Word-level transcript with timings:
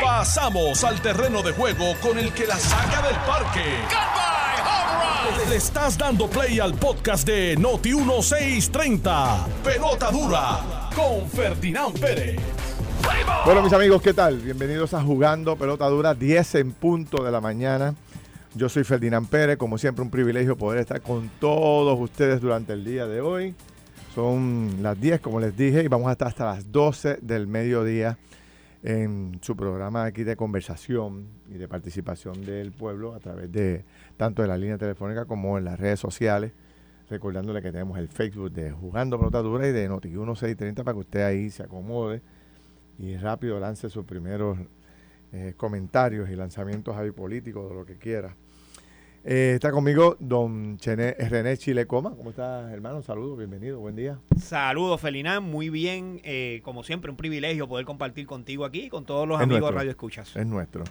Pasamos 0.00 0.84
al 0.84 1.00
terreno 1.00 1.42
de 1.42 1.52
juego 1.52 1.94
con 2.00 2.18
el 2.18 2.32
que 2.32 2.46
la 2.46 2.56
saca 2.56 3.02
del 3.06 3.16
parque. 3.26 3.64
Le 5.48 5.56
estás 5.56 5.98
dando 5.98 6.28
play 6.28 6.60
al 6.60 6.74
podcast 6.74 7.26
de 7.26 7.56
Noti 7.56 7.94
1630. 7.94 9.46
Pelota 9.64 10.10
dura 10.10 10.90
con 10.94 11.28
Ferdinand 11.28 11.98
Pérez. 11.98 12.40
Bueno, 13.44 13.62
mis 13.62 13.72
amigos, 13.72 14.00
¿qué 14.02 14.14
tal? 14.14 14.38
Bienvenidos 14.38 14.94
a 14.94 15.02
Jugando 15.02 15.56
Pelota 15.56 15.88
Dura, 15.88 16.14
10 16.14 16.54
en 16.56 16.72
punto 16.72 17.24
de 17.24 17.32
la 17.32 17.40
mañana. 17.40 17.94
Yo 18.54 18.68
soy 18.68 18.84
Ferdinand 18.84 19.28
Pérez, 19.28 19.56
como 19.56 19.78
siempre 19.78 20.02
un 20.02 20.10
privilegio 20.10 20.56
poder 20.56 20.80
estar 20.80 21.00
con 21.00 21.30
todos 21.40 21.98
ustedes 21.98 22.40
durante 22.40 22.74
el 22.74 22.84
día 22.84 23.06
de 23.06 23.20
hoy. 23.20 23.54
Son 24.14 24.82
las 24.82 25.00
10, 25.00 25.20
como 25.20 25.40
les 25.40 25.56
dije, 25.56 25.82
y 25.82 25.88
vamos 25.88 26.08
a 26.08 26.12
estar 26.12 26.28
hasta 26.28 26.44
las 26.44 26.70
12 26.70 27.18
del 27.22 27.46
mediodía 27.46 28.18
en 28.82 29.38
su 29.42 29.56
programa 29.56 30.04
aquí 30.04 30.24
de 30.24 30.36
conversación 30.36 31.28
y 31.48 31.54
de 31.54 31.68
participación 31.68 32.44
del 32.44 32.72
pueblo 32.72 33.14
a 33.14 33.20
través 33.20 33.50
de 33.52 33.84
tanto 34.16 34.42
de 34.42 34.48
la 34.48 34.56
línea 34.56 34.78
telefónica 34.78 35.24
como 35.24 35.58
en 35.58 35.64
las 35.64 35.78
redes 35.78 36.00
sociales. 36.00 36.52
Recordándole 37.08 37.60
que 37.62 37.70
tenemos 37.70 37.98
el 37.98 38.08
Facebook 38.08 38.52
de 38.52 38.70
Jugando 38.70 39.18
Pelota 39.18 39.42
Dura 39.42 39.68
y 39.68 39.72
de 39.72 39.88
Noti 39.88 40.08
1630 40.08 40.82
para 40.82 40.94
que 40.94 41.00
usted 41.00 41.22
ahí 41.22 41.50
se 41.50 41.62
acomode 41.62 42.22
y 42.98 43.16
rápido 43.16 43.60
lance 43.60 43.90
sus 43.90 44.04
primeros 44.04 44.58
eh, 45.32 45.54
comentarios 45.56 46.30
y 46.30 46.36
lanzamientos 46.36 46.96
ahí 46.96 47.10
políticos, 47.10 47.68
de 47.68 47.74
lo 47.74 47.84
que 47.84 47.96
quiera. 47.96 48.36
Eh, 49.24 49.52
está 49.54 49.70
conmigo 49.70 50.16
don 50.18 50.78
Chené, 50.78 51.12
René 51.12 51.56
Chilecoma. 51.56 52.10
¿Cómo 52.16 52.30
estás, 52.30 52.72
hermano? 52.72 53.02
Saludos, 53.02 53.38
bienvenido, 53.38 53.78
buen 53.78 53.94
día. 53.94 54.18
Saludos, 54.36 55.00
Felinán, 55.00 55.44
muy 55.44 55.70
bien. 55.70 56.20
Eh, 56.24 56.60
como 56.64 56.82
siempre, 56.82 57.08
un 57.08 57.16
privilegio 57.16 57.68
poder 57.68 57.86
compartir 57.86 58.26
contigo 58.26 58.64
aquí, 58.64 58.88
con 58.88 59.04
todos 59.04 59.28
los 59.28 59.38
Es 59.38 59.44
amigos 59.44 59.60
nuestro. 59.60 59.78
Radio 59.78 59.90
Escuchas. 59.92 60.34
Es 60.34 60.44
nuestro. 60.44 60.82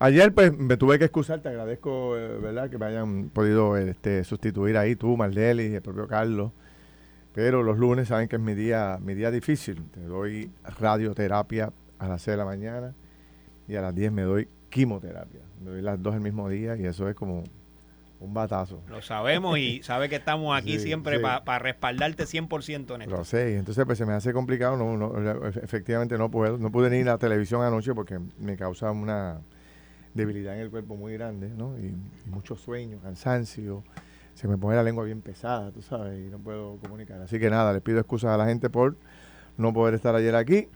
Ayer 0.00 0.34
pues 0.34 0.56
me 0.58 0.76
tuve 0.76 0.98
que 0.98 1.04
excusar, 1.04 1.40
te 1.40 1.50
agradezco, 1.50 2.16
eh, 2.16 2.38
¿verdad? 2.38 2.68
Que 2.68 2.78
me 2.78 2.86
hayan 2.86 3.28
podido 3.28 3.76
este, 3.76 4.24
sustituir 4.24 4.76
ahí 4.76 4.96
tú, 4.96 5.16
Marleli, 5.16 5.74
el 5.74 5.82
propio 5.82 6.08
Carlos. 6.08 6.50
Pero 7.32 7.62
los 7.62 7.78
lunes 7.78 8.08
saben 8.08 8.26
que 8.26 8.36
es 8.36 8.42
mi 8.42 8.54
día, 8.54 8.98
mi 9.00 9.14
día 9.14 9.30
difícil. 9.30 9.84
Te 9.92 10.00
doy 10.00 10.50
radioterapia 10.80 11.72
a 12.00 12.08
las 12.08 12.22
6 12.22 12.32
de 12.32 12.36
la 12.38 12.44
mañana 12.44 12.94
y 13.68 13.76
a 13.76 13.82
las 13.82 13.94
10 13.94 14.10
me 14.10 14.22
doy 14.22 14.48
quimioterapia. 14.68 15.42
Me 15.62 15.70
doy 15.70 15.82
las 15.82 16.02
dos 16.02 16.14
el 16.14 16.20
mismo 16.20 16.48
día 16.48 16.76
y 16.76 16.84
eso 16.84 17.08
es 17.08 17.14
como 17.14 17.44
un 18.20 18.34
batazo. 18.34 18.82
Lo 18.88 19.00
sabemos 19.02 19.58
y 19.58 19.82
sabe 19.84 20.08
que 20.08 20.16
estamos 20.16 20.56
aquí 20.56 20.78
Sí, 20.78 20.86
siempre 20.86 21.16
sí. 21.18 21.22
para 21.22 21.58
respaldarte 21.58 22.24
100% 22.26 22.94
en 22.96 23.02
esto. 23.02 23.16
Lo 23.16 23.24
sé, 23.24 23.56
entonces 23.56 23.84
pues 23.84 23.98
se 23.98 24.06
me 24.06 24.12
hace 24.12 24.32
complicado, 24.32 24.76
no, 24.76 24.96
no, 24.96 25.12
efe- 25.14 25.62
efectivamente 25.62 26.18
no 26.18 26.30
puedo, 26.30 26.58
no 26.58 26.70
pude 26.72 26.90
ni 26.90 26.96
ir 26.98 27.08
a 27.08 27.12
la 27.12 27.18
televisión 27.18 27.62
anoche 27.62 27.94
porque 27.94 28.18
me 28.40 28.56
causa 28.56 28.90
una 28.90 29.40
debilidad 30.14 30.54
en 30.56 30.62
el 30.62 30.70
cuerpo 30.70 30.96
muy 30.96 31.12
grande, 31.14 31.48
¿no? 31.50 31.78
Y, 31.78 31.86
y 32.26 32.30
mucho 32.30 32.56
sueño, 32.56 32.98
cansancio, 33.00 33.84
se 34.34 34.48
me 34.48 34.56
pone 34.58 34.74
la 34.76 34.82
lengua 34.82 35.04
bien 35.04 35.20
pesada, 35.20 35.70
tú 35.70 35.82
sabes, 35.82 36.18
y 36.26 36.30
no 36.30 36.38
puedo 36.38 36.76
comunicar. 36.78 37.20
Así 37.20 37.38
que 37.38 37.50
nada, 37.50 37.72
les 37.72 37.82
pido 37.82 37.98
excusas 38.00 38.30
a 38.32 38.36
la 38.36 38.46
gente 38.46 38.68
por 38.70 38.96
no 39.56 39.72
poder 39.72 39.94
estar 39.94 40.14
ayer 40.14 40.34
aquí, 40.34 40.68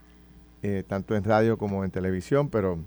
eh, 0.61 0.83
tanto 0.87 1.15
en 1.15 1.23
radio 1.25 1.57
como 1.57 1.83
en 1.83 1.91
televisión, 1.91 2.49
pero 2.49 2.79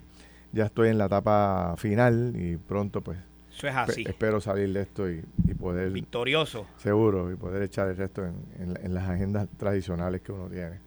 ya 0.53 0.65
estoy 0.67 0.89
en 0.89 0.97
la 0.99 1.07
etapa 1.07 1.75
final 1.77 2.33
y 2.37 2.57
pronto 2.57 3.03
pues 3.03 3.19
Eso 3.57 3.69
es 3.69 3.75
así. 3.75 4.05
espero 4.07 4.41
salir 4.41 4.73
de 4.73 4.83
esto 4.83 5.11
y, 5.11 5.23
y 5.47 5.55
poder 5.55 5.91
Victorioso. 5.91 6.67
Seguro, 6.77 7.33
y 7.33 7.37
poder 7.37 7.63
echar 7.63 7.89
el 7.89 7.97
resto 7.97 8.25
en, 8.25 8.35
en- 8.59 8.85
en 8.85 8.95
las 8.95 9.09
agendas 9.09 9.49
tradicionales 9.57 10.21
que 10.21 10.33
uno 10.33 10.49
tiene. 10.49 10.81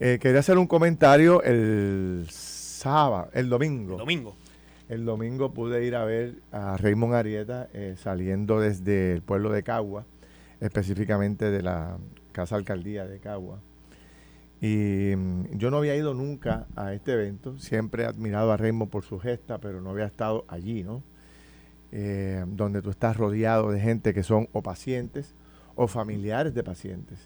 Eh, 0.00 0.18
quería 0.20 0.40
hacer 0.40 0.58
un 0.58 0.66
comentario 0.66 1.42
el 1.42 2.26
sábado, 2.30 3.28
el 3.34 3.48
domingo. 3.48 3.96
Domingo. 3.96 4.34
El 4.88 5.04
domingo 5.04 5.52
pude 5.54 5.84
ir 5.84 5.94
a 5.94 6.04
ver 6.04 6.36
a 6.50 6.76
Raymond 6.76 7.14
Arieta 7.14 7.68
eh, 7.72 7.94
saliendo 7.96 8.58
desde 8.60 9.12
el 9.12 9.22
pueblo 9.22 9.50
de 9.52 9.62
Cagua, 9.62 10.04
específicamente 10.60 11.50
de 11.50 11.62
la 11.62 11.98
Casa 12.32 12.56
Alcaldía 12.56 13.06
de 13.06 13.20
Cagua. 13.20 13.60
Y 14.60 15.14
mm, 15.16 15.56
yo 15.58 15.70
no 15.70 15.78
había 15.78 15.94
ido 15.96 16.12
nunca 16.14 16.66
a 16.76 16.92
este 16.92 17.12
evento, 17.12 17.58
siempre 17.58 18.02
he 18.02 18.06
admirado 18.06 18.52
a 18.52 18.56
Raymond 18.56 18.90
por 18.90 19.04
su 19.04 19.18
gesta, 19.20 19.58
pero 19.58 19.80
no 19.80 19.90
había 19.90 20.06
estado 20.06 20.44
allí, 20.48 20.82
¿no? 20.82 21.02
Eh, 21.92 22.44
donde 22.46 22.82
tú 22.82 22.90
estás 22.90 23.16
rodeado 23.16 23.70
de 23.72 23.80
gente 23.80 24.14
que 24.14 24.22
son 24.22 24.48
o 24.52 24.62
pacientes 24.62 25.34
o 25.74 25.88
familiares 25.88 26.54
de 26.54 26.62
pacientes. 26.62 27.18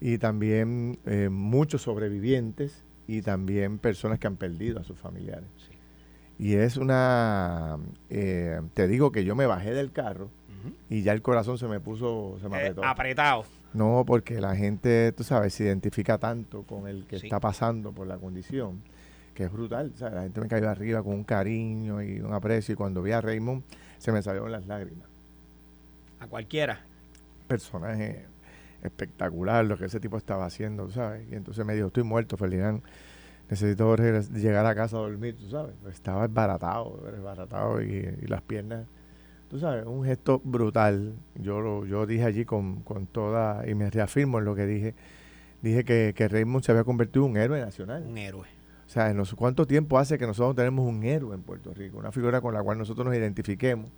Y 0.00 0.18
también 0.18 0.98
eh, 1.06 1.28
muchos 1.28 1.82
sobrevivientes 1.82 2.84
y 3.08 3.22
también 3.22 3.78
personas 3.78 4.18
que 4.18 4.26
han 4.28 4.36
perdido 4.36 4.78
a 4.80 4.84
sus 4.84 4.98
familiares. 4.98 5.48
Sí. 5.68 5.74
Y 6.38 6.54
es 6.54 6.76
una, 6.78 7.78
eh, 8.08 8.60
te 8.74 8.86
digo 8.88 9.10
que 9.12 9.24
yo 9.24 9.34
me 9.34 9.46
bajé 9.46 9.74
del 9.74 9.90
carro 9.92 10.30
y 10.90 11.02
ya 11.02 11.12
el 11.12 11.22
corazón 11.22 11.56
se 11.58 11.66
me 11.68 11.80
puso, 11.80 12.36
se 12.40 12.48
me 12.48 12.56
Eh, 12.56 12.60
apretó. 12.60 12.84
apretado. 12.84 13.44
No, 13.72 14.04
porque 14.06 14.40
la 14.40 14.54
gente, 14.56 15.10
tú 15.12 15.24
sabes, 15.24 15.54
se 15.54 15.64
identifica 15.64 16.18
tanto 16.18 16.62
con 16.64 16.86
el 16.86 17.06
que 17.06 17.18
Sí. 17.18 17.26
está 17.26 17.40
pasando 17.40 17.92
por 17.92 18.06
la 18.06 18.18
condición, 18.18 18.82
que 19.40 19.46
es 19.46 19.52
brutal. 19.52 19.90
O 19.94 19.96
sea, 19.96 20.10
la 20.10 20.22
gente 20.22 20.38
me 20.38 20.48
cayó 20.48 20.68
arriba 20.68 21.02
con 21.02 21.14
un 21.14 21.24
cariño 21.24 22.02
y 22.02 22.20
un 22.20 22.34
aprecio 22.34 22.74
y 22.74 22.76
cuando 22.76 23.00
vi 23.00 23.12
a 23.12 23.22
Raymond 23.22 23.62
se 23.96 24.12
me 24.12 24.20
salieron 24.20 24.52
las 24.52 24.66
lágrimas. 24.66 25.08
A 26.18 26.26
cualquiera. 26.26 26.84
Personaje 27.48 28.26
espectacular 28.82 29.64
lo 29.64 29.78
que 29.78 29.86
ese 29.86 29.98
tipo 29.98 30.18
estaba 30.18 30.44
haciendo, 30.44 30.84
tú 30.84 30.92
sabes. 30.92 31.26
Y 31.30 31.36
entonces 31.36 31.64
me 31.64 31.74
dijo, 31.74 31.86
estoy 31.86 32.02
muerto, 32.02 32.36
Ferdinand. 32.36 32.82
Necesito 33.48 33.96
llegar 33.96 34.66
a 34.66 34.74
casa 34.74 34.98
a 34.98 35.00
dormir, 35.00 35.38
tú 35.38 35.48
sabes. 35.48 35.74
Pues 35.80 35.94
estaba 35.94 36.26
esbaratado, 36.26 37.02
esbaratado 37.16 37.82
y, 37.82 38.18
y 38.20 38.26
las 38.26 38.42
piernas, 38.42 38.86
tú 39.48 39.58
sabes, 39.58 39.86
un 39.86 40.04
gesto 40.04 40.42
brutal. 40.44 41.14
Yo 41.36 41.62
lo, 41.62 41.86
yo 41.86 42.04
dije 42.04 42.24
allí 42.24 42.44
con, 42.44 42.82
con 42.82 43.06
toda, 43.06 43.66
y 43.66 43.74
me 43.74 43.88
reafirmo 43.88 44.38
en 44.38 44.44
lo 44.44 44.54
que 44.54 44.66
dije, 44.66 44.94
dije 45.62 45.82
que, 45.82 46.12
que 46.14 46.28
Raymond 46.28 46.62
se 46.62 46.72
había 46.72 46.84
convertido 46.84 47.24
en 47.24 47.30
un 47.30 47.36
héroe 47.38 47.58
nacional. 47.58 48.04
Un 48.06 48.18
héroe. 48.18 48.59
O 48.90 48.92
sea, 48.92 49.24
sé 49.24 49.36
cuánto 49.36 49.68
tiempo 49.68 50.00
hace 50.00 50.18
que 50.18 50.26
nosotros 50.26 50.56
tenemos 50.56 50.84
un 50.84 51.04
héroe 51.04 51.36
en 51.36 51.42
Puerto 51.42 51.72
Rico, 51.72 51.98
una 51.98 52.10
figura 52.10 52.40
con 52.40 52.52
la 52.52 52.60
cual 52.60 52.76
nosotros 52.76 53.06
nos 53.06 53.14
identifiquemos 53.14 53.88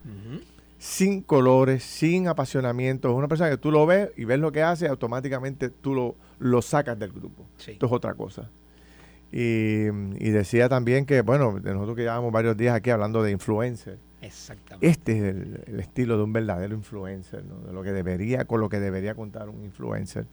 sin 0.77 1.23
colores, 1.23 1.83
sin 1.83 2.29
apasionamiento. 2.29 3.09
Es 3.09 3.15
una 3.15 3.27
persona 3.27 3.49
que 3.49 3.57
tú 3.57 3.71
lo 3.71 3.87
ves 3.87 4.11
y 4.19 4.27
ves 4.27 4.39
lo 4.39 4.53
que 4.53 4.63
hace, 4.63 4.87
automáticamente 4.89 5.71
tú 5.71 5.95
lo, 5.95 6.17
lo 6.41 6.61
sacas 6.61 6.99
del 6.99 7.11
grupo. 7.11 7.47
Sí. 7.57 7.71
Esto 7.71 7.87
es 7.87 7.93
otra 7.93 8.13
cosa. 8.13 8.51
Y, 9.33 9.87
y 9.87 10.31
decía 10.31 10.69
también 10.69 11.07
que, 11.07 11.23
bueno, 11.23 11.59
nosotros 11.59 11.97
que 11.97 12.03
llevamos 12.03 12.31
varios 12.31 12.55
días 12.59 12.75
aquí 12.77 12.91
hablando 12.91 13.23
de 13.23 13.31
influencer, 13.31 13.99
Exactamente. 14.21 14.87
este 14.87 15.13
es 15.17 15.23
el, 15.23 15.63
el 15.69 15.81
estilo 15.81 16.19
de 16.19 16.25
un 16.25 16.35
verdadero 16.35 16.75
influencer, 16.75 17.47
¿no? 17.47 17.61
de 17.61 17.73
lo 17.73 17.83
que 17.83 17.93
debería, 17.93 18.45
con 18.45 18.61
lo 18.61 18.69
que 18.69 18.79
debería 18.79 19.15
contar 19.15 19.49
un 19.49 19.65
influencer. 19.65 20.27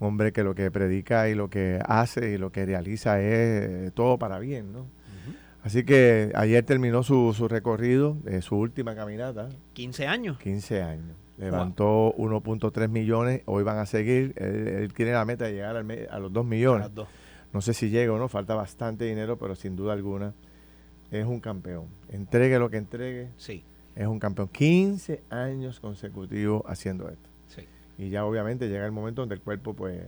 Un 0.00 0.08
hombre 0.08 0.32
que 0.32 0.44
lo 0.44 0.54
que 0.54 0.70
predica 0.70 1.28
y 1.28 1.34
lo 1.34 1.48
que 1.50 1.80
hace 1.84 2.30
y 2.32 2.38
lo 2.38 2.50
que 2.52 2.64
realiza 2.64 3.20
es 3.20 3.26
eh, 3.28 3.90
todo 3.94 4.18
para 4.18 4.38
bien, 4.38 4.72
¿no? 4.72 4.86
Así 5.64 5.84
que 5.84 6.30
ayer 6.34 6.64
terminó 6.64 7.02
su, 7.02 7.34
su 7.34 7.48
recorrido, 7.48 8.16
eh, 8.26 8.40
su 8.42 8.56
última 8.56 8.94
caminata, 8.94 9.48
15 9.72 10.06
años. 10.06 10.38
15 10.38 10.82
años. 10.82 11.16
Levantó 11.36 12.14
1.3 12.16 12.88
millones, 12.88 13.42
hoy 13.46 13.64
van 13.64 13.78
a 13.78 13.86
seguir. 13.86 14.32
Él, 14.36 14.68
él 14.68 14.92
tiene 14.94 15.12
la 15.12 15.24
meta 15.24 15.44
de 15.46 15.52
llegar 15.52 15.76
al 15.76 15.84
me- 15.84 16.06
a 16.10 16.18
los 16.20 16.32
2 16.32 16.44
A 16.44 16.48
millones. 16.48 16.94
dos. 16.94 17.08
No 17.52 17.60
sé 17.60 17.74
si 17.74 17.90
llega 17.90 18.12
o 18.12 18.18
no, 18.18 18.28
falta 18.28 18.54
bastante 18.54 19.04
dinero, 19.04 19.36
pero 19.36 19.54
sin 19.56 19.74
duda 19.76 19.92
alguna 19.94 20.32
es 21.10 21.26
un 21.26 21.40
campeón. 21.40 21.86
Entregue 22.08 22.58
lo 22.58 22.70
que 22.70 22.76
entregue, 22.76 23.28
Sí. 23.36 23.64
es 23.96 24.06
un 24.06 24.18
campeón. 24.20 24.48
15 24.48 25.22
años 25.28 25.80
consecutivos 25.80 26.62
haciendo 26.66 27.08
esto. 27.08 27.27
Y 27.98 28.10
ya 28.10 28.24
obviamente 28.24 28.68
llega 28.68 28.86
el 28.86 28.92
momento 28.92 29.22
donde 29.22 29.34
el 29.34 29.40
cuerpo, 29.40 29.74
pues, 29.74 30.00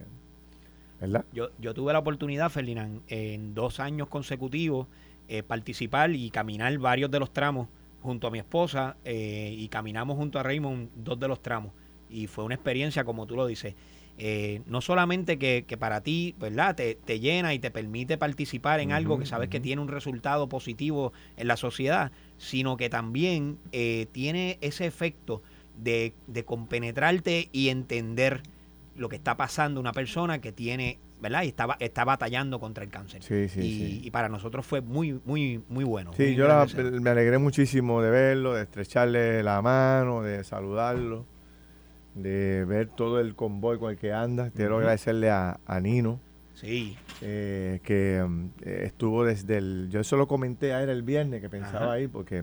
¿verdad? 1.01 1.25
Yo, 1.33 1.51
yo 1.59 1.75
tuve 1.75 1.93
la 1.93 1.99
oportunidad, 1.99 2.49
Ferdinand, 2.49 3.03
en 3.09 3.53
dos 3.53 3.81
años 3.81 4.09
consecutivos, 4.09 4.87
eh, 5.29 5.43
participar 5.43 6.13
y 6.13 6.31
caminar 6.31 6.77
varios 6.79 7.11
de 7.11 7.19
los 7.19 7.33
tramos 7.33 7.69
junto 8.01 8.29
a 8.29 8.31
mi 8.31 8.39
esposa 8.39 8.97
eh, 9.05 9.55
y 9.57 9.69
caminamos 9.69 10.17
junto 10.17 10.39
a 10.39 10.43
Raymond 10.43 10.91
dos 10.95 11.19
de 11.19 11.29
los 11.29 11.43
tramos. 11.43 11.73
Y 12.09 12.29
fue 12.29 12.45
una 12.45 12.55
experiencia, 12.55 13.05
como 13.05 13.27
tú 13.27 13.37
lo 13.37 13.47
dices, 13.47 13.75
eh, 14.19 14.63
no 14.67 14.81
solamente 14.81 15.39
que, 15.39 15.65
que 15.67 15.77
para 15.77 16.01
ti, 16.03 16.35
¿verdad? 16.39 16.77
Te, 16.77 16.95
te 16.95 17.19
llena 17.19 17.55
y 17.55 17.59
te 17.59 17.71
permite 17.71 18.19
participar 18.19 18.81
en 18.81 18.93
algo 18.93 19.19
que 19.19 19.27
sabes 19.27 19.49
que 19.49 19.61
tiene 19.61 19.83
un 19.83 19.89
resultado 19.89 20.49
positivo 20.49 21.13
en 21.37 21.49
la 21.49 21.57
sociedad, 21.57 22.13
sino 22.37 22.77
que 22.77 22.91
también 22.91 23.59
tiene 24.13 24.59
ese 24.61 24.87
efecto 24.87 25.43
de, 25.83 26.13
de 26.27 26.45
compenetrarte 26.45 27.49
y 27.53 27.69
entender 27.69 28.43
lo 28.97 29.09
que 29.09 29.17
está 29.17 29.37
pasando 29.37 29.81
una 29.81 29.93
persona 29.93 30.41
que 30.41 30.53
tiene, 30.53 30.99
¿verdad? 31.23 31.45
Y 31.45 31.49
está, 31.49 31.77
está 31.81 32.05
batallando 32.05 32.59
contra 32.61 32.85
el 32.85 32.91
cáncer. 32.91 33.23
Sí, 33.23 33.49
sí, 33.49 33.61
y, 33.61 33.71
sí. 33.79 34.01
y 34.05 34.11
para 34.11 34.29
nosotros 34.29 34.67
fue 34.67 34.81
muy, 34.81 35.21
muy, 35.25 35.63
muy 35.69 35.85
bueno. 35.85 36.13
Sí, 36.15 36.23
muy 36.25 36.35
yo 36.35 36.47
la- 36.49 36.67
me 37.01 37.11
alegré 37.11 37.39
muchísimo 37.39 38.03
de 38.03 38.11
verlo, 38.11 38.55
de 38.55 38.63
estrecharle 38.63 39.43
la 39.43 39.63
mano, 39.63 40.23
de 40.23 40.45
saludarlo, 40.45 41.25
de 42.15 42.65
ver 42.67 42.89
todo 42.89 43.21
el 43.21 43.35
convoy 43.35 43.79
con 43.79 43.91
el 43.93 43.97
que 43.97 44.13
anda. 44.13 44.51
Quiero 44.51 44.79
agradecerle 44.79 45.31
a, 45.31 45.61
a 45.67 45.81
Nino, 45.81 46.21
Sí. 46.55 46.97
eh, 47.23 47.81
que 47.85 48.23
eh, 48.63 48.83
estuvo 48.85 49.25
desde 49.25 49.57
el... 49.59 49.89
Yo 49.91 50.01
eso 50.01 50.17
lo 50.17 50.27
comenté 50.29 50.75
a 50.75 50.83
él 50.83 50.91
el 50.91 51.03
viernes, 51.03 51.41
que 51.41 51.49
pensaba 51.49 51.85
Ajá. 51.87 51.93
ahí, 51.93 52.09
porque 52.09 52.43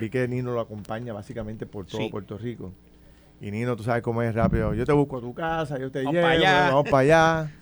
vi 0.00 0.10
que 0.10 0.26
Nino 0.26 0.52
lo 0.52 0.60
acompaña 0.60 1.12
básicamente 1.12 1.66
por 1.66 1.86
todo 1.86 2.00
Sí. 2.00 2.08
Puerto 2.10 2.38
Rico. 2.38 2.72
Y 3.40 3.50
Nino, 3.50 3.76
tú 3.76 3.82
sabes 3.82 4.02
cómo 4.02 4.22
es 4.22 4.34
rápido. 4.34 4.74
Yo 4.74 4.84
te 4.84 4.92
busco 4.92 5.18
a 5.18 5.20
tu 5.20 5.32
casa, 5.34 5.78
yo 5.78 5.90
te 5.90 6.00
Vamos 6.00 6.14
llevo, 6.14 6.26
pa' 6.26 6.32
allá. 6.32 6.68
vamos 6.70 6.84
para 6.90 6.98
allá. 6.98 7.52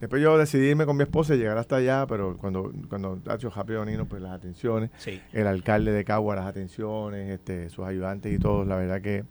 Después 0.00 0.20
yo 0.22 0.36
decidí 0.36 0.66
irme 0.68 0.84
con 0.84 0.96
mi 0.96 1.02
esposa 1.04 1.34
y 1.34 1.38
llegar 1.38 1.56
hasta 1.56 1.76
allá, 1.76 2.06
pero 2.06 2.36
cuando, 2.36 2.70
cuando 2.88 3.18
ha 3.28 3.34
hecho 3.34 3.48
rápido 3.50 3.84
Nino, 3.84 4.04
pues 4.06 4.20
las 4.22 4.32
atenciones. 4.32 4.90
Sí. 4.98 5.20
El 5.32 5.46
alcalde 5.46 5.90
de 5.92 6.04
Cagua, 6.04 6.36
las 6.36 6.46
atenciones, 6.46 7.30
este, 7.30 7.70
sus 7.70 7.86
ayudantes 7.86 8.32
y 8.34 8.38
todos, 8.38 8.66
la 8.66 8.76
verdad 8.76 9.00
que 9.00 9.24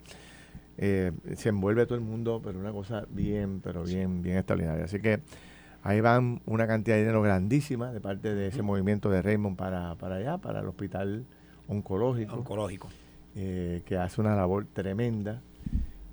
eh, 0.77 1.11
se 1.35 1.50
envuelve 1.50 1.85
todo 1.85 1.95
el 1.97 2.03
mundo, 2.03 2.41
pero 2.44 2.59
una 2.59 2.71
cosa 2.71 3.06
bien, 3.09 3.61
pero 3.63 3.83
bien, 3.83 4.21
bien 4.21 4.38
extraordinaria. 4.38 4.85
Así 4.85 5.00
que 5.00 5.21
ahí 5.83 6.01
van 6.01 6.41
una 6.45 6.65
cantidad 6.68 6.95
de 6.95 7.01
dinero 7.01 7.21
grandísima 7.21 7.91
de 7.91 8.01
parte 8.01 8.33
de 8.33 8.47
ese 8.47 8.61
movimiento 8.63 9.09
de 9.09 9.21
Raymond 9.21 9.56
para, 9.57 9.95
para 9.95 10.15
allá, 10.15 10.38
para 10.39 10.61
el 10.61 10.68
hospital 10.68 11.25
oncológico, 11.67 12.35
Oncológico. 12.35 12.89
eh, 13.35 13.81
que 13.85 13.97
hace 13.97 14.21
una 14.21 14.35
labor 14.35 14.65
tremenda. 14.71 15.41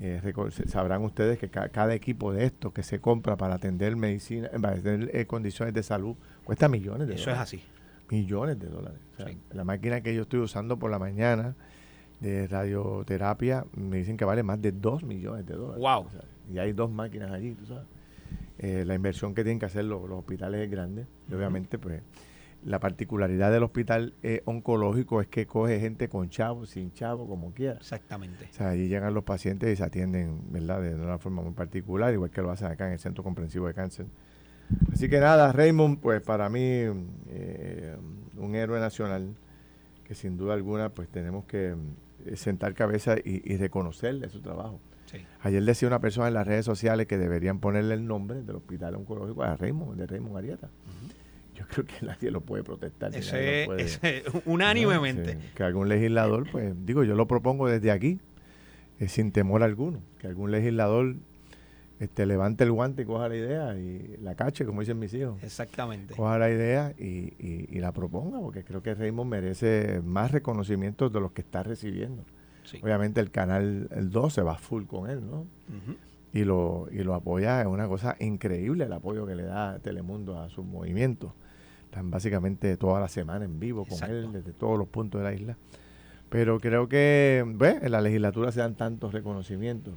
Eh, 0.01 0.21
sabrán 0.67 1.03
ustedes 1.05 1.39
que 1.39 1.49
ca- 1.49 1.69
cada 1.69 1.95
equipo 1.95 2.33
de 2.33 2.45
estos 2.47 2.73
que 2.73 2.83
se 2.83 2.99
compra 3.01 3.37
para 3.37 3.55
atender 3.55 3.95
medicina, 3.95 4.49
eh, 4.53 4.59
para 4.61 4.75
atender 4.77 5.15
eh, 5.15 5.27
condiciones 5.27 5.73
de 5.75 5.83
salud, 5.85 6.17
cuesta 6.45 6.69
millones 6.69 7.07
de 7.07 7.15
Eso 7.15 7.23
es 7.31 7.37
dólares 7.37 7.43
así. 7.43 7.63
millones 8.11 8.59
de 8.59 8.67
dólares. 8.69 8.99
O 9.13 9.17
sea, 9.19 9.27
Sí. 9.29 9.39
La 9.53 9.63
máquina 9.65 10.01
que 10.01 10.13
yo 10.15 10.23
estoy 10.23 10.41
usando 10.41 10.77
por 10.79 10.91
la 10.91 10.99
mañana 10.99 11.55
de 12.21 12.49
radioterapia 12.49 13.65
me 13.77 13.99
dicen 13.99 14.17
que 14.17 14.25
vale 14.25 14.43
más 14.43 14.61
de 14.61 14.73
2 14.73 15.05
millones 15.05 15.47
de 15.47 15.55
dólares. 15.55 15.81
Wow. 15.81 16.07
O 16.07 16.11
sea, 16.11 16.23
y 16.53 16.59
hay 16.59 16.73
dos 16.73 16.91
máquinas 16.91 17.31
allí, 17.31 17.55
tú 17.55 17.67
sabes. 17.67 17.85
Eh, 18.59 18.85
la 18.85 18.95
inversión 18.95 19.35
que 19.35 19.45
tienen 19.45 19.59
que 19.61 19.67
hacer 19.67 19.85
los, 19.85 20.09
los 20.09 20.19
hospitales 20.21 20.61
es 20.65 20.71
grande. 20.71 21.07
Y 21.31 21.35
obviamente, 21.35 21.79
pues, 21.79 22.03
la 22.65 22.79
particularidad 22.81 23.51
del 23.51 23.63
hospital 23.63 24.15
eh, 24.23 24.43
oncológico 24.45 25.21
es 25.21 25.27
que 25.27 25.47
coge 25.47 25.81
gente 25.81 26.09
con 26.09 26.29
chavo, 26.29 26.67
sin 26.67 26.93
chavo, 26.93 27.27
como 27.27 27.53
quiera. 27.53 27.79
Exactamente. 27.79 28.49
O 28.51 28.55
sea, 28.55 28.71
allí 28.71 28.89
llegan 28.89 29.15
los 29.15 29.25
pacientes 29.25 29.73
y 29.73 29.77
se 29.77 29.85
atienden, 29.85 30.53
¿verdad? 30.53 30.81
De 30.83 30.95
una 30.95 31.19
forma 31.19 31.43
muy 31.43 31.53
particular, 31.53 32.13
igual 32.13 32.31
que 32.31 32.41
lo 32.41 32.51
hacen 32.51 32.69
acá 32.69 32.87
en 32.87 32.93
el 32.93 32.99
Centro 32.99 33.25
Comprensivo 33.25 33.67
de 33.67 33.75
Cáncer. 33.75 34.07
Así 34.93 35.09
que 35.09 35.19
nada, 35.21 35.53
Raymond, 35.53 35.99
pues 35.99 36.23
para 36.23 36.49
mí, 36.49 36.61
eh, 36.61 37.97
un 38.37 38.55
héroe 38.55 38.81
nacional 38.81 39.35
que 40.05 40.15
sin 40.15 40.37
duda 40.37 40.55
alguna, 40.55 40.89
pues 40.91 41.09
tenemos 41.09 41.45
que 41.45 41.75
eh, 42.25 42.37
sentar 42.37 42.75
cabeza 42.75 43.17
y, 43.19 43.43
y 43.53 43.57
reconocerle 43.57 44.29
su 44.29 44.41
trabajo. 44.41 44.81
Sí. 45.07 45.19
Ayer 45.41 45.63
decía 45.65 45.89
una 45.89 46.01
persona 46.01 46.29
en 46.29 46.35
las 46.35 46.47
redes 46.47 46.65
sociales 46.65 47.07
que 47.07 47.19
deberían 47.19 47.59
ponerle 47.59 47.95
el 47.95 48.07
nombre 48.07 48.43
del 48.43 48.57
hospital 48.57 48.95
oncológico 48.95 49.43
a 49.43 49.57
Raymond, 49.57 49.99
de 49.99 50.07
Raymond 50.07 50.37
Arieta. 50.37 50.71
Yo 51.55 51.65
creo 51.67 51.85
que 51.87 51.95
nadie 52.07 52.31
lo 52.31 52.41
puede 52.41 52.63
protestar. 52.65 53.15
Ese, 53.15 53.63
lo 53.63 53.67
puede- 53.67 53.83
ese, 53.85 54.23
unánimemente. 54.47 55.35
Sí, 55.35 55.39
que 55.55 55.63
algún 55.65 55.89
legislador, 55.89 56.47
pues 56.51 56.75
digo, 56.87 57.05
yo 57.05 57.15
lo 57.15 57.27
propongo 57.27 57.69
desde 57.69 57.91
aquí, 57.91 58.19
eh, 58.99 59.09
sin 59.09 59.33
temor 59.33 59.63
alguno, 59.63 60.01
que 60.19 60.27
algún 60.29 60.51
legislador 60.51 61.17
este, 62.01 62.27
levante 62.27 62.65
el 62.65 62.73
guante 62.73 63.03
y 63.03 63.05
coja 63.05 63.29
la 63.29 63.37
idea 63.37 63.77
y 63.79 64.17
la 64.21 64.35
cache, 64.35 64.65
como 64.65 64.81
dicen 64.81 64.99
mis 64.99 65.15
hijos. 65.15 65.41
Exactamente. 65.43 66.15
Coja 66.15 66.39
la 66.39 66.51
idea 66.51 66.95
y, 66.99 67.35
y- 67.39 67.69
y 67.71 67.79
la 67.81 67.93
proponga, 67.93 68.41
porque 68.41 68.65
creo 68.65 68.83
que 68.83 68.95
Raymond 68.95 69.31
merece 69.31 70.01
más 70.05 70.33
reconocimiento 70.33 71.11
de 71.11 71.21
los 71.21 71.33
que 71.33 71.43
está 71.43 71.63
recibiendo. 71.63 72.25
Sí. 72.65 72.79
Obviamente 72.83 73.21
el 73.21 73.31
canal 73.31 73.89
el 73.93 74.11
2 74.11 74.33
se 74.33 74.43
va 74.43 74.57
full 74.57 74.85
con 74.85 75.11
él, 75.11 75.21
¿no? 75.25 75.47
Y 76.33 76.45
lo, 76.45 76.87
y 76.91 77.03
lo 77.05 77.15
apoya, 77.15 77.61
es 77.61 77.67
una 77.67 77.87
cosa 77.89 78.17
increíble 78.19 78.85
el 78.87 78.93
apoyo 78.95 79.27
que 79.27 79.35
le 79.35 79.43
da 79.43 79.79
Telemundo 79.81 80.41
a 80.41 80.49
sus 80.49 80.65
movimientos. 80.65 81.33
Están 81.93 82.11
básicamente 82.11 82.75
toda 82.79 83.01
la 83.01 83.09
semana 83.09 83.45
en 83.45 83.61
vivo 83.61 83.85
con 83.85 83.93
Exacto. 83.93 84.15
él 84.17 84.33
desde 84.33 84.55
todos 84.55 84.79
los 84.79 84.89
puntos 84.89 85.21
de 85.21 85.27
la 85.27 85.35
isla. 85.35 85.59
Pero 86.31 86.59
creo 86.59 86.89
que 86.89 87.45
pues, 87.59 87.83
en 87.83 87.93
la 87.93 88.01
legislatura 88.01 88.51
se 88.51 88.61
dan 88.61 88.77
tantos 88.77 89.13
reconocimientos. 89.13 89.93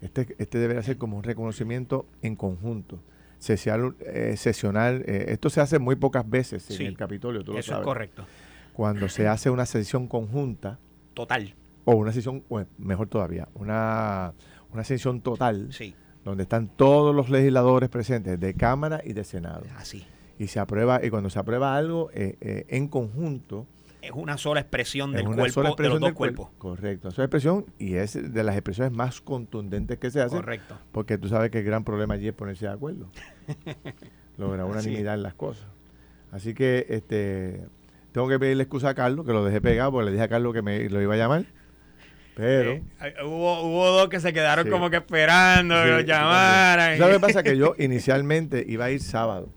Este, 0.00 0.36
este 0.38 0.58
debería 0.58 0.80
ser 0.84 0.96
como 0.96 1.16
un 1.16 1.24
reconocimiento 1.24 2.06
en 2.22 2.36
conjunto. 2.36 3.00
Sesional, 3.40 3.96
eh, 3.98 4.36
sesional, 4.36 5.02
eh, 5.08 5.24
esto 5.30 5.50
se 5.50 5.60
hace 5.60 5.80
muy 5.80 5.96
pocas 5.96 6.28
veces 6.30 6.70
en 6.70 6.86
el 6.86 6.96
Capitolio, 6.96 7.42
tú 7.42 7.52
lo 7.54 7.58
Eso 7.58 7.76
es 7.76 7.80
correcto. 7.84 8.24
Cuando 8.72 9.08
se 9.08 9.26
hace 9.26 9.50
una 9.50 9.66
sesión 9.66 10.06
conjunta, 10.06 10.78
Total. 11.14 11.52
o 11.84 11.96
una 11.96 12.12
sesión, 12.12 12.44
o 12.48 12.62
mejor 12.78 13.08
todavía, 13.08 13.48
una, 13.54 14.34
una 14.72 14.84
sesión 14.84 15.20
total, 15.20 15.72
Sí. 15.72 15.96
donde 16.24 16.44
están 16.44 16.68
todos 16.68 17.12
los 17.12 17.28
legisladores 17.28 17.88
presentes 17.88 18.38
de 18.38 18.54
Cámara 18.54 19.00
y 19.04 19.14
de 19.14 19.24
Senado. 19.24 19.64
Así. 19.76 20.06
Y 20.38 20.48
se 20.48 20.58
aprueba, 20.60 21.00
y 21.04 21.10
cuando 21.10 21.30
se 21.30 21.38
aprueba 21.38 21.76
algo 21.76 22.10
eh, 22.12 22.36
eh, 22.40 22.66
en 22.68 22.88
conjunto, 22.88 23.66
Es 24.02 24.10
una 24.12 24.36
sola 24.36 24.60
expresión 24.60 25.10
es 25.10 25.16
del 25.16 25.24
cuerpo, 25.26 25.62
de 25.62 25.68
expresión 25.68 25.92
los 25.94 26.00
dos 26.00 26.08
del 26.08 26.14
cuerpo. 26.14 26.42
cuerpos. 26.46 26.58
Correcto, 26.58 27.08
esa 27.08 27.22
expresión, 27.22 27.66
y 27.78 27.94
es 27.94 28.32
de 28.34 28.42
las 28.44 28.54
expresiones 28.56 28.92
más 28.92 29.20
contundentes 29.20 29.98
que 29.98 30.10
se 30.10 30.20
hacen, 30.20 30.38
Correcto. 30.40 30.76
porque 30.92 31.16
tú 31.18 31.28
sabes 31.28 31.50
que 31.50 31.58
el 31.60 31.64
gran 31.64 31.84
problema 31.84 32.14
allí 32.14 32.28
es 32.28 32.34
ponerse 32.34 32.66
de 32.66 32.72
acuerdo. 32.72 33.08
Lograr 34.38 34.66
unanimidad 34.66 35.14
en 35.14 35.22
las 35.22 35.34
cosas. 35.34 35.66
Así 36.32 36.52
que 36.54 36.86
este 36.88 37.62
tengo 38.12 38.28
que 38.28 38.38
pedirle 38.38 38.64
excusa 38.64 38.88
a 38.90 38.94
Carlos, 38.94 39.24
que 39.24 39.32
lo 39.32 39.44
dejé 39.44 39.60
pegado, 39.60 39.92
porque 39.92 40.06
le 40.06 40.10
dije 40.12 40.24
a 40.24 40.28
Carlos 40.28 40.52
que 40.52 40.62
me 40.62 40.88
lo 40.88 41.00
iba 41.00 41.14
a 41.14 41.16
llamar. 41.16 41.44
Pero. 42.36 42.72
Eh, 42.72 42.82
hubo, 43.24 43.62
hubo 43.62 43.86
dos 43.90 44.08
que 44.08 44.18
se 44.18 44.32
quedaron 44.32 44.64
Sí. 44.64 44.70
como 44.70 44.90
que 44.90 44.96
esperando 44.96 45.74
que 45.76 45.82
Sí, 45.84 45.90
los 45.90 46.04
llamaran. 46.04 46.98
¿Sabes 46.98 47.14
lo 47.14 47.20
que 47.20 47.26
pasa? 47.26 47.42
Que 47.44 47.56
yo 47.56 47.74
inicialmente 47.78 48.64
iba 48.66 48.86
a 48.86 48.90
ir 48.90 49.00
sábado. 49.00 49.48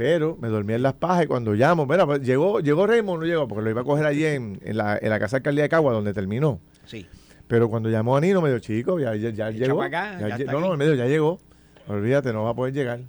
Pero 0.00 0.38
me 0.40 0.48
dormí 0.48 0.72
en 0.72 0.80
las 0.80 0.94
pajas 0.94 1.24
y 1.24 1.26
cuando 1.26 1.52
llamo, 1.52 1.84
mira, 1.84 2.06
pues, 2.06 2.22
llegó, 2.22 2.60
llegó 2.60 2.86
Raymond, 2.86 3.20
no 3.20 3.26
llegó, 3.26 3.46
porque 3.46 3.62
lo 3.64 3.68
iba 3.68 3.82
a 3.82 3.84
coger 3.84 4.06
allí 4.06 4.24
en, 4.24 4.58
en 4.64 4.78
la, 4.78 4.96
en 4.96 5.10
la 5.10 5.20
casa 5.20 5.36
de 5.36 5.40
alcaldía 5.40 5.64
de 5.64 5.68
Cagua, 5.68 5.92
donde 5.92 6.14
terminó. 6.14 6.58
Sí. 6.86 7.06
Pero 7.46 7.68
cuando 7.68 7.90
llamó 7.90 8.16
a 8.16 8.20
Nino, 8.22 8.40
me 8.40 8.48
dijo, 8.48 8.60
chico, 8.60 8.98
ya, 8.98 9.14
ya, 9.14 9.50
llegó. 9.50 9.82
acá, 9.82 10.18
Ya 10.18 10.38
ya 10.38 10.52
no, 10.52 10.60
no, 10.60 10.74
me 10.78 10.86
dijo, 10.86 10.96
ya 10.96 11.04
llegó. 11.04 11.38
Olvídate, 11.86 12.32
no 12.32 12.44
va 12.44 12.52
a 12.52 12.54
poder 12.54 12.72
llegar. 12.72 13.00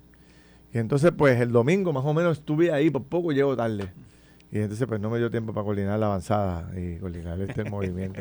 Y 0.73 0.79
entonces, 0.79 1.13
pues, 1.17 1.39
el 1.39 1.53
domingo 1.53 1.93
más 1.93 2.03
o 2.03 2.13
menos 2.13 2.39
estuve 2.39 2.73
ahí, 2.73 2.89
por 2.89 3.05
poco 3.05 3.31
llego 3.31 3.55
tarde. 3.55 3.85
Y 4.53 4.59
entonces, 4.59 4.85
pues, 4.85 4.99
no 4.99 5.09
me 5.09 5.17
dio 5.17 5.31
tiempo 5.31 5.53
para 5.53 5.63
coordinar 5.63 5.97
la 5.97 6.07
avanzada 6.07 6.69
y 6.77 6.97
coordinar 6.97 7.39
este 7.39 7.63
movimiento. 7.69 8.19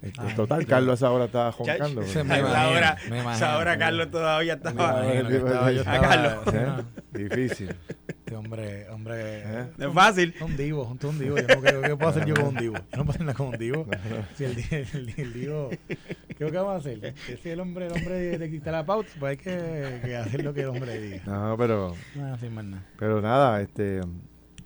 Este, 0.00 0.20
Ay, 0.20 0.34
total, 0.34 0.62
yo- 0.62 0.66
Carlos 0.68 0.90
a 0.92 0.94
esa 0.94 1.10
hora 1.10 1.24
estaba 1.26 1.52
joncando. 1.52 2.02
Se 2.04 2.20
a 2.20 2.24
me 2.24 2.34
esa 2.38 2.48
imagino, 2.48 2.70
hora, 2.76 2.96
me 3.10 3.18
imagino. 3.20 3.32
esa 3.32 3.58
hora 3.58 3.78
Carlos 3.78 4.10
todavía 4.10 4.56
Me 4.56 4.70
estaba. 4.70 5.04
imagino 5.04 5.28
que 5.28 5.36
estaba- 5.36 5.72
yo 5.72 5.80
A 5.82 6.00
Carlos. 6.00 6.34
sí, 6.50 6.56
¿Eh? 6.56 6.66
no, 6.66 7.18
Difícil. 7.18 7.76
Este 8.08 8.34
hombre, 8.34 8.88
hombre. 8.90 9.14
¿Eh? 9.44 9.66
No 9.76 9.88
es 9.88 9.94
fácil. 9.94 10.34
Un 10.40 10.56
divo, 10.56 10.82
un 10.84 10.98
un 11.06 11.18
divo. 11.18 11.36
Yo 11.36 11.46
no 11.54 11.60
creo 11.60 11.82
que 11.82 11.96
puedo 11.96 12.08
hacer 12.10 12.24
yo 12.26 12.34
con 12.34 12.46
un 12.46 12.54
divo. 12.56 12.74
Yo 12.74 12.96
no 12.96 13.04
puedo 13.04 13.10
hacer 13.10 13.20
nada 13.22 13.34
con 13.34 13.46
un 13.48 13.58
divo. 13.58 13.86
Si 14.36 14.44
el, 14.44 14.56
el, 14.70 15.06
di- 15.06 15.14
el 15.22 15.32
divo. 15.34 15.70
¿Qué 15.88 15.96
es 16.34 16.40
lo 16.40 16.50
que 16.50 16.56
vamos 16.56 16.74
a 16.74 16.76
hacer? 16.78 17.14
Si 17.26 17.32
es 17.34 17.46
el 17.46 17.60
hombre, 17.60 17.86
el 17.86 17.92
hombre 17.92 18.38
de 18.38 18.50
quitar 18.50 18.72
la 18.72 18.84
pauta, 18.86 19.08
pues 19.20 19.30
hay 19.30 19.36
que, 19.36 20.00
que 20.04 20.16
hacer 20.16 20.42
lo 20.44 20.52
que 20.54 20.62
el 20.62 20.68
hombre 20.68 20.98
diga. 20.98 21.22
No, 21.26 21.56
pero, 21.58 21.94
No 22.14 22.26
a 22.26 22.34
hacer 22.34 22.50
más 22.50 22.64
nada. 22.64 22.82
pero 22.98 23.20
nada, 23.22 23.60
este 23.62 24.00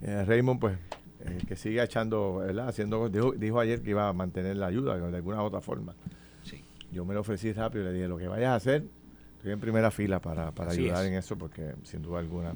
eh, 0.01 0.23
Raymond, 0.25 0.59
pues, 0.59 0.77
eh, 1.21 1.37
que 1.47 1.55
siga 1.55 1.83
echando, 1.83 2.37
¿verdad? 2.37 2.67
Haciendo, 2.69 3.09
dijo, 3.09 3.31
dijo 3.33 3.59
ayer 3.59 3.81
que 3.81 3.91
iba 3.91 4.07
a 4.09 4.13
mantener 4.13 4.57
la 4.57 4.67
ayuda 4.67 4.97
de 4.97 5.15
alguna 5.17 5.41
otra 5.43 5.61
forma. 5.61 5.95
Sí. 6.43 6.63
Yo 6.91 7.05
me 7.05 7.13
lo 7.13 7.21
ofrecí 7.21 7.51
rápido 7.53 7.83
y 7.83 7.87
le 7.87 7.93
dije, 7.93 8.07
lo 8.07 8.17
que 8.17 8.27
vayas 8.27 8.49
a 8.49 8.55
hacer, 8.55 8.85
estoy 9.37 9.51
en 9.51 9.59
primera 9.59 9.91
fila 9.91 10.19
para, 10.19 10.51
para 10.51 10.71
ayudar 10.71 11.03
es. 11.03 11.11
en 11.11 11.17
eso, 11.17 11.37
porque 11.37 11.73
sin 11.83 12.01
duda 12.01 12.19
alguna, 12.19 12.53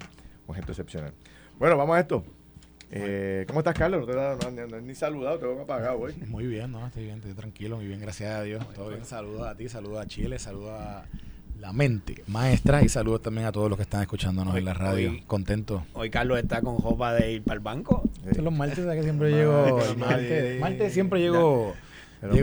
un 0.48 0.56
gesto 0.56 0.72
excepcional. 0.72 1.14
Bueno, 1.60 1.78
vamos 1.78 1.96
a 1.96 2.00
esto. 2.00 2.24
Eh, 2.92 3.46
¿Cómo 3.48 3.60
estás, 3.62 3.74
Carlos? 3.76 4.08
No 4.08 4.38
te 4.38 4.52
no, 4.52 4.68
no- 4.68 4.82
ni 4.82 4.94
saludado, 4.94 5.40
te 5.40 5.46
veo 5.46 5.60
apagado 5.62 6.00
hoy. 6.00 6.14
Muy 6.28 6.46
bien, 6.46 6.72
¿no? 6.72 6.86
Estoy 6.86 7.06
bien, 7.06 7.18
estoy 7.18 7.34
tranquilo, 7.34 7.78
muy 7.78 7.88
bien, 7.88 8.00
gracias 8.00 8.32
a 8.32 8.44
Dios. 8.44 8.66
Todo 8.74 8.90
bien. 8.90 9.04
Saludos 9.06 9.48
a 9.48 9.56
ti, 9.56 9.68
saludos 9.70 10.00
a 10.02 10.06
Chile, 10.08 10.38
saludos 10.40 10.72
a 10.80 11.06
la 11.60 11.74
mente 11.74 12.24
maestra 12.28 12.84
y 12.84 12.90
saludos 12.90 13.22
también 13.22 13.48
a 13.48 13.52
todos 13.52 13.70
los 13.70 13.78
que 13.78 13.84
están 13.84 14.02
escuchándonos 14.02 14.54
Hoy- 14.54 14.60
en 14.60 14.66
la 14.66 14.74
radio. 14.74 15.10
hoy- 15.12 15.24
Contento. 15.26 15.86
Hoy 15.94 16.10
Carlos 16.10 16.38
está 16.40 16.62
con 16.62 16.78
jopa 16.78 17.14
de 17.14 17.32
ir 17.34 17.44
para 17.44 17.56
el 17.56 17.62
banco. 17.62 18.04
Estos 18.22 18.36
son 18.38 18.46
los 18.46 18.54
martes. 18.54 18.86
Que 18.86 19.04
siempre 19.04 19.32
llego. 19.32 19.78
que 19.78 19.96
martes, 19.96 20.60
martes 20.60 20.94
siempre 20.94 21.20
llego. 21.22 21.74
Me 22.22 22.42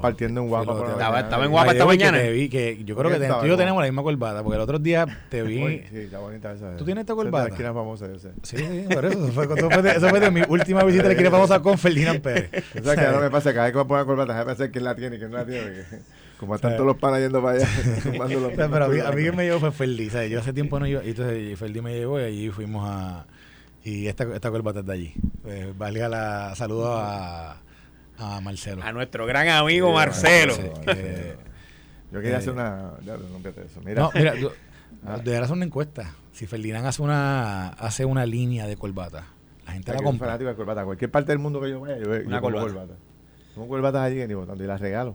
partiendo 0.00 0.42
en 0.42 0.48
guapa 0.48 0.74
Sí, 0.74 0.78
por 0.80 0.90
estaba- 0.90 1.44
en 1.44 1.50
guapa 1.50 1.72
esta 1.72 1.82
que 1.84 1.88
mañana. 1.88 2.18
te 2.18 2.30
vi, 2.30 2.48
que 2.48 2.76
yo 2.84 2.94
creo 2.94 3.10
¿Por 3.10 3.18
que 3.20 3.26
te- 3.26 3.32
tú 3.32 3.44
y 3.44 3.48
yo 3.48 3.54
en 3.54 3.58
tenemos 3.58 3.82
la 3.82 3.88
misma 3.88 4.02
corbata, 4.04 4.42
porque 4.44 4.54
el 4.56 4.60
otro 4.62 4.78
día 4.78 5.06
te 5.28 5.42
vi. 5.42 5.82
Sí, 5.90 5.96
está 5.98 6.18
bonita 6.20 6.52
esa. 6.52 6.76
¿Tú 6.76 6.84
tienes 6.84 7.02
esta 7.02 7.14
es 7.14 7.16
corbata? 7.16 7.44
La 7.44 7.50
esquina 7.50 7.72
famosa, 7.74 8.06
yo 8.06 8.18
sé. 8.18 8.30
Sí, 8.44 8.56
sí, 8.58 8.86
por 8.94 9.04
eso. 9.04 9.18
Eso 9.24 9.32
fue, 9.32 9.44
eso 9.46 9.70
fue 9.70 9.82
de, 9.82 9.90
eso 9.90 10.08
fue 10.08 10.20
de 10.20 10.30
mi 10.30 10.42
última 10.48 10.84
visita 10.84 11.04
a 11.04 11.06
la 11.06 11.12
esquina 11.14 11.30
famosa 11.32 11.60
con 11.60 11.78
Ferdinand 11.78 12.20
Pérez. 12.20 12.50
O 12.80 12.84
sea, 12.84 12.94
que 12.94 13.00
ahora 13.06 13.20
me 13.20 13.30
pasa, 13.30 13.52
cada 13.52 13.64
vez 13.64 13.72
que 13.72 13.78
me 13.78 13.84
pongo 13.84 13.96
la 13.98 14.04
corbata, 14.04 14.32
déjame 14.34 14.46
pensar 14.54 14.70
quién 14.70 14.84
la 14.84 14.94
tiene 14.94 15.16
y 15.16 15.18
quién 15.18 15.30
no 15.32 15.36
la 15.38 15.46
tiene. 15.46 15.62
porque 15.62 15.96
como 16.38 16.54
están 16.56 16.72
todos 16.74 16.86
los 16.86 16.96
panas 16.96 17.20
yendo 17.20 17.42
para 17.42 17.58
allá, 17.58 17.68
pero 18.56 18.84
a 18.84 18.88
mí, 18.88 19.00
a 19.00 19.10
mí 19.12 19.22
que 19.24 19.32
me 19.32 19.44
llevó 19.44 19.60
fue 19.60 19.72
Ferdi. 19.72 20.10
¿sabes? 20.10 20.30
Yo 20.30 20.40
hace 20.40 20.52
tiempo 20.52 20.78
no 20.80 20.86
iba. 20.86 21.04
Y 21.04 21.10
entonces 21.10 21.58
Ferdi 21.58 21.80
me 21.80 21.94
llevó 21.94 22.20
y 22.20 22.24
allí 22.24 22.50
fuimos 22.50 22.88
a. 22.88 23.26
Y 23.82 24.06
esta, 24.06 24.24
esta 24.34 24.50
corbata 24.50 24.80
es 24.80 24.86
de 24.86 24.92
allí. 24.92 25.14
Pues, 25.42 25.76
valga 25.76 26.08
la 26.08 26.54
saludo 26.56 26.96
a, 26.96 27.58
a 28.18 28.40
Marcelo. 28.40 28.82
A 28.82 28.92
nuestro 28.92 29.26
gran 29.26 29.48
amigo 29.48 29.88
Sí, 29.88 29.94
Marcelo. 29.94 30.54
Que- 30.84 31.36
Yo 32.12 32.20
quería 32.20 32.36
Eh, 32.36 32.38
hacer 32.38 32.52
una. 32.52 32.92
Ya, 33.04 33.16
no, 33.16 33.38
eso. 33.48 33.80
Mira, 33.84 34.02
no, 34.02 34.10
mira, 34.14 34.32
tú- 34.40 34.50
Ah. 35.06 35.16
Hacer 35.16 35.52
una 35.52 35.66
encuesta. 35.66 36.14
Si 36.32 36.46
Ferdinand 36.46 36.86
hace 36.86 37.02
una, 37.02 37.68
hace 37.68 38.06
una 38.06 38.24
línea 38.24 38.66
de 38.66 38.76
corbata, 38.76 39.26
la 39.66 39.72
gente 39.72 39.92
la 39.92 39.98
un 39.98 40.04
compra. 40.04 40.28
fanático 40.28 40.48
de 40.48 40.56
corbata. 40.56 40.84
Cualquier 40.84 41.10
parte 41.10 41.32
del 41.32 41.38
mundo 41.40 41.60
que 41.60 41.68
yo 41.70 41.80
vaya, 41.80 41.98
yo, 41.98 42.04
yo 42.16 42.26
Una 42.26 42.40
compro 42.40 42.60
corbata. 42.62 42.86
corbata. 42.86 42.94
Como 43.54 43.68
corbatas 43.68 44.00
allí 44.02 44.26
ni 44.26 44.32
votando 44.34 44.64
y 44.64 44.66
las 44.66 44.80
regalo. 44.80 45.14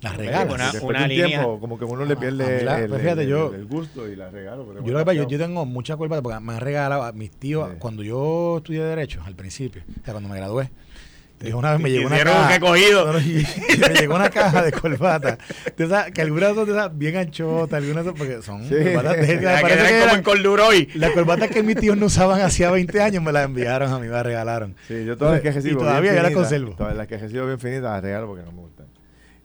Las 0.00 0.12
Una- 0.14 0.22
regalas. 0.22 0.54
una- 0.54 0.70
de 0.72 0.78
un 1.04 1.08
línea- 1.08 1.26
tiempo, 1.26 1.58
como 1.60 1.76
que 1.78 1.84
uno 1.84 2.04
le 2.04 2.14
Ah, 2.14 2.20
pierde 2.20 2.62
la- 2.62 2.78
el, 2.80 2.88
pues 2.88 3.02
fíjate, 3.02 3.22
el- 3.22 3.28
yo- 3.28 3.52
el 3.54 3.64
gusto 3.66 4.08
y 4.08 4.14
las 4.14 4.32
regalo. 4.32 4.64
pero 4.66 4.84
Yo, 4.86 4.92
lo 4.92 4.98
que 5.00 5.04
pasa, 5.04 5.14
yo, 5.14 5.26
yo 5.28 5.38
tengo 5.38 5.66
muchas 5.66 5.96
corbatas 5.96 6.22
porque 6.22 6.38
me 6.40 6.52
han 6.52 6.60
regalado 6.60 7.02
a 7.02 7.12
mis 7.12 7.30
tíos 7.32 7.68
Sí. 7.72 7.76
cuando 7.80 8.02
yo 8.04 8.58
estudié 8.58 8.82
Derecho 8.84 9.20
al 9.26 9.34
principio, 9.34 9.82
o 9.88 10.04
sea, 10.04 10.14
cuando 10.14 10.28
me 10.28 10.36
gradué. 10.36 10.70
una 11.54 11.70
vez 11.72 11.80
me 11.80 11.90
llegó 11.90 12.06
una 12.08 12.18
caja. 12.18 12.52
que 12.54 12.60
cogido. 12.60 13.06
No, 13.06 13.12
no, 13.12 13.20
y- 13.20 13.22
y 13.38 13.78
me 13.78 13.94
llegó 14.00 14.14
una 14.16 14.28
caja 14.30 14.62
de 14.62 14.72
corbatas. 14.72 15.38
De 15.76 15.84
esas, 15.84 16.10
que 16.12 16.20
algunas 16.22 16.54
son 16.54 16.66
de 16.66 16.72
esas 16.72 16.96
bien 16.98 17.16
anchotas, 17.16 17.74
algunas 17.82 18.04
son 18.04 18.14
porque 18.14 18.42
son 18.42 18.68
Sí. 18.68 18.74
corbatas 18.94 19.16
de 19.26 19.40
Ya 19.40 19.62
que 19.62 20.00
como 20.04 20.14
en 20.16 20.22
corduroy. 20.22 20.88
Las 20.94 21.10
corbatas 21.12 21.48
que 21.50 21.62
mis 21.64 21.76
tíos 21.76 21.96
no 21.96 22.06
usaban 22.06 22.40
hacía 22.40 22.70
20 22.72 23.00
años 23.02 23.22
me 23.22 23.30
las 23.32 23.44
enviaron 23.46 23.92
a 23.92 23.98
mí, 23.98 24.06
me 24.06 24.12
las 24.12 24.24
regalaron. 24.26 24.74
Sí, 24.88 25.04
yo 25.04 25.16
todas 25.16 25.34
las 25.34 25.42
que 25.42 25.48
Y 25.48 25.52
recibo. 25.52 25.78
todavía 25.80 26.00
bien 26.12 26.14
yo 26.14 26.22
las 26.22 26.30
finitas, 26.32 26.48
conservo. 26.50 26.74
Todas 26.76 26.96
las 26.96 27.06
que 27.08 27.18
recibo 27.18 27.46
bien 27.46 27.58
finitas 27.60 27.82
las 27.82 28.02
regalo 28.02 28.26
porque 28.28 28.42
no 28.44 28.52
me 28.52 28.60
gustan. 28.60 28.77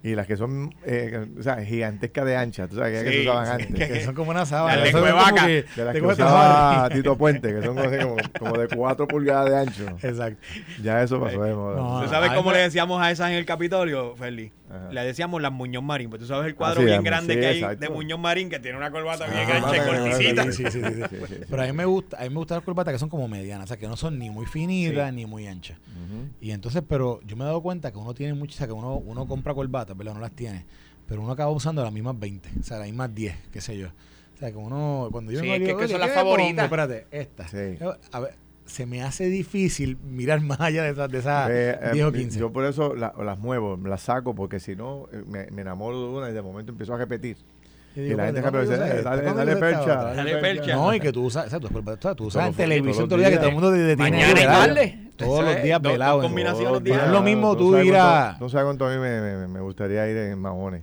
Y 0.06 0.16
las 0.16 0.28
que 0.28 0.36
son 0.36 0.76
eh, 0.86 1.28
o 1.40 1.42
sea, 1.42 1.64
gigantescas 1.64 2.26
de 2.26 2.36
ancha, 2.36 2.68
tú 2.68 2.76
sabes 2.76 3.04
que, 3.04 3.10
se 3.10 3.22
usaban 3.22 3.46
sí, 3.46 3.66
antes. 3.68 3.88
Que 3.94 4.04
son 4.04 4.14
como 4.14 4.32
una 4.32 4.46
sábana. 4.46 4.76
Las 4.76 4.94
de 4.94 5.00
Cuevaca. 5.00 5.48
las 5.48 5.96
que 5.96 6.02
usaba. 6.02 6.90
Tito 6.90 7.18
Puente, 7.18 7.54
que 7.54 7.66
son 7.66 7.80
así 7.80 7.98
como, 8.00 8.18
como 8.38 8.58
de 8.58 8.68
4 8.68 9.08
pulgadas 9.08 9.50
de 9.50 9.58
ancho. 9.58 9.98
Exacto. 10.02 10.42
Ya 10.82 11.02
eso 11.02 11.22
pasó 11.22 11.42
de 11.42 11.54
moda. 11.54 11.78
No, 11.78 12.02
¿Tú 12.02 12.10
sabes 12.10 12.34
cómo 12.34 12.52
le 12.52 12.60
decíamos 12.60 13.02
a 13.02 13.12
esas 13.12 13.30
en 13.30 13.38
el 13.38 13.46
Capitolio, 13.46 14.14
Ferli? 14.18 14.52
Ajá. 14.74 14.92
Le 14.92 15.04
decíamos 15.04 15.42
las 15.42 15.52
Muñoz 15.52 15.84
Marín. 15.84 16.10
Pues 16.10 16.22
tú 16.22 16.28
sabes 16.28 16.48
el 16.48 16.56
cuadro 16.56 16.80
Ah, 16.82 16.84
sí, 16.84 16.86
bien 16.90 17.04
grande 17.04 17.34
sí, 17.36 17.40
que 17.40 17.46
hay 17.46 17.58
exacto. 17.60 17.80
de 17.80 17.90
Muñoz 17.90 18.20
Marín 18.20 18.50
que 18.50 18.60
tiene 18.60 18.78
una 18.78 18.90
corbata 18.92 19.26
bien 19.28 19.44
Ah, 19.50 19.58
ancha 19.58 19.78
y 19.78 19.88
corticita. 19.88 21.46
Pero 21.50 21.62
a 21.62 21.66
mí 21.66 21.74
me 21.74 21.86
gusta, 21.86 22.18
a 22.20 22.24
mí 22.24 22.30
me 22.30 22.36
gustan 22.38 22.58
las 22.58 22.66
corbatas 22.66 22.94
que 22.94 23.00
son 23.00 23.10
como 23.10 23.28
medianas, 23.28 23.66
o 23.66 23.68
sea, 23.68 23.78
que 23.78 23.88
no 23.88 23.96
son 23.96 24.18
ni 24.18 24.30
muy 24.30 24.46
finitas 24.46 25.10
Sí. 25.10 25.16
ni 25.16 25.26
muy 25.26 25.48
anchas. 25.48 25.78
Y 26.42 26.52
entonces, 26.52 26.84
pero 26.88 27.20
yo 27.26 27.36
me 27.36 27.44
he 27.44 27.46
dado 27.48 27.62
cuenta 27.62 27.92
que 27.92 27.98
uno 27.98 28.14
tiene 28.14 28.34
muchas, 28.34 28.56
o 28.56 28.58
sea, 28.60 28.68
que 28.68 28.74
uno, 28.74 28.96
uno 28.96 29.28
compra 29.28 29.54
corbatas, 29.54 29.96
¿verdad? 29.96 30.14
No 30.16 30.20
las 30.20 30.32
tiene, 30.32 30.66
pero 31.08 31.22
uno 31.22 31.32
acaba 31.32 31.52
usando 31.52 31.84
las 31.84 31.94
mismas 31.94 32.20
20, 32.20 32.50
o 32.60 32.64
sea, 32.64 32.78
las 32.78 32.88
mismas 32.88 33.14
10, 33.14 33.36
qué 33.52 33.62
sé 33.62 33.78
yo. 33.78 33.88
O 33.88 34.38
sea, 34.38 34.52
que 34.52 34.58
uno, 34.58 35.10
cuando 35.12 35.32
yo 35.32 35.40
Sí, 35.40 35.44
vengo 35.44 35.54
es 35.56 35.60
que- 35.60 35.66
digo, 35.68 35.78
que 35.78 35.84
"Oye, 35.86 35.92
son 35.94 36.02
las 36.02 36.10
¿qué 36.10 36.16
me 36.16 36.22
pongo?", 36.24 36.36
favoritas. 36.36 36.64
Espérate, 36.66 37.08
esta. 37.12 37.46
A 38.12 38.20
ver, 38.20 38.34
se 38.66 38.86
me 38.86 39.04
hace 39.04 39.26
difícil 39.28 39.98
mirar 39.98 40.42
más 40.42 40.60
allá 40.62 40.84
de 40.84 40.92
esas 40.92 41.10
de 41.12 41.20
esas 41.20 41.50
Eh, 41.50 41.78
eh, 41.82 41.90
10 41.94 42.06
o 42.06 42.12
15. 42.12 42.40
Yo 42.40 42.52
por 42.54 42.66
eso 42.66 42.96
la- 42.96 43.14
las 43.24 43.38
muevo, 43.40 43.78
las 43.86 44.02
saco, 44.02 44.34
porque 44.36 44.60
si 44.60 44.76
no 44.76 45.08
eh, 45.12 45.24
me, 45.28 45.48
me 45.52 45.62
enamoro 45.62 46.02
de 46.02 46.18
una 46.18 46.30
y 46.30 46.34
de 46.34 46.42
momento 46.42 46.72
empiezo 46.72 46.94
a 46.94 46.98
repetir. 46.98 47.38
Y 47.96 48.02
digo, 48.02 48.18
la 48.18 48.26
gente 48.26 48.42
"¿Cuándo 48.42 48.60
siempre 48.66 48.78
yo 48.78 48.84
dice, 48.84 48.92
usé 48.92 49.00
eh, 49.02 49.04
dale, 49.04 49.22
¿Cuándo 49.24 49.46
dale 49.46 49.56
percha, 49.58 49.82
otra?" 49.82 50.14
Dale 50.16 50.38
percha. 50.38 50.74
No, 50.76 50.94
y 50.96 51.00
que 51.00 51.12
tú 51.12 51.26
usas, 51.26 51.46
o 51.46 51.50
sea, 51.52 51.60
tú, 51.60 51.68
tú, 52.16 52.24
usas 52.26 52.48
en 52.48 52.54
televisión 52.56 53.08
todos 53.08 53.10
todo 53.10 53.16
el 53.18 53.22
los 53.22 53.30
día, 53.30 53.30
que 53.30 53.36
todo 53.38 53.46
el 53.46 53.52
días. 53.52 53.62
mundo 53.62 53.72
te 53.72 53.96
tiene 53.96 53.96
Mañana 54.12 54.42
y 54.42 54.46
tarde. 54.46 55.00
Todos 55.16 55.46
los 55.46 55.64
días 55.64 55.80
dos- 55.82 55.92
velado. 55.94 56.16
dos 56.18 56.26
combinaciones 56.26 56.70
Todos 56.70 56.84
diarias. 56.84 57.08
No 57.08 57.14
es 57.14 57.20
lo 57.20 57.24
mismo 57.24 57.56
tú 57.56 57.78
ir 57.78 57.96
a- 57.96 58.36
No 58.40 58.50
sabes 58.50 58.66
cuánto 58.66 58.88
a 58.88 58.90
mí 58.90 58.98
me, 58.98 59.22
me- 59.22 59.48
me 59.48 59.60
gustaría 59.60 60.10
ir 60.10 60.18
en 60.18 60.40
mahones. 60.40 60.82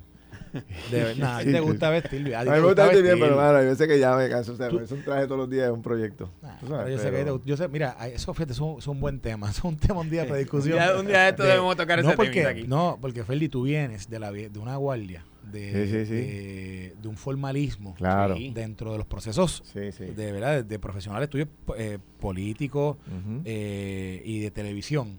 De 0.90 1.02
verdad, 1.04 1.36
a 1.38 1.44
ti 1.44 1.52
te 1.52 1.60
gusta 1.60 1.90
vestir. 1.90 2.34
A 2.34 2.40
A 2.40 2.44
mí 2.44 2.50
me 2.50 2.60
gusta 2.60 2.84
vestir 2.84 3.02
bien, 3.02 3.20
pero 3.20 3.34
claro, 3.34 3.58
hay 3.58 3.66
veces 3.66 3.86
que 3.88 3.98
ya 3.98 4.16
me 4.16 4.28
canso. 4.28 4.52
O 4.52 4.56
sea, 4.56 4.68
Tú- 4.68 4.80
es 4.80 4.90
un 4.92 5.02
traje 5.02 5.24
todos 5.24 5.38
los 5.38 5.50
días, 5.50 5.66
es 5.66 5.72
un 5.72 5.82
proyecto. 5.82 6.30
Sabes, 6.68 6.92
yo 6.92 6.98
sé 6.98 7.04
que 7.10 7.10
pero- 7.16 7.38
te- 7.38 7.48
yo 7.48 7.56
sé, 7.56 7.68
mira, 7.68 7.96
eso 8.12 8.32
fíjate, 8.34 8.52
es 8.52 8.60
un, 8.60 8.78
es 8.78 8.86
un 8.86 9.00
buen 9.00 9.20
tema, 9.20 9.50
es 9.50 9.62
un 9.64 9.76
tema 9.76 10.00
un 10.00 10.10
día 10.10 10.24
para 10.24 10.36
discusión. 10.36 10.78
Un 10.78 10.82
día- 10.84 10.96
un 11.00 11.06
día 11.06 11.22
de 11.22 11.28
esto 11.30 11.42
debemos 11.44 11.76
tocar 11.76 12.02
no 12.02 12.08
ese 12.08 12.16
porque, 12.16 12.46
aquí. 12.46 12.64
No, 12.66 12.98
porque 13.00 13.24
Ferdi, 13.24 13.48
tú 13.48 13.62
vienes 13.62 14.08
de, 14.08 14.18
la, 14.18 14.30
de 14.32 14.58
una 14.58 14.76
guardia, 14.76 15.24
de, 15.50 15.72
Sí, 15.86 15.90
sí, 15.92 16.06
sí. 16.06 16.14
De, 16.14 16.94
de 17.02 17.08
un 17.08 17.16
formalismo 17.16 17.94
Claro. 17.94 18.36
Dentro 18.52 18.92
de 18.92 18.98
los 18.98 19.06
procesos 19.06 19.62
Sí, 19.72 19.90
sí. 19.92 20.04
de 20.06 20.32
verdad 20.32 20.52
de, 20.56 20.62
de 20.62 20.78
profesionales 20.78 21.28
tuyos 21.28 21.48
eh, 21.76 21.98
políticos 22.20 22.96
eh, 23.44 24.22
y 24.24 24.40
de 24.40 24.50
televisión 24.50 25.18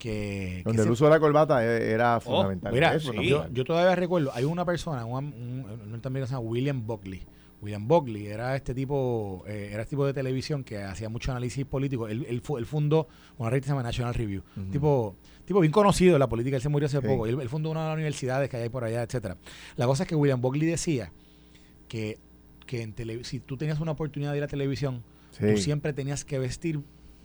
que, 0.00 0.56
que 0.56 0.62
Donde 0.64 0.82
el 0.82 0.88
se- 0.88 0.92
uso 0.92 1.04
de 1.04 1.10
la 1.12 1.20
corbata 1.20 1.64
e- 1.64 1.92
era 1.92 2.18
fundamental. 2.18 2.72
Mira, 2.72 2.94
es 2.96 3.02
sí. 3.02 3.06
yo, 3.08 3.12
fundamental. 3.14 3.52
yo 3.52 3.64
todavía 3.64 3.94
recuerdo, 3.94 4.32
hay 4.34 4.44
una 4.44 4.64
persona, 4.64 5.04
un, 5.04 5.26
un, 5.26 5.66
un 5.70 5.90
norteamericano 5.92 6.24
que 6.24 6.26
se 6.26 6.34
llama 6.34 6.40
William 6.48 6.84
Buckley. 6.84 7.22
William 7.62 7.86
Buckley 7.86 8.26
era 8.26 8.56
este 8.56 8.74
tipo, 8.74 9.44
eh, 9.46 9.68
era 9.72 9.82
este 9.82 9.90
tipo 9.90 10.06
de 10.06 10.14
televisión 10.14 10.64
que 10.64 10.78
hacía 10.82 11.08
mucho 11.10 11.30
análisis 11.30 11.64
político. 11.66 12.08
Él, 12.08 12.24
él, 12.28 12.42
él 12.58 12.66
fundó 12.66 13.06
una 13.36 13.50
revista 13.50 13.66
que 13.66 13.68
se 13.68 13.72
llama 13.72 13.82
National 13.82 14.14
Review. 14.14 14.42
Ujú. 14.56 14.70
tipo, 14.70 15.16
tipo 15.44 15.60
bien 15.60 15.70
conocido 15.70 16.14
en 16.14 16.20
la 16.20 16.28
política, 16.28 16.56
él 16.56 16.62
se 16.62 16.70
murió 16.70 16.86
hace 16.86 17.00
Sí. 17.02 17.06
poco. 17.06 17.26
Él, 17.26 17.38
él 17.38 17.48
fundó 17.50 17.70
una 17.70 17.82
de 17.82 17.86
las 17.88 17.94
universidades 17.94 18.48
que 18.48 18.56
hay 18.56 18.70
por 18.70 18.82
allá, 18.84 19.02
etcétera. 19.02 19.36
La 19.76 19.86
cosa 19.86 20.04
es 20.04 20.08
que 20.08 20.14
William 20.16 20.40
Buckley 20.40 20.66
decía 20.66 21.12
que, 21.86 22.18
que 22.66 22.80
en 22.80 22.94
tele- 22.94 23.24
si 23.24 23.40
tú 23.40 23.58
tenías 23.58 23.78
una 23.80 23.92
oportunidad 23.92 24.32
de 24.32 24.38
ir 24.38 24.44
a 24.44 24.48
televisión, 24.48 25.02
Sí. 25.32 25.44
tú 25.52 25.58
siempre 25.60 25.92
tenías 25.92 26.24
que 26.24 26.38
vestir 26.38 26.80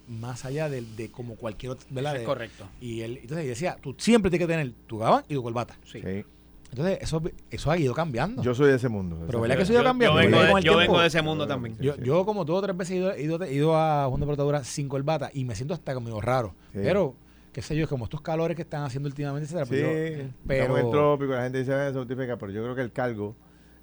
más 0.08 0.46
allá 0.46 0.70
de, 0.70 0.82
de 0.82 1.10
como 1.12 1.36
cualquier 1.36 1.72
otro, 1.74 1.88
¿verdad? 1.90 2.16
Es 2.18 2.24
correcto. 2.24 2.68
y 2.82 3.02
él 3.02 3.20
entonces 3.22 3.48
decía, 3.48 3.78
tú 3.82 3.96
siempre 3.98 4.30
tienes 4.30 4.48
que 4.48 4.54
tener 4.54 4.74
tu 4.88 4.98
gabán 5.00 5.24
y 5.28 5.34
tu 5.34 5.44
corbata. 5.44 5.78
Sí. 5.86 6.02
Sí. 6.02 6.26
Entonces, 6.72 6.98
eso, 7.02 7.22
eso 7.52 7.72
ha 7.72 7.78
ido 7.78 7.94
cambiando. 7.94 8.42
Yo 8.44 8.54
soy 8.54 8.70
de 8.70 8.76
ese 8.76 8.90
mundo. 8.90 9.24
Pero 9.28 9.40
¿verdad 9.40 9.56
que 9.56 9.64
eso 9.64 9.72
ha 9.72 9.76
ido 9.76 9.84
cambiando? 9.84 10.22
yo 10.22 10.30
vengo, 10.30 10.38
de, 10.44 10.46
el 10.46 10.52
yo 10.56 10.62
tiempo. 10.62 10.78
vengo 10.80 11.00
de 11.00 11.08
ese 11.08 11.22
mundo 11.22 11.48
también. 11.48 11.78
yo, 11.80 11.96
yo 11.98 12.26
como 12.26 12.44
dos 12.44 12.58
o 12.60 12.62
tres 12.64 12.76
veces 12.76 12.92
he 13.16 13.24
ido, 13.24 13.42
he 13.44 13.54
ido, 13.54 13.78
a 13.78 14.08
Junta 14.10 14.26
Protadura 14.26 14.64
sin 14.64 14.90
corbata 14.90 15.30
y 15.34 15.46
me 15.46 15.56
siento 15.56 15.74
hasta 15.74 15.94
conmigo 15.94 16.20
raro. 16.20 16.54
Sí. 16.74 16.80
Pero, 16.84 17.16
qué 17.54 17.62
sé 17.62 17.78
yo, 17.78 17.88
como 17.88 18.04
estos 18.06 18.20
calores 18.20 18.56
que 18.58 18.64
están 18.64 18.84
haciendo 18.84 19.08
últimamente, 19.08 19.46
etcétera, 19.46 19.66
Sí, 19.68 19.76
estamos 19.78 20.34
pero- 20.48 20.78
en 20.78 20.86
el 20.86 20.92
trópico, 20.92 21.32
la 21.34 21.44
gente 21.44 21.60
dice, 21.60 21.74
"Ah, 21.74 21.88
eso 21.88 22.00
justifica", 22.00 22.38
pero 22.38 22.52
yo 22.52 22.62
creo 22.64 22.76
que 22.76 22.82
el 22.82 22.92
cargo, 22.92 23.38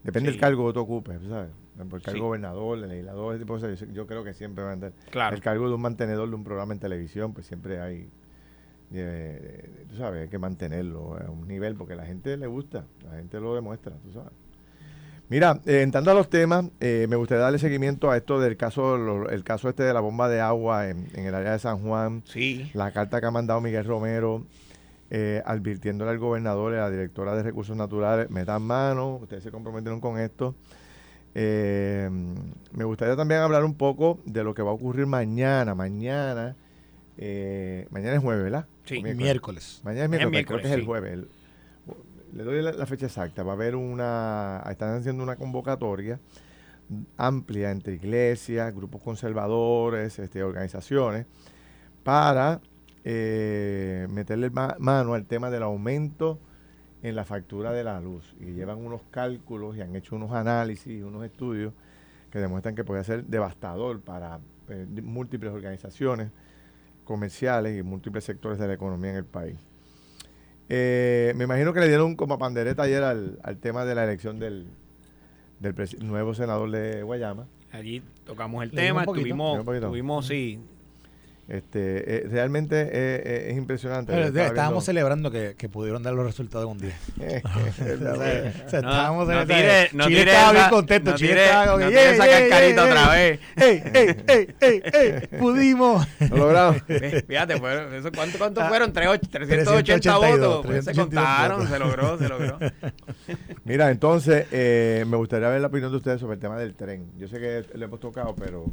depende 0.04 0.28
Sí. 0.28 0.32
del 0.34 0.40
cargo 0.40 0.66
que 0.66 0.72
tú 0.74 0.80
ocupes, 0.80 1.16
¿sabes? 1.26 1.50
Por 1.88 2.00
el 2.04 2.12
Sí. 2.14 2.18
gobernador, 2.20 2.78
el 2.78 2.88
legislador, 2.88 3.34
ese 3.34 3.42
tipo 3.44 3.58
de 3.58 3.60
cosas, 3.74 3.88
yo, 3.92 4.06
creo 4.06 4.22
que 4.24 4.34
siempre 4.34 4.62
va 4.62 4.70
a 4.70 4.72
andar. 4.74 4.92
Claro. 5.10 5.34
El 5.34 5.42
cargo 5.42 5.68
de 5.68 5.74
un 5.74 5.80
mantenedor 5.80 6.28
de 6.28 6.34
un 6.34 6.44
programa 6.44 6.72
en 6.74 6.78
televisión, 6.78 7.32
pues 7.32 7.46
siempre 7.46 7.80
hay, 7.80 8.08
eh, 8.92 9.70
tú 9.88 9.96
sabes, 9.96 10.22
hay 10.22 10.28
que 10.28 10.38
mantenerlo 10.38 11.16
a 11.16 11.30
un 11.30 11.48
nivel 11.48 11.74
porque 11.74 11.94
la 11.96 12.04
gente 12.04 12.36
le 12.36 12.46
gusta, 12.46 12.84
la 13.04 13.16
gente 13.16 13.40
lo 13.40 13.54
demuestra, 13.54 13.94
tú 14.04 14.12
sabes. 14.12 14.32
Mira, 15.28 15.60
eh, 15.64 15.80
entrando 15.80 16.10
a 16.10 16.14
los 16.14 16.28
temas, 16.28 16.66
eh, 16.78 17.06
me 17.08 17.16
gustaría 17.16 17.42
darle 17.44 17.58
seguimiento 17.58 18.10
a 18.10 18.18
esto 18.18 18.38
del 18.38 18.58
caso, 18.58 18.98
lo- 18.98 19.30
el 19.30 19.42
caso 19.44 19.70
este 19.70 19.82
de 19.82 19.94
la 19.94 20.00
bomba 20.00 20.28
de 20.28 20.40
agua 20.42 20.90
en, 20.90 21.08
en 21.14 21.24
el 21.24 21.34
área 21.34 21.52
de 21.52 21.58
San 21.58 21.78
Juan, 21.78 22.22
Sí. 22.26 22.70
la 22.74 22.92
carta 22.92 23.18
que 23.20 23.26
ha 23.26 23.30
mandado 23.30 23.60
Miguel 23.62 23.86
Romero, 23.86 24.44
eh, 25.10 25.42
advirtiéndole 25.46 26.10
al 26.10 26.18
gobernador 26.18 26.72
y 26.74 26.76
a 26.76 26.80
la 26.80 26.90
directora 26.90 27.34
de 27.34 27.42
Recursos 27.42 27.74
Naturales, 27.76 28.28
metan 28.30 28.60
mano, 28.62 29.16
ustedes 29.16 29.42
se 29.42 29.50
comprometieron 29.50 30.00
con 30.00 30.18
esto. 30.18 30.54
Eh, 31.34 32.10
me 32.72 32.84
gustaría 32.84 33.16
también 33.16 33.40
hablar 33.40 33.64
un 33.64 33.74
poco 33.74 34.20
de 34.26 34.44
lo 34.44 34.54
que 34.54 34.62
va 34.62 34.70
a 34.70 34.74
ocurrir 34.74 35.06
mañana. 35.06 35.74
Mañana, 35.74 36.56
eh, 37.18 37.86
mañana 37.90 38.14
es 38.16 38.20
jueves, 38.22 38.44
¿verdad? 38.44 38.66
Sí. 38.84 39.02
Miércoles. 39.02 39.80
Mañana 39.84 40.04
es 40.04 40.10
Mañana 40.10 40.30
miércoles, 40.30 40.40
es 40.40 40.46
creo 40.46 40.58
que 40.60 40.66
es 40.66 40.72
el 40.72 40.78
miércoles, 40.86 40.86
jueves. 40.86 41.12
El- 41.12 41.42
le 42.38 42.44
doy 42.44 42.62
la, 42.62 42.72
la 42.72 42.86
fecha 42.86 43.06
exacta. 43.06 43.42
Va 43.42 43.52
a 43.52 43.54
haber 43.54 43.76
una, 43.76 44.62
están 44.70 44.94
haciendo 44.98 45.22
una 45.22 45.36
convocatoria 45.36 46.18
amplia 47.16 47.70
entre 47.70 47.94
iglesias, 47.94 48.74
grupos 48.74 49.00
conservadores, 49.02 50.18
este, 50.18 50.42
organizaciones, 50.42 51.26
para 52.02 52.60
eh, 53.04 54.06
meterle 54.10 54.50
ma- 54.50 54.76
mano 54.78 55.14
al 55.14 55.26
tema 55.26 55.50
del 55.50 55.62
aumento 55.62 56.38
en 57.02 57.16
la 57.16 57.24
factura 57.24 57.72
de 57.72 57.84
la 57.84 58.00
luz. 58.00 58.34
Y 58.40 58.52
llevan 58.52 58.78
unos 58.78 59.02
cálculos 59.10 59.76
y 59.76 59.80
han 59.80 59.94
hecho 59.96 60.16
unos 60.16 60.32
análisis, 60.32 61.02
unos 61.02 61.24
estudios 61.24 61.72
que 62.30 62.38
demuestran 62.38 62.74
que 62.74 62.84
puede 62.84 63.04
ser 63.04 63.24
devastador 63.24 64.00
para 64.00 64.40
eh, 64.68 64.86
múltiples 65.02 65.52
organizaciones 65.52 66.30
comerciales 67.04 67.78
y 67.78 67.82
múltiples 67.82 68.24
sectores 68.24 68.58
de 68.58 68.68
la 68.68 68.74
economía 68.74 69.10
en 69.10 69.16
el 69.16 69.24
país. 69.24 69.56
Eh, 70.68 71.34
me 71.36 71.44
imagino 71.44 71.72
que 71.72 71.80
le 71.80 71.88
dieron 71.88 72.16
como 72.16 72.38
pandereta 72.38 72.84
ayer 72.84 73.02
al, 73.02 73.38
al 73.42 73.58
tema 73.58 73.84
de 73.84 73.94
la 73.94 74.04
elección 74.04 74.38
del, 74.38 74.66
del 75.60 75.74
nuevo 76.00 76.34
senador 76.34 76.70
de 76.70 77.02
Guayama. 77.02 77.46
Allí 77.72 78.02
tocamos 78.24 78.62
el 78.62 78.70
Le 78.70 78.76
tema, 78.76 79.04
tuvimos, 79.04 79.64
tuvimos, 79.64 80.26
sí. 80.26 80.60
Este, 81.52 82.16
eh, 82.16 82.26
realmente 82.30 82.80
eh, 82.80 82.88
eh, 82.92 83.46
es 83.50 83.58
impresionante. 83.58 84.10
Pero, 84.10 84.24
Estaba 84.28 84.46
estábamos 84.46 84.72
viendo- 84.72 84.80
celebrando 84.86 85.30
que, 85.30 85.54
que 85.54 85.68
pudieron 85.68 86.02
dar 86.02 86.14
los 86.14 86.24
resultados 86.24 86.64
en 86.64 86.70
un 86.70 86.78
día. 86.78 86.96
estábamos 88.66 89.28
en 89.28 89.34
no 89.34 89.40
esa- 89.42 89.54
tire- 89.54 89.88
no 89.92 90.04
Chile 90.04 90.18
tire 90.20 90.30
estaba 90.32 90.52
bien 90.52 90.70
contento. 90.70 91.10
no 91.10 91.16
Chile 91.18 91.32
tire- 91.34 91.44
estaba 91.44 91.66
no 91.76 91.88
"Ey, 91.88 91.94
esa 92.14 92.26
cascarita 92.26 92.84
otra 92.84 93.10
vez". 93.10 93.40
¡Ey, 93.56 93.82
ey, 93.92 94.16
ey, 94.28 94.48
ey, 94.60 94.82
ey! 94.94 95.28
¡Pudimos! 95.38 96.06
Lo 96.30 96.36
logramos. 96.38 96.76
Fíjate, 97.28 97.58
fueron, 97.58 97.94
eso, 97.94 98.10
¿cuánto, 98.14 98.38
cuánto 98.38 98.60
Ah, 98.62 98.68
fueron? 98.68 98.92
Tres 98.92 99.08
och- 99.08 99.20
380 99.30 99.64
382, 99.64 100.38
votos. 100.40 100.66
Pues 100.66 100.84
se 100.86 100.92
382 100.92 101.06
contaron, 101.06 101.68
se 101.68 101.78
logró, 101.78 102.18
se 102.18 102.28
logró. 102.28 102.58
Mira, 103.64 103.90
entonces, 103.90 104.46
eh, 104.52 105.04
me 105.06 105.16
gustaría 105.18 105.48
ver 105.48 105.60
la 105.60 105.66
opinión 105.68 105.90
de 105.90 105.98
ustedes 105.98 106.20
sobre 106.20 106.34
el 106.34 106.40
tema 106.40 106.56
del 106.58 106.74
tren. 106.74 107.10
Yo 107.18 107.28
sé 107.28 107.38
que 107.38 107.64
le 107.76 107.84
hemos 107.84 108.00
tocado, 108.00 108.34
pero 108.34 108.64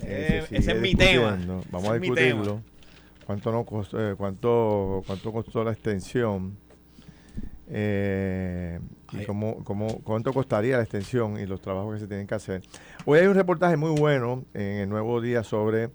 se 0.00 0.38
ese 0.50 0.72
es 0.72 0.80
mi 0.80 0.94
tema. 0.94 1.36
Vamos 1.70 1.90
a 1.90 1.95
es 1.96 2.02
discutirlo. 2.02 2.62
¿Cuánto, 3.26 3.50
no 3.52 3.64
costó, 3.64 3.98
eh, 4.10 4.14
cuánto, 4.16 5.02
¿Cuánto 5.06 5.32
costó 5.32 5.64
la 5.64 5.72
extensión? 5.72 6.56
eh, 7.68 8.78
y 9.12 9.24
cómo, 9.24 9.62
cómo- 9.64 9.98
cuánto 10.04 10.32
costaría 10.32 10.76
la 10.76 10.82
extensión 10.84 11.38
y 11.38 11.46
los 11.46 11.60
trabajos 11.60 11.94
que 11.94 12.00
se 12.00 12.06
tienen 12.06 12.26
que 12.26 12.34
hacer. 12.34 12.62
Hoy 13.04 13.18
hay 13.18 13.26
un 13.26 13.34
reportaje 13.34 13.76
muy 13.76 13.90
bueno 13.98 14.44
en 14.54 14.76
el 14.78 14.88
Nuevo 14.88 15.20
Día 15.20 15.42
sobre 15.42 15.90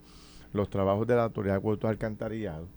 los 0.53 0.69
trabajos 0.69 1.07
de 1.07 1.15
la 1.15 1.23
Autoridad 1.23 1.53
de 1.53 1.57
Acueductos 1.59 1.87
y 1.89 1.91
Alcantarillado. 1.91 2.67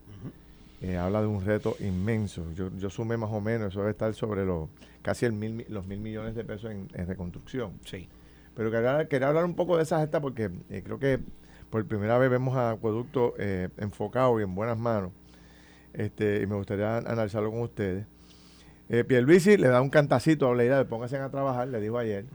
Eh, 0.81 0.97
habla 0.99 1.23
de 1.23 1.27
un 1.27 1.45
reto 1.45 1.77
inmenso. 1.81 2.45
Yo, 2.55 2.71
yo 2.77 2.91
sumé 2.91 3.17
más 3.17 3.31
o 3.33 3.41
menos, 3.41 3.69
eso 3.69 3.81
debe 3.81 3.93
estar 3.93 4.13
sobre 4.15 4.45
los 4.45 4.69
casi 5.03 5.25
el 5.25 5.33
mil, 5.33 5.55
mi- 5.55 5.65
los 5.65 5.87
mil 5.87 5.99
millones 5.99 6.35
de 6.35 6.45
pesos 6.45 6.71
en, 6.71 6.89
en 6.95 7.07
reconstrucción. 7.07 7.73
Sí. 7.87 8.07
Pero 8.55 8.71
quería, 8.71 9.09
quería 9.09 9.29
hablar 9.29 9.45
un 9.47 9.55
poco 9.55 9.77
de 9.79 9.83
esa 9.85 9.99
gesta 10.01 10.21
porque 10.21 10.51
eh, 10.69 10.83
creo 10.85 10.99
que 10.99 11.21
por 11.75 11.85
primera 11.87 12.17
vez 12.19 12.31
vemos 12.31 12.57
a 12.57 12.71
Acueducto 12.71 13.35
eh, 13.37 13.69
enfocado 13.79 14.39
y 14.39 14.45
en 14.45 14.55
buenas 14.55 14.79
manos. 14.79 15.11
Este, 15.93 16.41
y 16.41 16.47
me 16.47 16.55
gustaría 16.55 16.99
analizarlo 16.99 17.51
con 17.51 17.63
ustedes. 17.63 18.07
Eh, 18.89 19.03
Pierluisi 19.03 19.57
le 19.57 19.67
da 19.67 19.83
un 19.83 19.91
cantacito 19.91 20.47
a 20.47 20.51
Oleida 20.51 20.79
de 20.79 20.85
pónganse 20.85 21.17
a 21.17 21.29
trabajar, 21.31 21.67
le 21.67 21.81
dijo 21.81 21.99
ayer. 21.99 22.27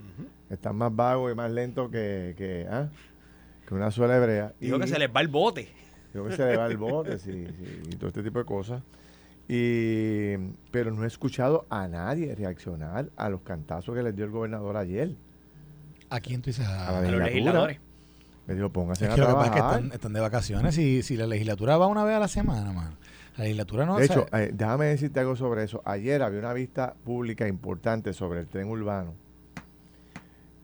Están 0.50 0.76
más 0.76 0.94
vagos 0.94 1.32
y 1.32 1.36
más 1.36 1.50
lentos 1.52 1.90
que, 1.90 2.36
que, 2.38 2.68
¿ah? 2.70 2.90
que 3.66 3.74
una 3.74 3.92
suela 3.92 4.18
hebrea. 4.18 4.56
Dijo 4.60 4.76
Y- 4.76 4.80
que 4.82 4.88
se 4.88 5.00
les 5.00 5.10
va 5.10 5.22
el 5.22 5.30
bote. 5.30 5.70
Creo 6.12 6.26
que 6.26 6.36
se 6.36 6.46
le 6.46 6.58
va 6.58 6.66
el 6.66 6.76
bote 6.76 7.18
sí, 7.18 7.48
sí, 7.48 7.82
y 7.92 7.96
todo 7.96 8.08
este 8.08 8.22
tipo 8.24 8.40
de 8.40 8.46
cosas. 8.46 8.84
Y, 9.48 10.36
pero 10.70 10.92
no 10.92 11.06
he 11.06 11.08
escuchado 11.08 11.66
a 11.70 11.88
nadie 11.88 12.36
reaccionar 12.36 13.10
a 13.16 13.30
los 13.30 13.40
cantazos 13.44 13.96
que 13.96 14.04
les 14.04 14.14
dio 14.14 14.26
el 14.26 14.32
gobernador 14.32 14.76
ayer. 14.76 15.16
¿A 16.10 16.20
quién 16.20 16.42
tú 16.42 16.50
dices? 16.50 16.68
A 16.68 16.92
la 16.92 17.00
A 17.00 17.02
los 17.10 17.22
legisladores. 17.22 17.80
Le 18.50 18.56
dijo, 18.56 18.70
pónganse 18.70 19.06
Es 19.06 19.12
a 19.12 19.16
que 19.16 19.22
lo 19.22 19.28
que 19.28 19.34
pasa 19.34 19.46
es 19.46 19.52
que 19.52 19.58
trabajar. 19.58 19.80
están, 19.80 19.94
están 19.96 20.14
de 20.14 20.20
vacaciones 20.20 20.78
y 20.78 21.04
si 21.04 21.16
la 21.16 21.28
legislatura 21.28 21.78
va 21.78 21.88
una 21.88 22.04
vez 22.04 22.16
a 22.16 22.20
la 22.20 22.28
semana, 22.28 22.74
mano. 22.74 22.98
La 23.38 23.44
legislatura 23.46 23.86
no 23.86 23.98
de 23.98 24.06
hecho, 24.06 24.26
eh, 24.34 24.50
déjame 24.54 24.88
decirte 24.88 25.20
algo 25.22 25.36
sobre 25.36 25.64
eso. 25.64 25.82
Ayer 25.86 26.22
había 26.24 26.40
una 26.40 26.52
vista 26.54 26.96
pública 27.06 27.48
importante 27.48 28.12
sobre 28.12 28.42
el 28.42 28.48
tren 28.48 28.68
urbano 28.68 29.14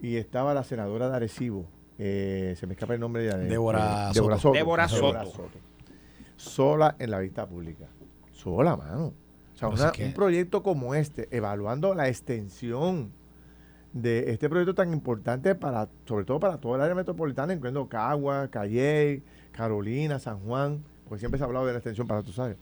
y 0.02 0.18
estaba 0.18 0.54
la 0.54 0.64
senadora 0.64 1.10
de 1.10 1.16
Arecibo, 1.16 1.66
eh, 1.98 2.56
se 2.60 2.68
me 2.68 2.74
escapa 2.74 2.94
el 2.96 3.00
nombre 3.00 3.22
de 3.24 3.30
ella. 3.30 3.38
de- 3.38 3.48
Débora 3.50 4.08
de- 4.10 4.14
Soto. 4.16 4.52
Débora 4.52 4.88
Soto. 4.88 5.06
Débora 5.08 5.26
Soto. 5.26 5.60
Sola 6.36 6.96
en 7.00 7.12
la 7.12 7.20
vista 7.20 7.46
pública. 7.48 7.86
Sola, 8.32 8.76
mano. 8.76 9.14
O 9.54 9.58
sea, 9.58 9.70
una- 9.70 9.94
un 10.04 10.14
proyecto 10.14 10.62
como 10.64 10.96
este, 10.96 11.28
evaluando 11.36 11.96
la 11.96 12.10
extensión 12.10 13.12
de 13.96 14.30
este 14.30 14.50
proyecto 14.50 14.76
tan 14.76 14.92
importante 14.92 15.56
para, 15.56 15.88
sobre 16.06 16.26
todo 16.26 16.38
para 16.38 16.58
todo 16.58 16.76
el 16.76 16.82
área 16.82 16.94
metropolitana, 16.94 17.54
incluyendo 17.54 17.88
Cagua, 17.88 18.50
Calle, 18.50 19.24
Carolina, 19.54 20.20
San 20.20 20.42
Juan, 20.42 20.84
porque 21.08 21.20
siempre 21.22 21.38
se 21.38 21.46
ha 21.46 21.48
hablado 21.48 21.66
de 21.66 21.72
la 21.72 21.78
extensión 21.80 22.06
para 22.06 22.22
tus 22.22 22.38
áreas. 22.38 22.58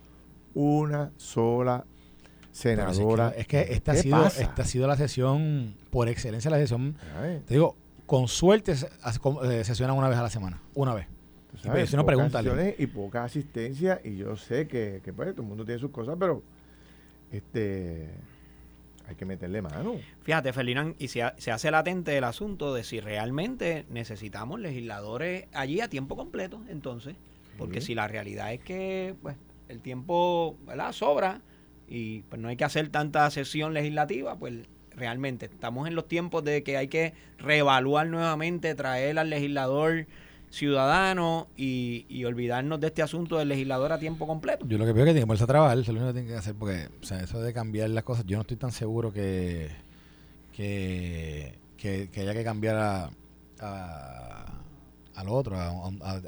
Una 0.54 1.10
sola 1.16 1.84
es 1.84 2.48
que- 2.50 2.54
senadora. 2.54 3.34
Es 3.36 3.48
que, 3.48 3.62
esta, 3.62 3.90
ha 3.90 3.94
¿Qué 3.96 4.02
sido, 4.02 4.22
pasa? 4.22 4.42
esta 4.42 4.62
ha 4.62 4.64
sido 4.64 4.86
la 4.86 4.96
sesión, 4.96 5.74
por 5.90 6.08
excelencia, 6.08 6.52
la 6.52 6.58
sesión. 6.58 6.94
Ay, 7.20 7.42
Te 7.44 7.54
digo, 7.54 7.74
con 8.06 8.28
suerte 8.28 8.72
eh, 8.72 9.64
sesionan 9.64 9.96
una 9.96 10.08
vez 10.08 10.18
a 10.18 10.22
la 10.22 10.30
semana. 10.30 10.60
Una 10.74 10.94
vez. 10.94 11.08
pero 11.50 11.64
sabes, 11.64 11.90
si 11.90 11.96
no, 11.96 12.06
pocas 12.06 12.44
Y 12.78 12.86
poca 12.86 13.24
asistencia, 13.24 14.00
y 14.04 14.16
yo 14.16 14.36
sé 14.36 14.68
que, 14.68 15.00
que 15.04 15.12
pues, 15.12 15.32
todo 15.32 15.42
el 15.42 15.48
mundo 15.48 15.64
tiene 15.64 15.80
sus 15.80 15.90
cosas, 15.90 16.14
pero 16.16 16.44
este 17.32 18.10
hay 19.06 19.14
que 19.16 19.24
meterle 19.24 19.60
mano. 19.62 19.96
Fíjate, 20.22 20.52
Ferdinand, 20.52 20.94
y 20.98 21.08
se, 21.08 21.22
ha- 21.22 21.34
se 21.38 21.50
hace 21.52 21.70
latente 21.70 22.16
el 22.16 22.24
asunto 22.24 22.72
de 22.74 22.84
si 22.84 23.00
realmente 23.00 23.84
necesitamos 23.90 24.60
legisladores 24.60 25.46
allí 25.52 25.80
a 25.80 25.88
tiempo 25.88 26.16
completo, 26.16 26.60
entonces. 26.68 27.14
Porque 27.58 27.80
Sí. 27.80 27.88
si 27.88 27.94
la 27.94 28.08
realidad 28.08 28.52
es 28.52 28.60
que 28.60 29.14
pues, 29.22 29.36
el 29.68 29.80
tiempo 29.80 30.56
¿verdad? 30.66 30.92
sobra 30.92 31.40
y 31.88 32.20
pues, 32.22 32.40
no 32.40 32.48
hay 32.48 32.56
que 32.56 32.64
hacer 32.64 32.88
tanta 32.88 33.30
sesión 33.30 33.74
legislativa, 33.74 34.36
pues 34.36 34.54
realmente 34.96 35.46
estamos 35.46 35.86
en 35.88 35.94
los 35.94 36.06
tiempos 36.08 36.42
de 36.44 36.62
que 36.62 36.76
hay 36.76 36.88
que 36.88 37.12
reevaluar 37.38 38.06
nuevamente, 38.06 38.74
traer 38.74 39.18
al 39.18 39.28
legislador 39.30 40.06
ciudadano 40.54 41.48
y, 41.56 42.06
y 42.08 42.24
olvidarnos 42.24 42.80
de 42.80 42.86
este 42.86 43.02
asunto 43.02 43.38
del 43.38 43.48
legislador 43.48 43.92
a 43.92 43.98
tiempo 43.98 44.26
completo. 44.26 44.64
Yo 44.66 44.78
lo 44.78 44.86
que 44.86 44.92
veo 44.92 45.04
es 45.04 45.08
que 45.08 45.12
tiene 45.14 45.20
que 45.20 45.26
ponerse 45.26 45.44
a 45.44 45.48
trabajar, 45.48 45.78
eso 45.78 45.90
es 45.90 45.94
lo 45.96 46.00
único 46.00 46.14
que 46.14 46.20
tiene 46.20 46.28
que 46.32 46.38
hacer, 46.38 46.54
porque 46.54 46.88
o 47.02 47.04
sea, 47.04 47.20
eso 47.20 47.40
de 47.42 47.52
cambiar 47.52 47.90
las 47.90 48.04
cosas, 48.04 48.24
yo 48.26 48.36
no 48.36 48.42
estoy 48.42 48.56
tan 48.56 48.70
seguro 48.72 49.12
que, 49.12 49.68
que, 50.52 51.58
que, 51.76 52.08
que 52.10 52.20
haya 52.20 52.32
que 52.32 52.44
cambiar 52.44 52.76
a, 52.76 53.10
a- 53.60 54.46
al 55.16 55.28
otro. 55.28 55.56
A, 55.56 55.66
a- 55.68 55.72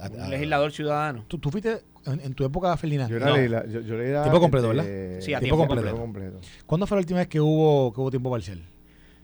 a- 0.01 0.11
Un 0.25 0.31
legislador 0.31 0.73
ciudadano. 0.73 1.25
¿Tú, 1.29 1.39
tú 1.39 1.51
fuiste 1.51 1.83
en, 2.07 2.21
en 2.21 2.35
tu 2.35 2.45
época, 2.45 2.77
Felina? 2.77 3.09
Yo 3.09 3.17
era, 3.17 3.27
No. 3.27 3.37
legisla- 3.37 3.67
yo, 3.69 3.81
yo 3.81 3.95
era, 4.01 4.23
Tiempo 4.23 4.41
completo, 4.41 4.71
este, 4.73 4.85
¿verdad? 4.93 5.21
Sí, 5.21 5.35
a 5.35 5.41
tiempo 5.41 5.57
tiempo 5.57 5.75
completo. 5.75 5.97
completo. 6.01 6.39
¿Cuándo 6.67 6.87
fue 6.87 6.97
la 6.97 7.01
última 7.01 7.19
vez 7.21 7.29
que 7.29 7.41
hubo, 7.41 7.93
que 7.93 8.01
hubo 8.01 8.11
tiempo 8.11 8.31
parcial? 8.31 8.61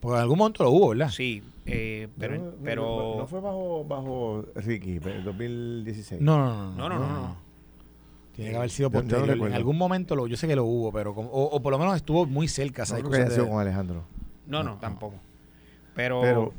Porque 0.02 0.16
en 0.16 0.22
algún 0.22 0.36
momento 0.38 0.64
lo 0.64 0.70
hubo, 0.72 0.88
¿verdad? 0.88 1.10
Sí, 1.10 1.44
eh, 1.64 2.08
pero, 2.18 2.36
No, 2.36 2.44
no, 2.46 2.52
pero 2.64 3.14
no 3.20 3.26
fue 3.28 3.40
bajo, 3.40 3.84
bajo 3.84 4.44
Ricky, 4.56 4.98
en 5.04 5.24
2016. 5.24 6.20
No, 6.20 6.36
no, 6.36 6.48
no. 6.72 6.76
No, 6.76 6.88
no, 6.88 6.98
no, 6.98 7.08
no. 7.28 7.36
Tiene 8.34 8.50
que 8.50 8.56
haber 8.56 8.70
sido 8.70 8.90
posterior. 8.90 9.30
en 9.46 9.52
algún 9.54 9.78
momento 9.78 10.16
lo, 10.16 10.26
yo 10.26 10.36
sé 10.36 10.48
que 10.48 10.56
lo 10.56 10.64
hubo, 10.64 10.90
pero 10.90 11.14
como- 11.14 11.28
o, 11.30 11.44
o 11.54 11.62
por 11.62 11.70
lo 11.70 11.78
menos 11.78 11.94
estuvo 11.94 12.26
muy 12.26 12.48
cerca 12.48 12.82
No 12.82 12.96
creo 12.96 13.10
que 13.10 13.16
haya 13.18 13.30
sido 13.30 13.44
de- 13.44 13.50
con 13.52 13.60
Alejandro. 13.60 14.02
No, 14.48 14.64
no, 14.64 14.70
No, 14.74 14.80
tampoco. 14.80 15.14
Pero, 15.94 16.20
Pero 16.20 16.52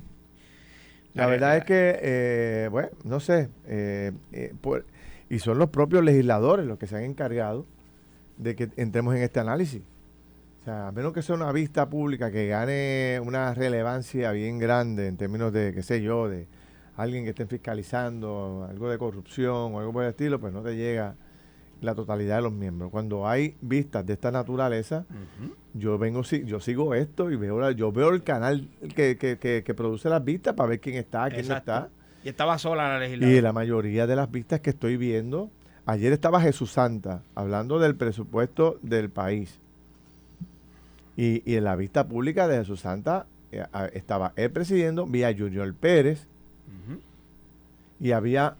la 1.15 1.23
La 1.23 1.27
verdad 1.29 1.57
es 1.57 1.65
que, 1.65 1.99
eh, 2.01 2.67
bueno, 2.71 2.89
no 3.03 3.19
sé, 3.19 3.49
eh, 3.65 4.13
eh, 4.31 4.53
por- 4.61 4.85
y 5.29 5.39
son 5.39 5.57
los 5.57 5.69
propios 5.69 6.01
legisladores 6.05 6.65
los 6.65 6.77
que 6.77 6.87
se 6.87 6.95
han 6.95 7.03
encargado 7.03 7.65
de 8.37 8.55
que 8.55 8.69
entremos 8.77 9.13
en 9.15 9.21
este 9.23 9.41
análisis. 9.41 9.81
O 10.63 10.65
sea, 10.65 10.87
a 10.87 10.91
menos 10.93 11.11
que 11.11 11.21
sea 11.21 11.35
una 11.35 11.51
vista 11.51 11.89
pública 11.89 12.31
que 12.31 12.47
gane 12.47 13.19
una 13.21 13.53
relevancia 13.53 14.31
bien 14.31 14.59
grande 14.59 15.07
en 15.07 15.17
términos 15.17 15.51
de, 15.51 15.73
qué 15.73 15.83
sé 15.83 16.01
yo, 16.01 16.29
de 16.29 16.47
alguien 16.95 17.25
que 17.25 17.31
esté 17.31 17.45
fiscalizando, 17.45 18.65
algo 18.69 18.89
de 18.89 18.97
corrupción 18.97 19.73
o 19.75 19.79
algo 19.79 19.91
por 19.91 20.03
el 20.03 20.11
estilo, 20.11 20.39
pues 20.39 20.53
no 20.53 20.61
te 20.61 20.77
llega 20.77 21.15
la 21.81 21.93
totalidad 21.95 22.37
de 22.37 22.43
los 22.43 22.53
miembros. 22.53 22.91
Cuando 22.91 23.27
hay 23.27 23.57
vistas 23.59 24.05
de 24.05 24.13
esta 24.13 24.31
naturaleza, 24.31 25.05
yo 25.73 25.97
vengo, 25.97 26.21
yo 26.21 26.61
sigo 26.61 26.95
esto 26.95 27.29
y 27.29 27.35
veo, 27.35 27.59
la- 27.59 27.71
yo 27.73 27.91
veo 27.91 28.09
el 28.11 28.23
canal 28.23 28.69
que, 28.95 29.17
que, 29.17 29.37
que, 29.37 29.63
que 29.65 29.73
produce 29.73 30.07
las 30.07 30.23
vistas 30.23 30.53
para 30.53 30.69
ver 30.69 30.79
quién 30.79 30.95
está, 30.95 31.27
quién 31.27 31.41
Exacto. 31.41 31.71
no 31.73 31.77
está. 31.79 31.89
y 32.23 32.29
estaba 32.29 32.57
sola 32.57 32.87
la 32.99 33.05
Y 33.05 33.09
legisladora. 33.09 33.41
la 33.41 33.51
mayoría 33.51 34.07
de 34.07 34.15
las 34.15 34.31
vistas 34.31 34.61
que 34.61 34.69
estoy 34.69 34.95
viendo, 34.95 35.51
ayer 35.85 36.13
estaba 36.13 36.39
Jesús 36.39 36.71
Santa 36.71 37.21
hablando 37.35 37.79
del 37.79 37.97
presupuesto 37.97 38.79
del 38.81 39.09
país. 39.09 39.59
Y, 41.15 41.49
y 41.51 41.55
en 41.57 41.63
la 41.65 41.75
vista 41.75 42.07
pública 42.07 42.47
de 42.47 42.57
Jesús 42.57 42.81
Santa 42.81 43.27
eh, 43.51 43.63
estaba 43.93 44.33
él 44.35 44.51
presidiendo, 44.51 45.05
vía 45.05 45.33
Junior 45.37 45.73
Pérez 45.75 46.27
y 47.99 48.11
había, 48.11 48.55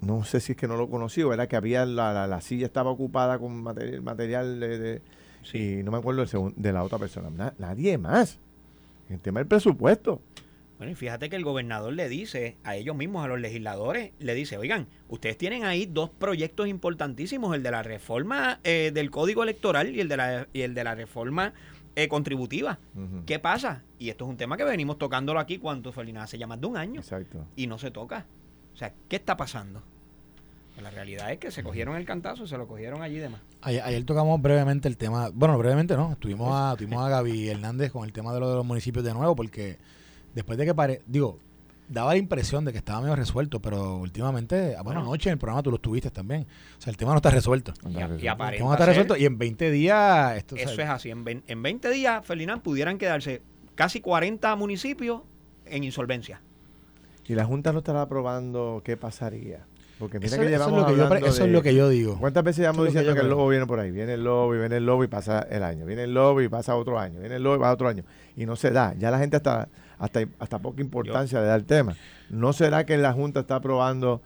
no 0.00 0.24
sé 0.24 0.40
si 0.40 0.52
es 0.52 0.58
que 0.58 0.68
no 0.68 0.76
lo 0.76 0.88
conocí 0.88 1.22
o 1.22 1.32
era 1.32 1.48
que 1.48 1.56
había 1.56 1.84
la, 1.86 2.12
la, 2.12 2.26
la 2.26 2.40
silla 2.40 2.66
estaba 2.66 2.90
ocupada 2.90 3.38
con 3.38 3.62
material, 3.62 4.02
material 4.02 4.60
de, 4.60 4.78
de- 4.78 5.02
Sí. 5.42 5.78
y 5.78 5.82
no 5.84 5.92
me 5.92 5.98
acuerdo 5.98 6.22
el 6.22 6.52
de 6.56 6.72
la 6.72 6.82
otra 6.82 6.98
persona. 6.98 7.30
Na- 7.30 7.54
nadie 7.58 7.98
más. 7.98 8.38
El 9.08 9.20
tema 9.20 9.38
del 9.40 9.46
presupuesto. 9.46 10.20
Bueno, 10.78 10.92
y 10.92 10.94
fíjate 10.94 11.30
que 11.30 11.36
el 11.36 11.44
gobernador 11.44 11.92
le 11.94 12.08
dice 12.08 12.58
a 12.62 12.76
ellos 12.76 12.94
mismos, 12.94 13.24
a 13.24 13.28
los 13.28 13.40
legisladores, 13.40 14.12
le 14.18 14.34
dice, 14.34 14.58
oigan, 14.58 14.88
ustedes 15.08 15.38
tienen 15.38 15.64
ahí 15.64 15.86
dos 15.86 16.10
proyectos 16.10 16.68
importantísimos, 16.68 17.54
el 17.54 17.62
de 17.62 17.70
la 17.70 17.82
reforma 17.82 18.60
eh, 18.62 18.90
del 18.92 19.10
código 19.10 19.42
electoral 19.42 19.94
y 19.94 20.00
el 20.00 20.08
de 20.08 20.16
la, 20.16 20.48
y 20.52 20.60
el 20.62 20.74
de 20.74 20.84
la 20.84 20.94
reforma 20.94 21.54
eh, 21.94 22.08
contributiva. 22.08 22.78
¿Qué 23.24 23.38
pasa? 23.38 23.84
Y 23.98 24.10
esto 24.10 24.24
es 24.24 24.30
un 24.30 24.36
tema 24.36 24.58
que 24.58 24.64
venimos 24.64 24.98
tocándolo 24.98 25.40
aquí, 25.40 25.56
¿cuánto, 25.56 25.92
Felina? 25.92 26.24
Hace 26.24 26.36
ya 26.36 26.46
más 26.46 26.60
de 26.60 26.66
un 26.66 26.76
año. 26.76 27.00
Exacto. 27.00 27.46
Y 27.56 27.66
no 27.66 27.78
se 27.78 27.90
toca. 27.90 28.26
O 28.74 28.76
sea, 28.76 28.92
¿qué 29.08 29.16
está 29.16 29.38
pasando? 29.38 29.82
Pues 30.74 30.84
la 30.84 30.90
realidad 30.90 31.32
es 31.32 31.38
que 31.38 31.50
se 31.50 31.62
cogieron 31.62 31.96
el 31.96 32.04
cantazo, 32.04 32.46
se 32.46 32.58
lo 32.58 32.68
cogieron 32.68 33.00
allí 33.00 33.16
de 33.16 33.30
más. 33.30 33.40
Ayer, 33.62 33.80
ayer 33.82 34.04
tocamos 34.04 34.42
brevemente 34.42 34.88
el 34.88 34.98
tema, 34.98 35.30
bueno, 35.32 35.56
brevemente 35.56 35.96
no, 35.96 36.12
estuvimos 36.12 36.50
a, 36.52 36.76
tuvimos 36.76 37.02
a 37.02 37.08
Gaby 37.08 37.48
Hernández 37.48 37.92
con 37.92 38.04
el 38.04 38.12
tema 38.12 38.34
de 38.34 38.40
lo 38.40 38.50
de 38.50 38.56
los 38.56 38.66
municipios 38.66 39.02
de 39.02 39.14
nuevo, 39.14 39.34
porque 39.34 39.78
después 40.36 40.58
de 40.58 40.66
que 40.66 40.74
pare, 40.74 41.02
digo, 41.06 41.40
daba 41.88 42.12
la 42.12 42.18
impresión 42.18 42.64
de 42.64 42.72
que 42.72 42.78
estaba 42.78 43.00
medio 43.00 43.16
resuelto, 43.16 43.60
pero 43.60 43.96
últimamente, 43.96 44.76
ah, 44.76 44.82
bueno, 44.82 45.00
anoche 45.00 45.30
en 45.30 45.32
el 45.32 45.38
programa 45.38 45.62
tú 45.62 45.70
lo 45.70 45.78
tuviste 45.78 46.10
también, 46.10 46.46
o 46.78 46.80
sea, 46.80 46.90
el 46.90 46.96
tema 46.96 47.12
no 47.12 47.16
está 47.16 47.30
resuelto. 47.30 47.72
Y, 47.88 47.94
no 47.94 48.72
está 48.72 48.76
ser- 48.78 48.86
resuelto 48.86 49.16
y 49.16 49.24
en 49.24 49.38
20 49.38 49.70
días, 49.70 50.36
esto, 50.36 50.54
o 50.54 50.58
sea, 50.58 50.66
Eso 50.70 50.82
es 50.82 50.88
así. 50.88 51.10
En, 51.10 51.24
vein- 51.24 51.42
en 51.46 51.62
20 51.62 51.90
días, 51.90 52.24
Ferdinand, 52.24 52.60
pudieran 52.62 52.98
quedarse 52.98 53.40
casi 53.74 54.00
40 54.00 54.54
municipios 54.56 55.22
en 55.64 55.84
insolvencia. 55.84 56.40
Y 57.26 57.34
la 57.34 57.44
Junta 57.44 57.72
no 57.72 57.78
estará 57.78 58.02
aprobando 58.02 58.82
qué 58.84 58.96
pasaría. 58.96 59.64
Porque 59.98 60.18
mira 60.18 60.26
eso, 60.28 60.36
que 60.36 60.42
eso 60.42 60.54
es 60.54 60.58
llevamos 60.60 60.80
lo 60.80 60.86
que 60.86 61.20
yo, 61.20 61.26
eso 61.26 61.44
es 61.44 61.50
lo 61.50 61.62
que 61.62 61.74
yo 61.74 61.88
digo. 61.88 62.18
¿Cuántas 62.18 62.44
veces 62.44 62.60
llevamos 62.60 62.82
que 62.82 62.88
diciendo 62.90 63.10
yo 63.10 63.14
que, 63.14 63.22
el 63.22 63.30
lobo 63.30 63.48
viene 63.48 63.66
por 63.66 63.80
ahí? 63.80 63.90
Viene 63.90 64.14
el 64.14 64.24
lobo 64.24 64.54
y 64.54 64.58
viene 64.58 64.76
el 64.76 64.84
lobo 64.84 65.02
y 65.04 65.06
pasa 65.06 65.46
el 65.50 65.62
año. 65.62 65.86
Viene 65.86 66.04
el 66.04 66.12
lobo 66.12 66.42
y 66.42 66.48
pasa 66.48 66.76
otro 66.76 66.98
año. 66.98 67.20
Viene 67.20 67.36
el 67.36 67.42
lobo 67.42 67.56
y 67.56 67.58
pasa 67.60 67.72
otro 67.72 67.88
año. 67.88 68.04
Y 68.36 68.44
no 68.44 68.56
se 68.56 68.70
da. 68.70 68.94
Ya 68.98 69.10
la 69.10 69.18
gente 69.18 69.38
hasta, 69.38 69.68
hasta, 69.98 70.20
hasta 70.38 70.58
poca 70.58 70.80
importancia 70.80 71.40
le 71.40 71.46
da 71.46 71.54
el 71.56 71.64
tema. 71.64 71.96
¿No 72.30 72.52
será 72.52 72.86
que 72.86 72.96
la 72.96 73.12
Junta 73.12 73.40
está 73.40 73.56
aprobando 73.56 74.22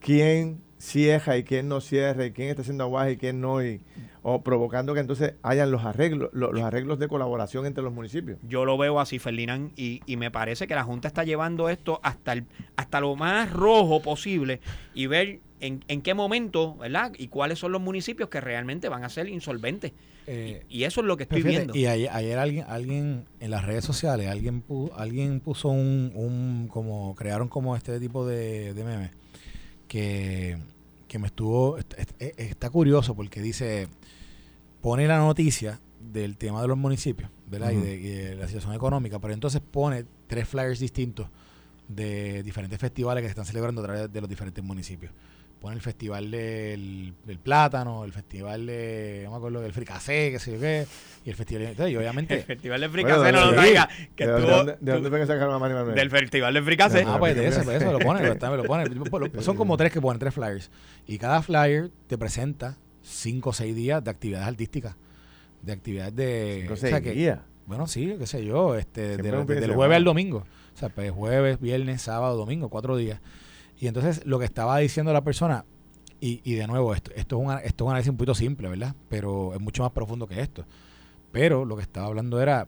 quién 0.00 0.60
cierra 0.78 1.38
y 1.38 1.44
quién 1.44 1.68
no 1.68 1.80
cierra 1.80 2.26
y 2.26 2.32
quién 2.32 2.48
está 2.48 2.62
haciendo 2.62 2.84
aguaje 2.84 3.12
y 3.12 3.16
quién 3.16 3.40
no 3.40 3.64
y 3.64 3.80
o 4.22 4.42
provocando 4.42 4.92
que 4.92 5.00
entonces 5.00 5.34
hayan 5.42 5.70
los 5.70 5.84
arreglos 5.84 6.30
los, 6.32 6.52
los 6.52 6.62
arreglos 6.62 6.98
de 6.98 7.08
colaboración 7.08 7.64
entre 7.64 7.82
los 7.82 7.92
municipios. 7.92 8.38
Yo 8.46 8.64
lo 8.64 8.76
veo 8.76 9.00
así, 9.00 9.18
Ferdinand, 9.18 9.72
y, 9.76 10.02
y 10.06 10.16
me 10.16 10.30
parece 10.30 10.66
que 10.66 10.74
la 10.74 10.84
Junta 10.84 11.08
está 11.08 11.24
llevando 11.24 11.68
esto 11.68 12.00
hasta 12.02 12.32
el, 12.34 12.44
hasta 12.76 13.00
lo 13.00 13.16
más 13.16 13.50
rojo 13.50 14.02
posible 14.02 14.60
y 14.94 15.06
ver 15.06 15.40
en, 15.60 15.84
en 15.88 16.02
qué 16.02 16.12
momento, 16.12 16.76
¿verdad? 16.76 17.12
Y 17.16 17.28
cuáles 17.28 17.58
son 17.58 17.72
los 17.72 17.80
municipios 17.80 18.28
que 18.28 18.40
realmente 18.40 18.88
van 18.88 19.04
a 19.04 19.08
ser 19.08 19.28
insolventes. 19.28 19.92
Eh, 20.26 20.64
y, 20.68 20.78
y 20.78 20.84
eso 20.84 21.00
es 21.02 21.06
lo 21.06 21.16
que 21.16 21.24
estoy 21.24 21.42
fíjate, 21.42 21.56
viendo. 21.58 21.76
Y 21.76 21.86
ayer, 21.86 22.08
ayer 22.12 22.38
alguien, 22.38 22.64
alguien 22.68 23.24
en 23.40 23.50
las 23.50 23.64
redes 23.64 23.84
sociales, 23.84 24.28
alguien, 24.28 24.66
pu- 24.66 24.90
alguien 24.96 25.40
puso 25.40 25.68
un, 25.68 26.12
un, 26.14 26.68
como, 26.68 27.14
crearon 27.14 27.48
como 27.48 27.76
este 27.76 27.98
tipo 28.00 28.26
de, 28.26 28.72
de 28.74 28.84
meme 28.84 29.10
que, 29.88 30.58
que 31.08 31.18
me 31.18 31.26
estuvo, 31.26 31.78
est- 31.78 31.94
est- 31.98 32.12
est- 32.22 32.40
está 32.40 32.70
curioso 32.70 33.14
porque 33.14 33.40
dice, 33.42 33.88
pone 34.80 35.06
la 35.06 35.18
noticia 35.18 35.80
del 36.12 36.36
tema 36.36 36.60
de 36.62 36.68
los 36.68 36.76
municipios, 36.78 37.30
¿verdad? 37.50 37.72
Y 37.72 37.76
de, 37.76 37.94
y 37.96 38.08
de 38.08 38.34
la 38.36 38.46
situación 38.46 38.74
económica, 38.74 39.18
pero 39.18 39.34
entonces 39.34 39.60
pone 39.60 40.04
tres 40.26 40.48
flyers 40.48 40.78
distintos 40.80 41.28
de 41.88 42.42
diferentes 42.42 42.78
festivales 42.78 43.22
que 43.22 43.26
se 43.28 43.30
están 43.32 43.44
celebrando 43.46 43.82
a 43.82 43.84
través 43.84 44.12
de 44.12 44.20
los 44.20 44.28
diferentes 44.28 44.62
municipios. 44.64 45.12
Pone 45.64 45.76
el 45.76 45.80
festival 45.80 46.30
del, 46.30 47.14
del 47.24 47.38
plátano, 47.38 48.04
el 48.04 48.12
festival 48.12 48.66
de, 48.66 49.22
no 49.24 49.30
me 49.30 49.36
acuerdo, 49.38 49.62
del 49.62 49.72
fricacé, 49.72 50.30
qué 50.30 50.38
sé 50.38 50.52
yo 50.52 50.60
qué, 50.60 50.86
y 51.24 51.30
el 51.30 51.36
festival 51.36 51.74
de, 51.74 51.90
y 51.90 51.92
El 51.94 51.96
obviamente... 51.96 52.42
Festival 52.42 52.82
de 52.82 52.88
Bueno, 52.88 53.08
Fricase 53.08 53.32
no 53.32 53.46
lo 53.46 53.52
traiga. 53.54 53.88
Que 54.14 54.26
¿De, 54.26 54.32
dónde- 54.32 54.42
estuvo- 54.46 54.50
de 54.50 54.56
dónde, 54.72 54.76
de 54.82 54.92
dónde 54.92 55.08
fue 55.08 55.20
que 55.20 55.26
sacaron 55.26 55.54
a 55.54 55.58
Manny 55.58 55.72
Manuel? 55.72 55.94
del 55.94 56.10
Festival 56.10 56.52
de 56.52 56.60
Fricase. 56.62 57.04
Ah, 57.06 57.16
pues 57.18 57.34
de 57.34 57.48
ese, 57.48 57.62
pues 57.62 57.80
eso 57.82 57.92
lo 57.92 57.98
pone, 57.98 58.26
lo, 58.26 58.36
también 58.36 58.62
lo 58.62 59.04
pone. 59.06 59.30
Son 59.42 59.56
como 59.56 59.78
tres 59.78 59.90
que 59.90 60.02
ponen, 60.02 60.18
tres 60.20 60.34
flyers. 60.34 60.70
Y 61.06 61.16
cada 61.16 61.40
flyer 61.40 61.90
te 62.08 62.18
presenta 62.18 62.76
cinco 63.00 63.48
o 63.48 63.52
seis 63.54 63.74
días 63.74 64.04
de 64.04 64.10
actividades 64.10 64.46
artísticas, 64.46 64.96
de 65.62 65.72
actividades 65.72 66.14
de... 66.14 66.58
Cinco, 66.60 66.74
o 66.74 66.76
sea 66.76 66.90
seis 66.90 67.02
que- 67.02 67.12
días. 67.12 67.38
Bueno, 67.64 67.86
sí, 67.86 68.16
qué 68.18 68.26
sé 68.26 68.44
yo, 68.44 68.74
este, 68.76 69.16
de- 69.16 69.44
del 69.46 69.72
jueves 69.72 69.96
al 69.96 70.04
domingo. 70.04 70.44
O 70.74 70.76
sea, 70.78 70.90
pues 70.90 71.10
jueves, 71.10 71.58
viernes, 71.58 72.02
sábado, 72.02 72.36
domingo, 72.36 72.68
cuatro 72.68 72.98
días. 72.98 73.18
Y 73.80 73.86
entonces 73.88 74.24
lo 74.24 74.38
que 74.38 74.44
estaba 74.44 74.78
diciendo 74.78 75.12
la 75.12 75.24
persona, 75.24 75.64
y, 76.20 76.40
y 76.44 76.54
de 76.54 76.66
nuevo, 76.66 76.94
esto, 76.94 77.10
esto, 77.14 77.36
es 77.40 77.46
un, 77.46 77.52
esto 77.52 77.84
es 77.84 77.86
un 77.86 77.88
análisis 77.90 78.10
un 78.10 78.16
poquito 78.16 78.34
simple, 78.34 78.68
¿verdad? 78.68 78.94
Pero 79.08 79.54
es 79.54 79.60
mucho 79.60 79.82
más 79.82 79.92
profundo 79.92 80.26
que 80.26 80.40
esto. 80.40 80.64
Pero 81.32 81.64
lo 81.64 81.76
que 81.76 81.82
estaba 81.82 82.06
hablando 82.06 82.40
era, 82.40 82.66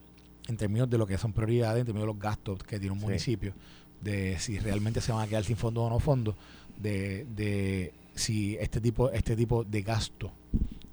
en 0.48 0.56
términos 0.56 0.90
de 0.90 0.98
lo 0.98 1.06
que 1.06 1.16
son 1.18 1.32
prioridades, 1.32 1.80
en 1.80 1.86
términos 1.86 2.06
de 2.08 2.12
los 2.14 2.18
gastos 2.22 2.62
que 2.64 2.78
tiene 2.78 2.92
un 2.92 2.98
Sí. 3.00 3.06
municipio, 3.06 3.54
de 4.00 4.38
si 4.38 4.58
realmente 4.58 5.00
se 5.00 5.12
van 5.12 5.22
a 5.22 5.26
quedar 5.28 5.44
sin 5.44 5.56
fondos 5.56 5.84
o 5.84 5.90
no 5.90 5.98
fondos, 6.00 6.34
de, 6.76 7.24
de 7.34 7.94
si 8.14 8.56
este 8.56 8.80
tipo, 8.80 9.10
este 9.10 9.36
tipo 9.36 9.64
de 9.64 9.82
gasto 9.82 10.32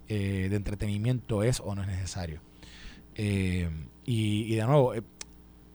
eh, 0.08 0.47
de 0.49 0.56
entretenimiento 0.56 1.43
es 1.43 1.60
o 1.60 1.73
no 1.76 1.82
es 1.82 1.88
necesario. 1.88 2.39
Eh, 3.15 3.69
y, 4.06 4.43
y 4.54 4.56
de 4.56 4.65
nuevo, 4.65 4.93
eh, 4.93 5.04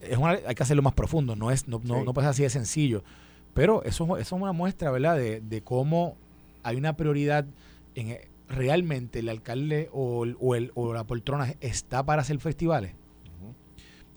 es 0.00 0.16
una- 0.16 0.38
hay 0.46 0.54
que 0.54 0.62
hacerlo 0.62 0.82
más 0.82 0.94
profundo, 0.94 1.34
no 1.36 1.50
es 1.50 1.66
no, 1.68 1.80
no, 1.84 1.98
Sí. 2.00 2.04
no 2.04 2.12
puede 2.14 2.26
ser 2.26 2.30
así 2.30 2.42
de 2.44 2.50
sencillo. 2.50 3.02
Pero 3.58 3.82
eso, 3.84 4.04
eso 4.16 4.36
es 4.36 4.42
una 4.42 4.52
muestra, 4.52 4.90
¿verdad?, 4.90 5.16
de, 5.16 5.40
de 5.40 5.62
cómo 5.62 6.16
hay 6.62 6.76
una 6.76 6.94
prioridad 6.96 7.44
en 7.94 8.08
eh, 8.10 8.28
realmente 8.48 9.18
el 9.18 9.28
alcalde 9.28 9.88
o, 9.92 10.24
el- 10.24 10.36
o, 10.40 10.54
el, 10.54 10.70
o 10.74 10.92
la 10.94 11.04
poltrona 11.04 11.54
está 11.60 12.02
para 12.04 12.22
hacer 12.22 12.38
festivales, 12.38 12.92
Ujú. 12.92 13.52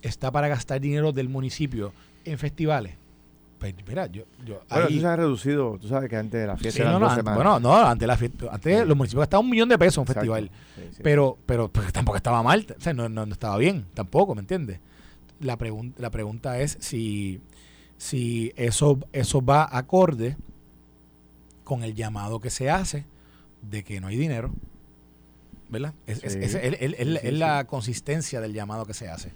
está 0.02 0.32
para 0.32 0.48
gastar 0.48 0.80
dinero 0.80 1.12
del 1.12 1.28
municipio 1.30 1.92
en 2.26 2.38
festivales. 2.38 2.96
Pues 3.60 3.76
mira, 3.88 4.08
yo, 4.08 4.24
yo 4.44 4.62
Bueno, 4.70 4.86
ahí- 4.88 4.94
eso 4.94 5.02
se 5.02 5.08
ha 5.08 5.16
reducido. 5.16 5.78
Tú 5.80 5.88
sabes 5.88 6.10
que 6.10 6.16
antes 6.16 6.42
de 6.42 6.48
la 6.48 6.58
fiesta 6.58 6.80
Sí, 6.82 6.84
no, 6.84 6.94
no, 6.94 7.00
dos 7.02 7.10
an- 7.12 7.16
semanas. 7.18 7.36
bueno, 7.38 7.60
no, 7.60 7.76
antes, 7.76 8.08
la 8.08 8.18
fiesta- 8.18 8.48
antes 8.52 8.80
Sí. 8.82 8.88
los 8.88 8.98
municipios 8.98 9.22
gastaban 9.22 9.46
un 9.46 9.52
millón 9.52 9.70
de 9.70 9.78
pesos 9.78 9.98
en 9.98 10.02
un 10.02 10.04
Exacto. 10.06 10.34
festival. 10.34 10.52
Sí. 10.96 11.00
Pero, 11.04 11.38
pero 11.46 11.68
pues, 11.68 11.92
tampoco 11.94 12.18
estaba 12.18 12.42
mal, 12.42 12.66
o 12.76 12.82
sea, 12.82 12.94
no, 12.94 13.08
no- 13.08 13.26
no 13.28 13.34
estaba 13.34 13.58
bien, 13.58 13.86
tampoco, 13.94 14.34
¿me 14.34 14.42
entiendes? 14.42 14.80
La, 15.40 15.58
pregun- 15.60 15.94
la 15.98 16.10
pregunta 16.10 16.60
es 16.60 16.78
si, 16.80 17.40
si 18.02 18.52
eso, 18.56 18.98
eso 19.14 19.44
va 19.46 19.70
acorde 19.78 20.36
con 21.64 21.84
el 21.84 21.94
llamado 21.94 22.40
que 22.40 22.50
se 22.50 22.68
hace 22.68 23.06
de 23.62 23.84
que 23.84 24.02
no 24.02 24.08
hay 24.08 24.18
dinero, 24.18 24.52
¿verdad? 25.70 25.94
Es, 26.08 26.24
es- 26.24 26.34
Sí. 26.34 26.40
es- 26.42 26.56
es- 26.56 26.64
es- 26.64 26.74
es- 26.82 26.98
Sí, 26.98 27.14
es 27.16 27.22
sí, 27.22 27.32
la 27.38 27.66
consistencia 27.68 28.42
del 28.42 28.54
llamado 28.54 28.88
que 28.88 28.96
se 28.96 29.08
hace. 29.08 29.30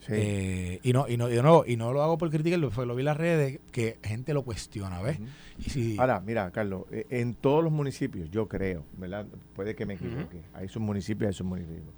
Sí. 0.00 0.14
Eh, 0.16 0.80
y, 0.82 0.92
no, 0.92 1.06
y, 1.08 1.16
no, 1.16 1.30
y, 1.30 1.40
no, 1.40 1.62
y 1.64 1.76
no 1.76 1.92
lo 1.92 2.02
hago 2.02 2.18
por 2.18 2.28
criticarlo, 2.30 2.72
fue 2.72 2.86
lo 2.86 2.96
vi 2.96 3.02
en 3.02 3.04
las 3.06 3.16
redes, 3.16 3.60
que 3.70 3.98
gente 4.02 4.34
lo 4.34 4.42
cuestiona, 4.42 5.00
¿ves? 5.00 5.20
Y 5.64 5.70
si, 5.70 5.96
Ahora, 6.00 6.18
mira, 6.20 6.50
Carlos, 6.50 6.86
eh, 6.90 7.06
en 7.10 7.34
todos 7.34 7.62
los 7.62 7.72
municipios, 7.72 8.28
yo 8.32 8.48
creo, 8.48 8.84
¿verdad? 8.96 9.26
Puede 9.54 9.76
que 9.76 9.86
me 9.86 9.94
equivoque. 9.94 10.42
Hay 10.54 10.68
sus 10.68 10.82
municipios, 10.82 11.28
hay 11.28 11.34
sus 11.34 11.46
municipios. 11.46 11.94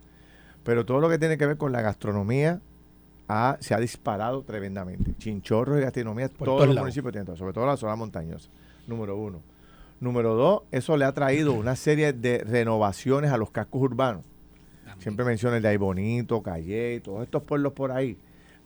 Pero 0.64 0.84
todo 0.84 1.00
lo 1.00 1.08
que 1.08 1.18
tiene 1.18 1.38
que 1.38 1.46
ver 1.46 1.56
con 1.56 1.72
la 1.72 1.80
gastronomía 1.80 2.60
ha- 3.30 3.56
se 3.60 3.74
ha 3.74 3.78
disparado 3.78 4.42
tremendamente. 4.42 5.14
Chinchorros 5.18 5.78
y 5.78 5.82
gastronomía, 5.82 6.28
Por 6.28 6.46
todos 6.46 6.58
todos 6.62 6.66
los 6.74 6.78
municipios 6.78 7.12
tienen 7.12 7.26
todo, 7.26 7.36
sobre 7.36 7.52
todo 7.52 7.66
la 7.66 7.76
zona 7.76 7.94
montañosa. 7.96 8.50
Número 8.86 9.16
uno. 9.16 9.40
Número 10.00 10.34
dos, 10.34 10.62
eso 10.72 10.96
le 10.96 11.04
ha 11.04 11.12
traído 11.12 11.52
una 11.52 11.76
serie 11.76 12.12
de 12.12 12.38
renovaciones 12.38 13.30
a 13.30 13.36
los 13.36 13.50
cascos 13.50 13.82
urbanos. 13.82 14.22
Siempre 14.98 15.24
menciono 15.24 15.56
el 15.56 15.62
de 15.62 15.68
Ay 15.68 15.76
Bonito, 15.76 16.42
Calle, 16.42 17.00
todos 17.00 17.22
estos 17.22 17.42
pueblos 17.44 17.72
por 17.72 17.92
ahí. 17.92 18.16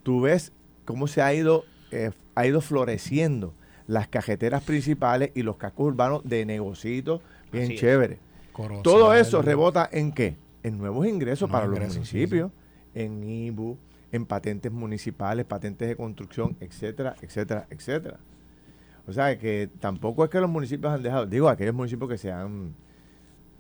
Tú 0.03 0.23
ves 0.23 0.53
cómo 0.85 1.07
se 1.07 1.23
ha 1.23 1.33
ido, 1.35 1.65
eh, 1.91 2.11
ha 2.35 2.47
ido 2.47 2.61
floreciendo 2.61 3.53
las 3.87 4.09
cajeteras 4.09 4.63
principales 4.65 5.31
y 5.35 5.43
los 5.43 5.57
cascos 5.57 5.87
urbanos 5.89 6.23
de 6.25 6.45
negocitos 6.47 7.21
bien 7.53 7.65
Así 7.65 7.75
es. 7.75 7.81
chéveres. 7.81 8.19
Corozal, 8.53 8.83
Todo 8.83 9.15
eso 9.15 9.43
rebota 9.43 9.89
en 9.93 10.13
qué? 10.13 10.37
En 10.63 10.79
nuevos 10.79 11.07
ingresos 11.07 11.49
Nuevos 11.51 11.69
para 11.69 11.85
los 11.85 11.93
sí, 11.93 11.99
municipios, 11.99 12.51
en 12.95 13.23
IBU, 13.23 13.77
en 14.15 14.27
patentes 14.27 14.71
municipales, 14.71 15.45
patentes 15.45 15.89
de 15.89 15.97
construcción, 15.97 16.57
etcétera, 16.61 17.17
etcétera, 17.21 17.67
etcétera. 17.69 18.19
O 19.09 19.13
sea 19.13 19.37
que 19.39 19.69
tampoco 19.81 20.23
es 20.23 20.31
que 20.31 20.39
los 20.41 20.49
municipios 20.49 20.93
han 20.93 21.03
dejado, 21.03 21.27
digo, 21.27 21.49
aquellos 21.49 21.75
municipios 21.75 22.09
que 22.09 22.17
se 22.19 22.31
han, 22.31 22.75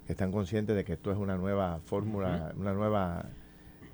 que 0.06 0.12
están 0.12 0.30
conscientes 0.30 0.76
de 0.76 0.84
que 0.84 0.92
esto 0.92 1.10
es 1.10 1.18
una 1.18 1.36
nueva 1.36 1.80
fórmula, 1.84 2.52
una 2.56 2.72
nueva, 2.72 3.26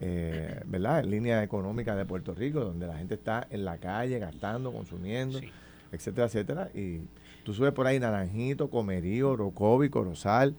eh, 0.00 0.60
¿verdad? 0.66 1.02
Línea 1.04 1.42
económica 1.42 1.96
de 1.96 2.04
Puerto 2.04 2.34
Rico, 2.34 2.60
donde 2.60 2.86
la 2.86 2.98
gente 2.98 3.14
está 3.14 3.46
en 3.50 3.64
la 3.64 3.78
calle 3.78 4.18
gastando, 4.18 4.70
consumiendo, 4.70 5.38
Sí. 5.38 5.50
etcétera, 5.92 6.26
etcétera. 6.26 6.68
Y 6.74 7.00
tú 7.42 7.54
subes 7.54 7.72
por 7.72 7.86
ahí 7.86 7.98
Naranjito, 7.98 8.68
Comerío, 8.68 9.34
Rocovi, 9.34 9.88
Corozal. 9.88 10.54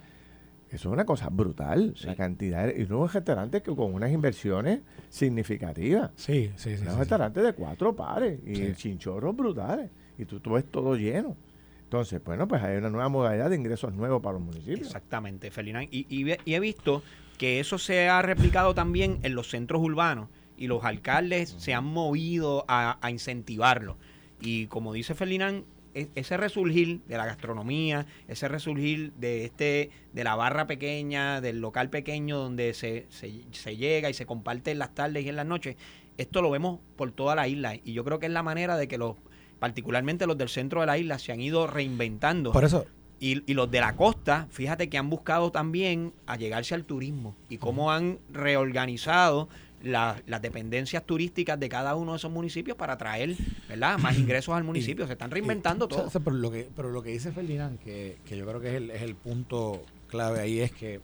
Eso 0.72 0.88
es 0.90 0.94
una 0.94 1.06
cosa 1.06 1.28
brutal, 1.30 1.94
la 2.04 2.16
cantidad. 2.16 2.66
de- 2.68 2.82
y 2.82 2.84
unos 2.84 3.14
restaurantes 3.14 3.62
que 3.62 3.76
con 3.76 3.94
unas 3.94 4.10
inversiones 4.12 4.80
significativas. 5.10 6.12
Sí, 6.16 6.52
sí, 6.56 6.70
sí. 6.70 6.70
unos 6.70 6.80
sí, 6.80 6.90
sí. 6.94 7.00
restaurantes 7.00 7.44
de 7.44 7.54
cuatro 7.54 7.96
pares 7.96 8.40
y 8.46 8.74
chinchorros 8.74 9.36
brutales. 9.36 9.90
Y 10.18 10.26
tú, 10.26 10.40
tú 10.40 10.54
ves 10.54 10.66
todo 10.70 10.96
lleno. 10.96 11.36
Entonces, 11.84 12.22
bueno, 12.24 12.48
pues 12.48 12.62
hay 12.64 12.78
una 12.78 12.90
nueva 12.90 13.10
modalidad 13.10 13.50
de 13.50 13.56
ingresos 13.58 13.94
nuevos 13.94 14.22
para 14.22 14.34
los 14.34 14.42
municipios. 14.44 14.88
Exactamente, 14.88 15.52
Ferdinand. 15.52 15.88
Y, 15.92 16.06
y 16.10 16.54
he 16.54 16.60
visto 16.60 17.04
que 17.38 17.60
eso 17.60 17.78
se 17.78 18.08
ha 18.08 18.22
replicado 18.22 18.74
también 18.74 19.20
en 19.24 19.36
los 19.36 19.50
centros 19.50 19.82
urbanos 19.82 20.30
y 20.58 20.68
los 20.68 20.84
alcaldes 20.86 21.50
se 21.58 21.74
han 21.74 21.84
movido 21.86 22.64
a, 22.68 22.98
a 23.06 23.12
incentivarlo. 23.12 23.98
Y 24.40 24.68
como 24.68 24.94
dice 24.94 25.16
Ferdinand, 25.16 25.64
e- 25.64 25.64
ese 25.94 26.38
resurgir 26.38 27.02
de 27.08 27.18
la 27.18 27.26
gastronomía, 27.26 28.06
ese 28.28 28.48
resurgir 28.48 29.14
de 29.14 29.46
este 29.46 29.90
de 30.14 30.24
la 30.24 30.36
barra 30.36 30.68
pequeña, 30.68 31.42
del 31.42 31.60
local 31.60 31.90
pequeño 31.90 32.38
donde 32.38 32.74
se, 32.74 33.06
se, 33.10 33.42
se 33.52 33.78
llega 33.78 34.10
y 34.10 34.14
se 34.14 34.26
comparte 34.26 34.72
en 34.72 34.80
las 34.80 34.94
tardes 34.94 35.26
y 35.26 35.30
en 35.30 35.36
las 35.36 35.46
noches, 35.46 35.76
esto 36.18 36.42
lo 36.42 36.52
vemos 36.52 36.80
por 36.96 37.12
toda 37.12 37.36
la 37.36 37.48
isla. 37.48 37.76
Y 37.76 37.94
yo 37.94 38.04
creo 38.04 38.20
que 38.20 38.28
es 38.28 38.32
la 38.32 38.44
manera 38.44 38.78
de 38.78 38.88
que 38.88 38.98
los, 38.98 39.16
particularmente 39.60 40.28
los 40.28 40.38
del 40.38 40.50
centro 40.50 40.82
de 40.82 40.88
la 40.88 40.98
isla, 40.98 41.20
se 41.20 41.32
han 41.32 41.42
ido 41.42 41.68
reinventando. 41.68 42.52
Por 42.52 42.64
eso, 42.64 42.86
Y, 43.20 43.44
y 43.50 43.54
los 43.54 43.70
de 43.70 43.80
la 43.80 43.96
costa, 43.96 44.48
fíjate 44.50 44.90
que 44.90 44.98
han 44.98 45.10
buscado 45.10 45.52
también 45.52 46.14
a 46.26 46.38
llegarse 46.38 46.74
al 46.74 46.86
turismo 46.86 47.36
y 47.50 47.58
cómo 47.58 47.92
han 47.92 48.20
reorganizado 48.32 49.48
la- 49.84 50.22
las 50.28 50.42
dependencias 50.42 51.04
turísticas 51.06 51.60
de 51.60 51.70
cada 51.70 51.96
uno 51.96 52.12
de 52.14 52.18
esos 52.18 52.32
municipios 52.32 52.78
para 52.78 52.98
traer 52.98 53.36
¿verdad? 53.70 53.98
más 53.98 54.18
ingresos 54.18 54.54
al 54.56 54.64
municipio. 54.64 55.06
Se 55.08 55.14
están 55.14 55.32
reinventando 55.32 55.86
Y, 55.86 55.90
todo. 55.90 56.06
o 56.08 56.10
sea, 56.10 56.22
pero, 56.22 56.36
lo 56.36 56.52
que, 56.52 56.70
pero 56.76 56.90
lo 56.92 57.02
que 57.02 57.10
dice 57.12 57.32
Ferdinand, 57.32 57.80
que, 57.80 58.18
que 58.26 58.38
yo 58.38 58.46
creo 58.46 58.60
que 58.62 58.70
es 58.70 58.76
el, 58.76 58.92
es 58.92 59.02
el 59.02 59.16
punto 59.16 59.84
clave 60.08 60.40
ahí, 60.40 60.60
es 60.60 60.72
que 60.72 61.00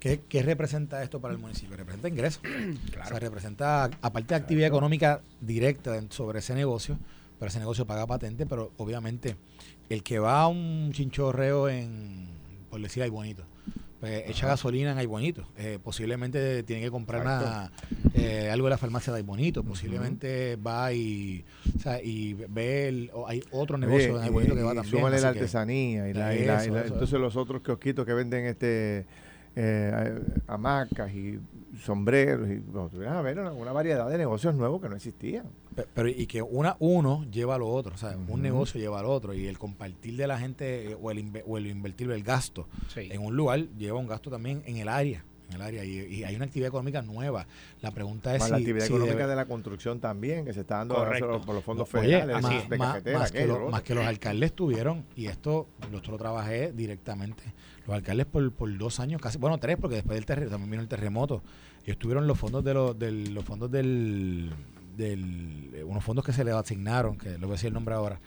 ¿qué, 0.00 0.20
qué 0.28 0.42
representa 0.42 1.02
esto 1.02 1.20
para 1.20 1.32
el 1.34 1.38
municipio? 1.40 1.76
Representa 1.76 2.08
ingresos. 2.08 2.42
O 3.02 3.06
sea, 3.06 3.18
representa, 3.18 3.84
aparte 4.00 4.28
de 4.34 4.40
actividad 4.40 4.68
económica 4.68 5.20
directa 5.40 6.00
sobre 6.10 6.38
ese 6.40 6.54
negocio, 6.54 6.98
pero 7.38 7.48
ese 7.48 7.58
negocio 7.58 7.86
paga 7.86 8.06
patente, 8.06 8.46
pero 8.46 8.72
obviamente 8.76 9.36
el 9.88 10.02
que 10.02 10.18
va 10.20 10.42
a 10.42 10.46
un 10.48 10.90
chinchorreo 10.92 11.68
en, 11.68 12.28
por 12.70 12.80
decir, 12.80 13.02
hay 13.02 13.10
bonito, 13.10 13.44
pues 14.02 14.24
echa 14.28 14.48
gasolina 14.48 14.90
en 14.90 14.98
hay 14.98 15.06
bonito. 15.06 15.46
Eh, 15.56 15.78
posiblemente 15.80 16.64
tiene 16.64 16.82
que 16.82 16.90
comprar 16.90 17.22
una, 17.22 17.70
eh, 18.14 18.50
algo 18.52 18.66
de 18.66 18.70
la 18.70 18.76
farmacia 18.78 19.12
de 19.12 19.22
Bonito, 19.22 19.62
posiblemente 19.62 20.56
va 20.56 20.92
y, 20.92 21.44
o 21.76 21.78
sea, 21.78 22.02
y 22.02 22.34
ve, 22.34 22.88
el, 22.88 23.10
o 23.14 23.28
hay 23.28 23.44
otro 23.52 23.78
negocio 23.78 24.18
de 24.18 24.28
Bonito 24.28 24.54
y- 24.54 24.56
que 24.56 24.62
va 24.64 24.72
y 24.72 24.76
también. 24.76 25.04
así 25.06 25.22
la 25.22 25.28
artesanía 25.28 26.08
y, 26.08 26.14
la, 26.14 26.34
y 26.34 26.38
la- 26.38 26.42
y 26.42 26.46
la- 26.46 26.62
eso, 26.64 26.76
entonces 26.78 27.08
eso. 27.10 27.18
los 27.20 27.36
otros 27.36 27.62
kiosquitos 27.62 28.04
que 28.04 28.12
venden 28.12 28.46
este 28.46 29.06
eh, 29.56 30.20
hamacas 30.46 31.12
y 31.14 31.38
sombreros 31.82 32.48
y 32.50 32.58
bueno, 32.58 32.88
tú 32.90 32.98
vienes 32.98 33.16
a 33.16 33.22
ver 33.22 33.38
una, 33.38 33.52
una 33.52 33.72
variedad 33.72 34.08
de 34.08 34.18
negocios 34.18 34.54
nuevos 34.54 34.80
que 34.80 34.88
no 34.88 34.96
existían. 34.96 35.46
Pe- 35.74 35.86
Pero 35.94 36.08
y 36.08 36.26
que 36.26 36.42
una 36.42 36.76
uno 36.80 37.24
lleva 37.30 37.54
a 37.54 37.58
lo 37.58 37.68
otro, 37.68 37.94
o 37.94 37.98
sea, 37.98 38.10
Ujú. 38.16 38.34
un 38.34 38.42
negocio 38.42 38.78
lleva 38.80 39.00
al 39.00 39.06
otro 39.06 39.32
y 39.34 39.46
el 39.46 39.58
compartir 39.58 40.16
de 40.16 40.26
la 40.26 40.38
gente 40.38 40.92
eh, 40.92 40.96
o 41.00 41.10
el, 41.10 41.18
inve- 41.18 41.42
o 41.46 41.56
el 41.58 41.66
invertir 41.66 42.10
el 42.10 42.22
gasto 42.22 42.68
Sí. 42.88 43.08
en 43.10 43.22
un 43.24 43.34
lugar 43.36 43.60
lleva 43.78 43.98
un 43.98 44.06
gasto 44.06 44.30
también 44.30 44.62
en 44.66 44.76
el 44.76 44.88
área, 44.88 45.24
en 45.54 45.60
el 45.60 45.66
área 45.66 45.84
y, 45.84 45.98
y 46.14 46.24
hay 46.24 46.34
una 46.36 46.44
actividad 46.46 46.68
económica 46.68 47.02
nueva. 47.02 47.46
La 47.80 47.90
pregunta 47.90 48.34
es 48.34 48.40
Más 48.40 48.48
si, 48.48 48.52
la 48.52 48.58
actividad 48.58 48.86
si 48.86 48.92
económica 48.92 49.18
debe- 49.24 49.28
de 49.30 49.36
la 49.36 49.44
construcción 49.46 50.00
también, 50.00 50.44
que 50.44 50.52
se 50.52 50.60
está 50.60 50.78
dando 50.78 50.94
solo 51.18 51.40
por 51.42 51.54
los 51.54 51.64
fondos 51.64 51.88
Oye, 51.94 52.02
federales, 52.20 52.42
más, 52.42 52.68
de 52.68 52.78
más- 52.78 52.88
cafetera, 52.88 53.18
más 53.18 53.32
que 53.32 53.46
lo- 53.46 53.58
lo 53.60 53.70
más 53.70 53.88
los 53.90 54.04
alcaldes 54.06 54.52
tuvieron, 54.54 55.04
y 55.16 55.26
esto 55.26 55.68
lo, 55.90 56.00
lo 56.00 56.18
trabajé 56.18 56.72
directamente, 56.72 57.42
los 57.86 57.94
alcaldes 57.94 58.26
por, 58.26 58.50
por 58.52 58.76
dos 58.78 59.00
años, 59.00 59.20
casi, 59.20 59.38
bueno, 59.38 59.58
tres, 59.58 59.76
porque 59.80 59.96
después 59.96 60.16
del 60.16 60.24
terremoto, 60.26 60.50
también 60.52 60.70
vino 60.70 60.82
el 60.82 60.88
terremoto, 60.88 61.42
ellos 61.84 61.98
tuvieron 61.98 62.26
los 62.26 62.38
fondos 62.38 62.62
de 62.64 62.74
los, 62.74 62.98
del, 62.98 63.34
los 63.34 63.44
fondos 63.44 63.70
del, 63.70 64.50
del, 64.96 65.70
eh, 65.74 65.82
unos 65.84 66.02
fondos 66.04 66.24
que 66.24 66.32
se 66.32 66.44
les 66.44 66.54
asignaron, 66.54 67.18
que 67.18 67.30
le 67.30 67.38
voy 67.38 67.50
a 67.50 67.52
decir 67.52 67.68
el 67.68 67.74
nombre 67.74 67.94
ahora, 67.94 68.20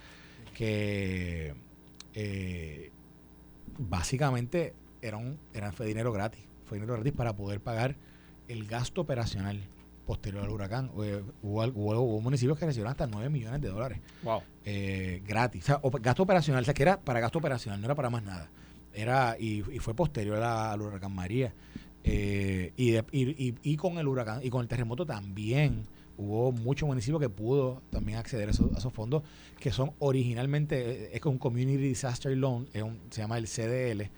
que 0.53 1.53
eh, 2.13 2.91
básicamente 3.77 4.73
eran, 5.01 5.37
eran, 5.53 5.73
fue 5.73 5.85
dinero 5.85 6.11
gratis, 6.11 6.41
fue 6.65 6.77
dinero 6.77 6.93
gratis 6.95 7.13
para 7.13 7.35
poder 7.35 7.59
pagar 7.61 7.95
el 8.47 8.65
gasto 8.67 9.01
operacional 9.01 9.59
posterior 10.05 10.43
al 10.43 10.49
huracán. 10.51 10.91
Eh, 11.03 11.23
Hubo, 11.41 11.61
al- 11.63 11.71
hubo- 11.75 11.99
hubo 11.99 12.21
municipios 12.21 12.57
que 12.59 12.65
recibieron 12.65 12.91
hasta 12.91 13.07
9 13.07 13.29
millones 13.29 13.59
de 13.61 13.69
dólares 13.69 13.99
Wow. 14.23 14.41
eh, 14.65 15.21
gratis. 15.27 15.63
O 15.63 15.65
sea, 15.65 15.79
gasto 16.01 16.23
operacional, 16.23 16.61
o 16.61 16.65
sea, 16.65 16.73
que 16.73 16.83
era 16.83 16.99
para 16.99 17.19
gasto 17.19 17.39
operacional, 17.39 17.79
no 17.81 17.85
era 17.85 17.95
para 17.95 18.09
más 18.09 18.23
nada. 18.23 18.49
Era, 18.93 19.35
y, 19.39 19.63
y 19.73 19.79
fue 19.79 19.93
posterior 19.93 20.41
a- 20.43 20.71
al 20.71 20.81
huracán 20.81 21.11
María. 21.13 21.53
Eh, 22.03 22.71
y, 22.77 22.91
de- 22.91 23.03
y, 23.11 23.47
y- 23.47 23.55
y 23.63 23.75
con 23.77 23.97
el 23.97 24.07
huracán, 24.07 24.41
y 24.43 24.49
con 24.51 24.61
el 24.61 24.67
terremoto 24.67 25.05
también 25.07 25.87
hubo 26.17 26.51
muchos 26.51 26.87
municipios 26.87 27.19
que 27.19 27.29
pudo 27.29 27.81
también 27.89 28.19
acceder 28.19 28.47
a 28.47 28.51
esos, 28.51 28.73
a 28.75 28.77
esos 28.77 28.93
fondos, 28.93 29.23
que 29.59 29.71
son 29.71 29.91
originalmente, 29.99 31.15
es 31.15 31.21
un 31.25 31.37
Community 31.39 31.77
Disaster 31.77 32.35
Loan, 32.37 32.67
es 32.73 32.83
un- 32.83 32.99
se 33.09 33.21
llama 33.21 33.37
el 33.37 33.47
CDL, 33.47 34.09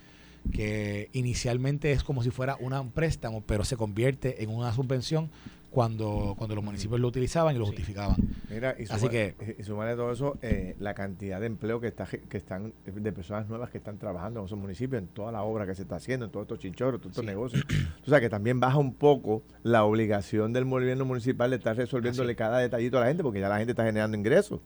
que 0.51 1.09
inicialmente 1.13 1.91
es 1.91 2.03
como 2.03 2.23
si 2.23 2.29
fuera 2.31 2.57
una, 2.59 2.81
un 2.81 2.91
préstamo, 2.91 3.41
pero 3.45 3.63
se 3.65 3.77
convierte 3.77 4.43
en 4.43 4.49
una 4.49 4.71
subvención 4.73 5.29
cuando, 5.69 6.33
cuando 6.37 6.55
los 6.55 6.63
municipios 6.63 6.99
lo 6.99 7.07
utilizaban 7.09 7.55
y 7.55 7.59
lo 7.59 7.65
Sí. 7.65 7.71
justificaban. 7.71 8.15
Mira, 8.49 8.75
y, 8.79 8.83
Así 8.83 8.99
suma- 9.01 9.11
que- 9.11 9.55
y 9.59 9.63
sumarle 9.63 9.95
todo 9.95 10.11
eso, 10.11 10.37
eh, 10.41 10.75
la 10.79 10.93
cantidad 10.93 11.39
de 11.41 11.45
empleo 11.45 11.79
que 11.81 11.87
está 11.87 12.05
que 12.07 12.37
están, 12.37 12.73
de 12.85 13.11
personas 13.11 13.47
nuevas 13.49 13.69
que 13.69 13.77
están 13.77 13.97
trabajando 13.97 14.39
en 14.39 14.45
esos 14.47 14.57
municipios, 14.57 15.01
en 15.01 15.07
toda 15.09 15.31
la 15.31 15.43
obra 15.43 15.67
que 15.67 15.75
se 15.75 15.81
está 15.83 15.97
haciendo, 15.97 16.25
en 16.25 16.31
todos 16.31 16.45
estos 16.45 16.59
chinchorros, 16.59 17.01
todos 17.01 17.11
estos 17.11 17.25
Sí. 17.25 17.27
negocios. 17.29 17.65
O 18.05 18.09
sea, 18.09 18.21
que 18.21 18.29
también 18.29 18.59
baja 18.59 18.77
un 18.77 18.93
poco 18.93 19.43
la 19.63 19.83
obligación 19.83 20.53
del 20.53 20.65
gobierno 20.65 21.03
municipal 21.05 21.49
de 21.49 21.57
estar 21.57 21.75
resolviéndole 21.75 22.31
Así. 22.31 22.37
cada 22.37 22.59
detallito 22.59 22.97
a 22.97 23.01
la 23.01 23.07
gente, 23.07 23.21
porque 23.21 23.41
ya 23.41 23.49
la 23.49 23.57
gente 23.57 23.71
está 23.73 23.83
generando 23.83 24.17
ingresos. 24.17 24.61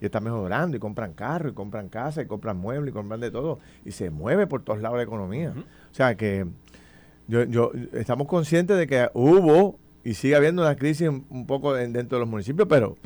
Y 0.00 0.04
está 0.04 0.20
mejorando, 0.20 0.76
y 0.76 0.80
compran 0.80 1.12
carros, 1.12 1.52
y 1.52 1.54
compran 1.54 1.88
casas, 1.88 2.24
y 2.24 2.26
compran 2.28 2.56
muebles, 2.56 2.90
y 2.90 2.94
compran 2.94 3.20
de 3.20 3.30
todo. 3.30 3.58
Y 3.84 3.90
se 3.92 4.10
mueve 4.10 4.46
por 4.46 4.62
todos 4.62 4.80
lados 4.80 4.96
la 4.96 5.02
economía. 5.02 5.52
O 5.90 5.94
sea 5.94 6.16
que 6.16 6.46
yo, 7.26 7.44
yo 7.44 7.72
estamos 7.94 8.26
conscientes 8.28 8.76
de 8.78 8.86
que 8.86 9.08
hubo 9.14 9.78
y 10.04 10.14
sigue 10.14 10.36
habiendo 10.36 10.62
una 10.62 10.76
crisis 10.76 11.08
un, 11.08 11.46
poco 11.46 11.76
en- 11.76 11.92
dentro 11.92 12.16
de 12.16 12.20
los 12.20 12.28
municipios, 12.30 12.68
pero 12.68 12.96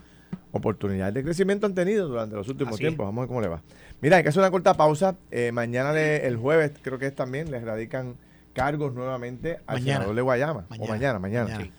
oportunidades 0.53 1.15
de 1.15 1.25
crecimiento 1.25 1.67
han 1.67 1.75
tenido 1.75 2.07
durante 2.09 2.37
los 2.37 2.47
últimos 2.49 2.75
Así 2.75 2.85
es. 2.85 2.89
tiempos. 2.91 3.07
Vamos 3.07 3.19
a 3.19 3.23
ver 3.23 3.29
cómo 3.29 3.41
le 3.41 3.49
va. 3.49 3.63
Mira, 4.01 4.19
hay 4.19 4.23
que 4.23 4.29
hacer 4.29 4.41
una 4.41 4.51
corta 4.51 4.75
pausa. 4.75 5.17
Eh, 5.31 5.51
mañana, 5.53 5.93
le- 5.93 6.27
el 6.27 6.37
jueves, 6.37 6.73
creo 6.83 6.99
que 6.99 7.07
es 7.07 7.15
también, 7.15 7.51
les 7.51 7.65
radican 7.65 8.17
cargos 8.53 8.93
nuevamente 8.93 9.61
al 9.67 9.77
Mañana. 9.79 9.93
senador 10.01 10.15
de 10.17 10.23
Guayama. 10.23 10.67
o 10.79 10.87
mañana, 10.87 11.19
mañana. 11.19 11.45
mañana. 11.49 11.65
sí. 11.65 11.73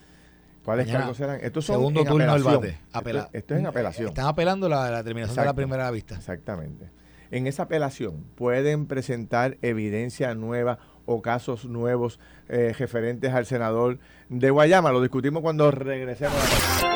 ¿Cuáles 0.64 0.86
Mañana. 0.86 1.00
cargos 1.00 1.16
serán? 1.18 1.40
Estos 1.42 1.64
son 1.66 1.76
Segundo 1.76 2.00
en 2.00 2.06
turno 2.06 2.20
del 2.22 2.30
apelación. 2.30 2.54
bate. 2.60 2.68
Esto- 2.70 2.98
Apela- 2.98 3.30
Esto, 3.32 3.54
es 3.54 3.60
en 3.60 3.66
apelación. 3.66 4.08
Están 4.08 4.26
apelando 4.26 4.68
la, 4.68 4.90
la 4.90 5.04
terminación 5.04 5.36
de 5.36 5.44
la 5.44 5.54
primera 5.54 5.90
vista. 5.90 6.14
Exactamente. 6.14 6.90
En 7.30 7.46
esa 7.46 7.64
apelación 7.64 8.24
pueden 8.34 8.86
presentar 8.86 9.58
evidencia 9.62 10.34
nueva 10.34 10.78
o 11.06 11.20
casos 11.20 11.64
nuevos 11.66 12.18
eh, 12.48 12.74
referentes 12.78 13.32
al 13.34 13.44
senador 13.46 13.98
de 14.30 14.50
Guayama. 14.50 14.90
Lo 14.92 15.02
discutimos 15.02 15.42
cuando 15.42 15.70
regresemos. 15.70 16.34
a 16.34 16.86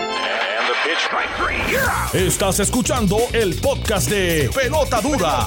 la 2.14 2.18
Estás 2.18 2.61
escuchando 2.61 3.18
el 3.33 3.54
podcast 3.61 4.09
de 4.09 4.48
Pelota 4.54 5.00
Dura, 5.02 5.46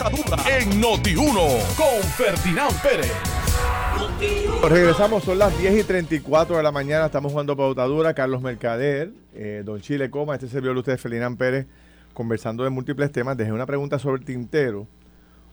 en 0.60 0.82
Noti1 0.82 1.76
con 1.76 2.04
Ferdinand 2.16 2.82
Pérez. 2.82 3.12
Regresamos, 4.70 5.24
son 5.24 5.40
las 5.40 5.58
10 5.60 5.80
y 5.80 5.84
34 5.84 6.56
de 6.56 6.64
la 6.64 6.72
mañana. 6.72 7.08
Estamos 7.08 7.32
jugando 7.32 7.58
pautadura. 7.58 8.14
Carlos 8.14 8.42
Mercader, 8.42 9.12
eh, 9.34 9.64
Don 9.66 9.82
Chile 9.82 10.10
Coma, 10.10 10.36
este 10.36 10.48
servidor 10.48 10.76
de 10.76 10.80
ustedes, 10.80 11.02
Felinán 11.02 11.36
Pérez, 11.36 11.66
conversando 12.14 12.64
de 12.64 12.70
múltiples 12.70 13.12
temas. 13.12 13.36
Dejé 13.36 13.52
una 13.52 13.66
pregunta 13.66 14.00
sobre 14.00 14.20
el 14.20 14.26
tintero, 14.26 14.88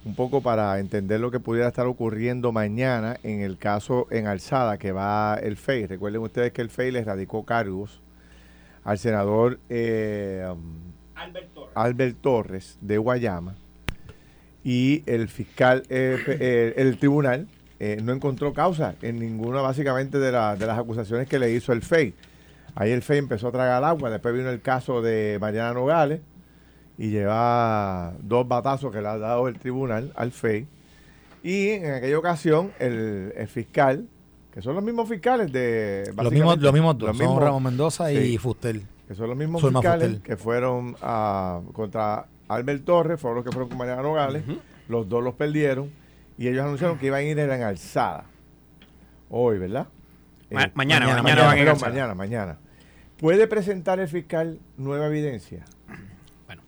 un 0.04 0.14
poco 0.14 0.42
para 0.42 0.78
entender 0.78 1.20
lo 1.20 1.30
que 1.30 1.40
pudiera 1.40 1.68
estar 1.68 1.86
ocurriendo 1.86 2.52
mañana 2.52 3.16
en 3.22 3.40
el 3.40 3.58
caso 3.58 4.06
en 4.10 4.26
Alzada 4.26 4.78
que 4.78 4.92
va 4.92 5.36
el 5.42 5.56
FEI. 5.56 5.86
Recuerden 5.86 6.20
ustedes 6.22 6.52
que 6.52 6.62
el 6.62 6.70
FEI 6.70 6.92
les 6.92 7.06
radicó 7.06 7.44
cargos 7.44 8.00
al 8.84 8.98
senador 8.98 9.58
eh, 9.68 10.46
um, 10.50 10.92
Albert 11.14 11.52
Torres. 11.54 11.72
Albert 11.74 12.16
Torres 12.20 12.78
de 12.80 12.98
Guayama 12.98 13.56
y 14.62 15.02
el 15.06 15.28
fiscal, 15.28 15.82
eh, 15.88 16.18
eh, 16.26 16.74
el 16.76 16.98
tribunal 16.98 17.48
eh, 17.80 17.98
no 18.02 18.12
encontró 18.12 18.52
causa 18.52 18.94
en 19.02 19.18
ninguna 19.18 19.60
básicamente 19.60 20.18
de, 20.18 20.32
la- 20.32 20.56
de 20.56 20.66
las 20.66 20.78
acusaciones 20.78 21.28
que 21.28 21.38
le 21.38 21.52
hizo 21.52 21.72
el 21.72 21.82
FEI. 21.82 22.14
Ahí 22.74 22.90
el 22.92 23.02
FEI 23.02 23.18
empezó 23.18 23.48
a 23.48 23.52
tragar 23.52 23.82
agua, 23.84 24.10
después 24.10 24.34
vino 24.34 24.50
el 24.50 24.60
caso 24.60 25.00
de 25.02 25.38
Mariana 25.40 25.72
Nogales 25.74 26.20
y 26.96 27.10
lleva 27.10 28.12
dos 28.20 28.46
batazos 28.48 28.92
que 28.92 29.00
le 29.00 29.08
ha 29.08 29.18
dado 29.18 29.48
el 29.48 29.58
tribunal 29.58 30.12
al 30.16 30.32
FEI. 30.32 30.66
Y 31.42 31.68
en 31.70 31.94
aquella 31.94 32.18
ocasión 32.18 32.72
el, 32.80 33.32
el 33.36 33.46
fiscal, 33.48 34.06
que 34.52 34.60
son 34.62 34.74
los 34.74 34.82
mismos 34.82 35.08
fiscales 35.08 35.52
de... 35.52 36.10
Los 36.16 36.32
mismos, 36.32 36.58
los 36.58 36.72
mismos 36.72 36.98
dos, 36.98 37.08
los 37.10 37.16
son 37.16 37.26
mismos- 37.26 37.42
Ramón 37.42 37.62
Mendoza 37.62 38.08
sí. 38.08 38.16
y 38.16 38.38
Fustel. 38.38 38.82
que 39.06 39.14
son 39.14 39.28
los 39.28 39.36
mismos 39.36 39.62
fiscales 39.62 40.08
Fustel. 40.08 40.22
que 40.22 40.36
fueron 40.36 40.96
a, 41.00 41.60
contra 41.72 42.26
Albert 42.48 42.84
Torres, 42.84 43.20
fueron 43.20 43.36
los 43.36 43.44
que 43.44 43.52
fueron 43.52 43.68
con 43.68 43.78
Mariana 43.78 44.02
Nogales, 44.02 44.42
los 44.88 45.08
dos 45.08 45.22
los 45.22 45.34
perdieron 45.34 45.90
y 46.38 46.48
ellos 46.48 46.64
anunciaron 46.64 46.98
que 46.98 47.06
iban 47.06 47.20
a 47.20 47.22
ir 47.22 47.38
en 47.38 47.50
alzada. 47.62 48.24
Hoy, 49.28 49.58
¿verdad? 49.58 49.88
Ma- 50.50 50.64
Eh, 50.64 50.70
mañana, 50.74 51.06
mañana, 51.06 51.22
mañana, 51.22 51.40
perdón, 51.54 51.68
alzada. 51.74 51.90
mañana, 51.92 52.14
mañana. 52.14 52.58
¿Puede 53.18 53.46
presentar 53.48 53.98
el 54.00 54.08
fiscal 54.08 54.60
nueva 54.76 55.06
evidencia? 55.08 55.64
Bueno. 56.46 56.62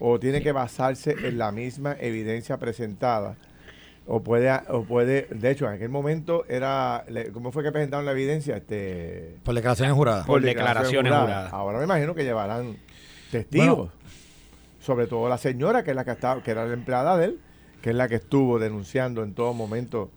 ¿O 0.00 0.18
tiene 0.18 0.42
que 0.42 0.52
basarse 0.52 1.12
en 1.28 1.38
la 1.38 1.52
misma 1.52 1.96
evidencia 2.00 2.58
presentada? 2.58 3.36
O 4.04 4.20
puede, 4.20 4.50
o 4.68 4.82
puede, 4.82 5.28
de 5.30 5.50
hecho, 5.52 5.68
en 5.68 5.74
aquel 5.74 5.88
momento 5.88 6.44
era, 6.48 7.04
¿cómo 7.32 7.52
fue 7.52 7.62
que 7.62 7.70
presentaron 7.70 8.04
la 8.04 8.10
evidencia? 8.10 8.56
Este, 8.56 9.36
Por 9.44 9.54
declaraciones 9.54 9.94
juradas. 9.94 10.26
Por 10.26 10.42
declaraciones 10.42 11.12
juradas. 11.12 11.52
Ahora 11.52 11.78
me 11.78 11.84
imagino 11.84 12.12
que 12.16 12.24
llevarán 12.24 12.76
testigos. 13.30 13.76
Bueno. 13.76 13.92
Sobre 14.80 15.06
todo 15.06 15.28
la 15.28 15.38
señora, 15.38 15.84
que 15.84 15.90
es 15.90 15.96
la 15.96 16.04
que 16.04 16.10
estaba, 16.10 16.42
que 16.42 16.50
era 16.50 16.66
la 16.66 16.72
empleada 16.74 17.16
de 17.16 17.26
él, 17.26 17.40
que 17.82 17.90
es 17.90 17.96
la 17.96 18.08
que 18.08 18.14
estuvo 18.14 18.58
denunciando 18.58 19.22
en 19.22 19.34
todo 19.34 19.52
momento 19.52 20.10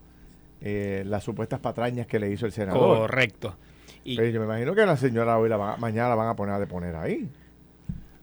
eh, 0.62 1.02
las 1.06 1.22
supuestas 1.24 1.60
patrañas 1.60 2.06
que 2.06 2.18
le 2.18 2.30
hizo 2.30 2.46
el 2.46 2.52
senador. 2.52 2.98
Correcto. 2.98 3.56
Y 4.04 4.16
Pero 4.16 4.28
yo 4.30 4.40
me 4.40 4.46
imagino 4.46 4.74
que 4.74 4.86
la 4.86 4.96
señora 4.96 5.36
hoy 5.38 5.48
la 5.50 5.56
van 5.58 5.74
a- 5.74 5.76
mañana 5.76 6.08
la 6.10 6.14
van 6.14 6.28
a 6.28 6.36
poner 6.36 6.54
a 6.54 6.58
deponer 6.60 6.94
ahí. 6.96 7.28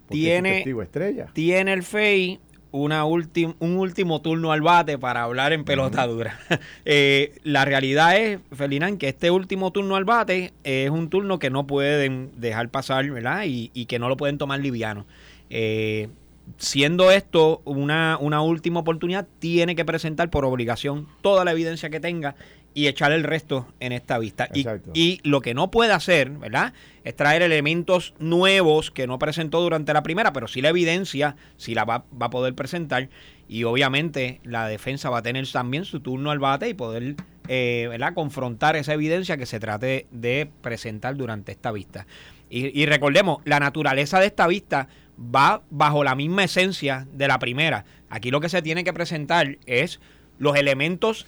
Tiene- 0.09 0.61
es 0.61 0.67
estrella. 0.81 1.27
tiene 1.33 1.73
el 1.73 1.83
FEI 1.83 2.39
una 2.71 3.05
ultim- 3.05 3.55
un 3.59 3.77
último 3.77 4.21
turno 4.21 4.51
al 4.51 4.61
bate 4.61 4.97
para 4.97 5.23
hablar 5.23 5.53
en 5.53 5.63
pelota 5.63 6.05
dura. 6.07 6.39
Eh, 6.85 7.35
la 7.43 7.65
realidad 7.65 8.17
es, 8.17 8.39
Felinán, 8.51 8.97
que 8.97 9.09
este 9.09 9.29
último 9.31 9.71
turno 9.71 9.95
al 9.95 10.05
bate 10.05 10.53
es 10.63 10.89
un 10.89 11.09
turno 11.09 11.37
que 11.39 11.49
no 11.49 11.67
pueden 11.67 12.31
dejar 12.37 12.69
pasar, 12.69 13.09
¿verdad? 13.09 13.43
Y, 13.45 13.69
y 13.73 13.85
que 13.85 13.99
no 13.99 14.09
lo 14.09 14.17
pueden 14.17 14.37
tomar 14.37 14.59
liviano. 14.59 15.05
Eh, 15.49 16.09
siendo 16.57 17.11
esto 17.11 17.61
una, 17.65 18.17
una 18.19 18.41
última 18.41 18.81
oportunidad, 18.81 19.27
tiene 19.39 19.75
que 19.75 19.85
presentar 19.85 20.29
por 20.29 20.45
obligación 20.45 21.07
toda 21.21 21.45
la 21.45 21.51
evidencia 21.51 21.89
que 21.89 21.99
tenga 21.99 22.35
y 22.73 22.87
echar 22.87 23.11
el 23.11 23.23
resto 23.23 23.67
en 23.79 23.91
esta 23.91 24.17
vista. 24.17 24.49
Y, 24.53 24.65
y 24.93 25.19
lo 25.23 25.41
que 25.41 25.53
no 25.53 25.69
puede 25.69 25.93
hacer, 25.93 26.31
¿verdad? 26.31 26.73
Es 27.03 27.15
traer 27.15 27.41
elementos 27.41 28.13
nuevos 28.17 28.89
que 28.89 29.05
no 29.05 29.19
presentó 29.19 29.61
durante 29.61 29.93
la 29.93 30.03
primera, 30.03 30.33
pero 30.33 30.47
sí 30.47 30.61
la 30.61 30.69
evidencia, 30.69 31.35
sí 31.57 31.75
la 31.75 31.85
va, 31.85 32.05
va 32.19 32.27
a 32.27 32.29
poder 32.29 32.55
presentar. 32.55 33.09
Y 33.47 33.65
obviamente 33.65 34.39
la 34.43 34.67
defensa 34.67 35.09
va 35.09 35.19
a 35.19 35.21
tener 35.21 35.47
también 35.51 35.85
su 35.85 35.99
turno 35.99 36.31
al 36.31 36.39
bate 36.39 36.69
y 36.69 36.73
poder 36.73 37.15
eh, 37.47 37.87
¿verdad? 37.89 38.13
confrontar 38.13 38.75
esa 38.75 38.93
evidencia 38.93 39.37
que 39.37 39.45
se 39.45 39.59
trate 39.59 40.07
de 40.11 40.49
presentar 40.61 41.15
durante 41.15 41.51
esta 41.51 41.71
vista. 41.71 42.07
Y, 42.49 42.79
y 42.79 42.85
recordemos, 42.85 43.39
la 43.45 43.59
naturaleza 43.59 44.19
de 44.19 44.27
esta 44.27 44.47
vista 44.47 44.87
va 45.17 45.61
bajo 45.69 46.03
la 46.03 46.15
misma 46.15 46.43
esencia 46.43 47.07
de 47.13 47.27
la 47.27 47.39
primera. 47.39 47.85
Aquí 48.09 48.31
lo 48.31 48.41
que 48.41 48.49
se 48.49 48.61
tiene 48.61 48.83
que 48.83 48.93
presentar 48.93 49.57
es 49.65 49.99
los 50.39 50.55
elementos 50.55 51.25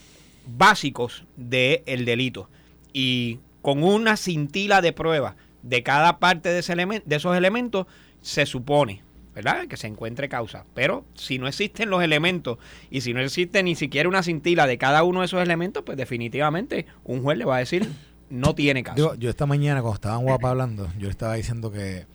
básicos 0.47 1.25
del 1.35 2.05
delito. 2.05 2.49
Y 2.93 3.39
con 3.61 3.83
una 3.83 4.17
cintila 4.17 4.81
de 4.81 4.93
prueba 4.93 5.35
de 5.63 5.83
cada 5.83 6.19
parte 6.19 6.49
de, 6.49 6.59
ese 6.59 6.73
elemen- 6.75 7.03
de 7.05 7.15
esos 7.15 7.35
elementos, 7.35 7.87
se 8.21 8.45
supone, 8.45 9.01
¿verdad? 9.33 9.67
Que 9.67 9.77
se 9.77 9.87
encuentre 9.87 10.29
causa. 10.29 10.65
Pero 10.73 11.05
si 11.15 11.39
no 11.39 11.47
existen 11.47 11.89
los 11.89 12.03
elementos 12.03 12.57
y 12.91 13.01
si 13.01 13.13
no 13.13 13.19
existe 13.19 13.63
ni 13.63 13.75
siquiera 13.75 14.07
una 14.07 14.23
cintila 14.23 14.67
de 14.67 14.77
cada 14.77 15.03
uno 15.03 15.21
de 15.21 15.25
esos 15.25 15.41
elementos, 15.41 15.83
pues 15.83 15.97
definitivamente 15.97 16.85
un 17.03 17.23
juez 17.23 17.37
le 17.37 17.45
va 17.45 17.55
a 17.57 17.59
decir 17.59 17.89
no 18.29 18.55
tiene 18.55 18.83
caso. 18.83 19.15
Yo 19.15 19.29
esta 19.29 19.45
mañana 19.45 19.81
cuando 19.81 19.95
estaban 19.95 20.23
guapa 20.23 20.49
hablando, 20.49 20.89
yo 20.97 21.09
estaba 21.09 21.35
diciendo 21.35 21.71
que 21.71 22.05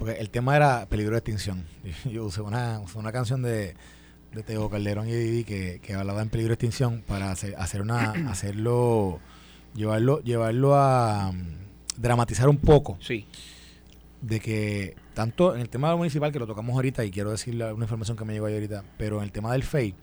porque 0.00 0.14
el 0.14 0.30
tema 0.30 0.56
era 0.56 0.86
peligro 0.86 1.12
de 1.12 1.18
extinción. 1.18 1.66
Yo 2.10 2.24
usé 2.24 2.40
una, 2.40 2.80
usé 2.80 2.98
una 2.98 3.12
canción 3.12 3.42
de, 3.42 3.74
de 4.32 4.42
Teo 4.42 4.70
Calderón 4.70 5.06
y 5.08 5.12
Didi 5.12 5.44
que, 5.44 5.78
que 5.82 5.92
hablaba 5.92 6.22
en 6.22 6.30
peligro 6.30 6.48
de 6.48 6.54
extinción 6.54 7.04
para 7.06 7.30
hacer, 7.30 7.54
hacer 7.58 7.82
una 7.82 8.12
hacerlo 8.30 9.20
llevarlo 9.74 10.20
llevarlo 10.22 10.74
a 10.74 11.30
mm, 11.30 12.00
dramatizar 12.00 12.48
un 12.48 12.56
poco 12.56 12.96
sí, 13.00 13.26
de 14.22 14.40
que 14.40 14.96
tanto 15.12 15.54
en 15.54 15.60
el 15.60 15.68
tema 15.68 15.94
municipal 15.94 16.32
que 16.32 16.38
lo 16.38 16.46
tocamos 16.46 16.74
ahorita 16.74 17.04
y 17.04 17.10
quiero 17.10 17.30
decirle 17.30 17.70
una 17.70 17.84
información 17.84 18.16
que 18.16 18.24
me 18.24 18.32
llegó 18.32 18.46
ahí 18.46 18.54
ahorita, 18.54 18.82
pero 18.96 19.18
en 19.18 19.24
el 19.24 19.32
tema 19.32 19.52
del 19.52 19.62
FEI 19.62 19.94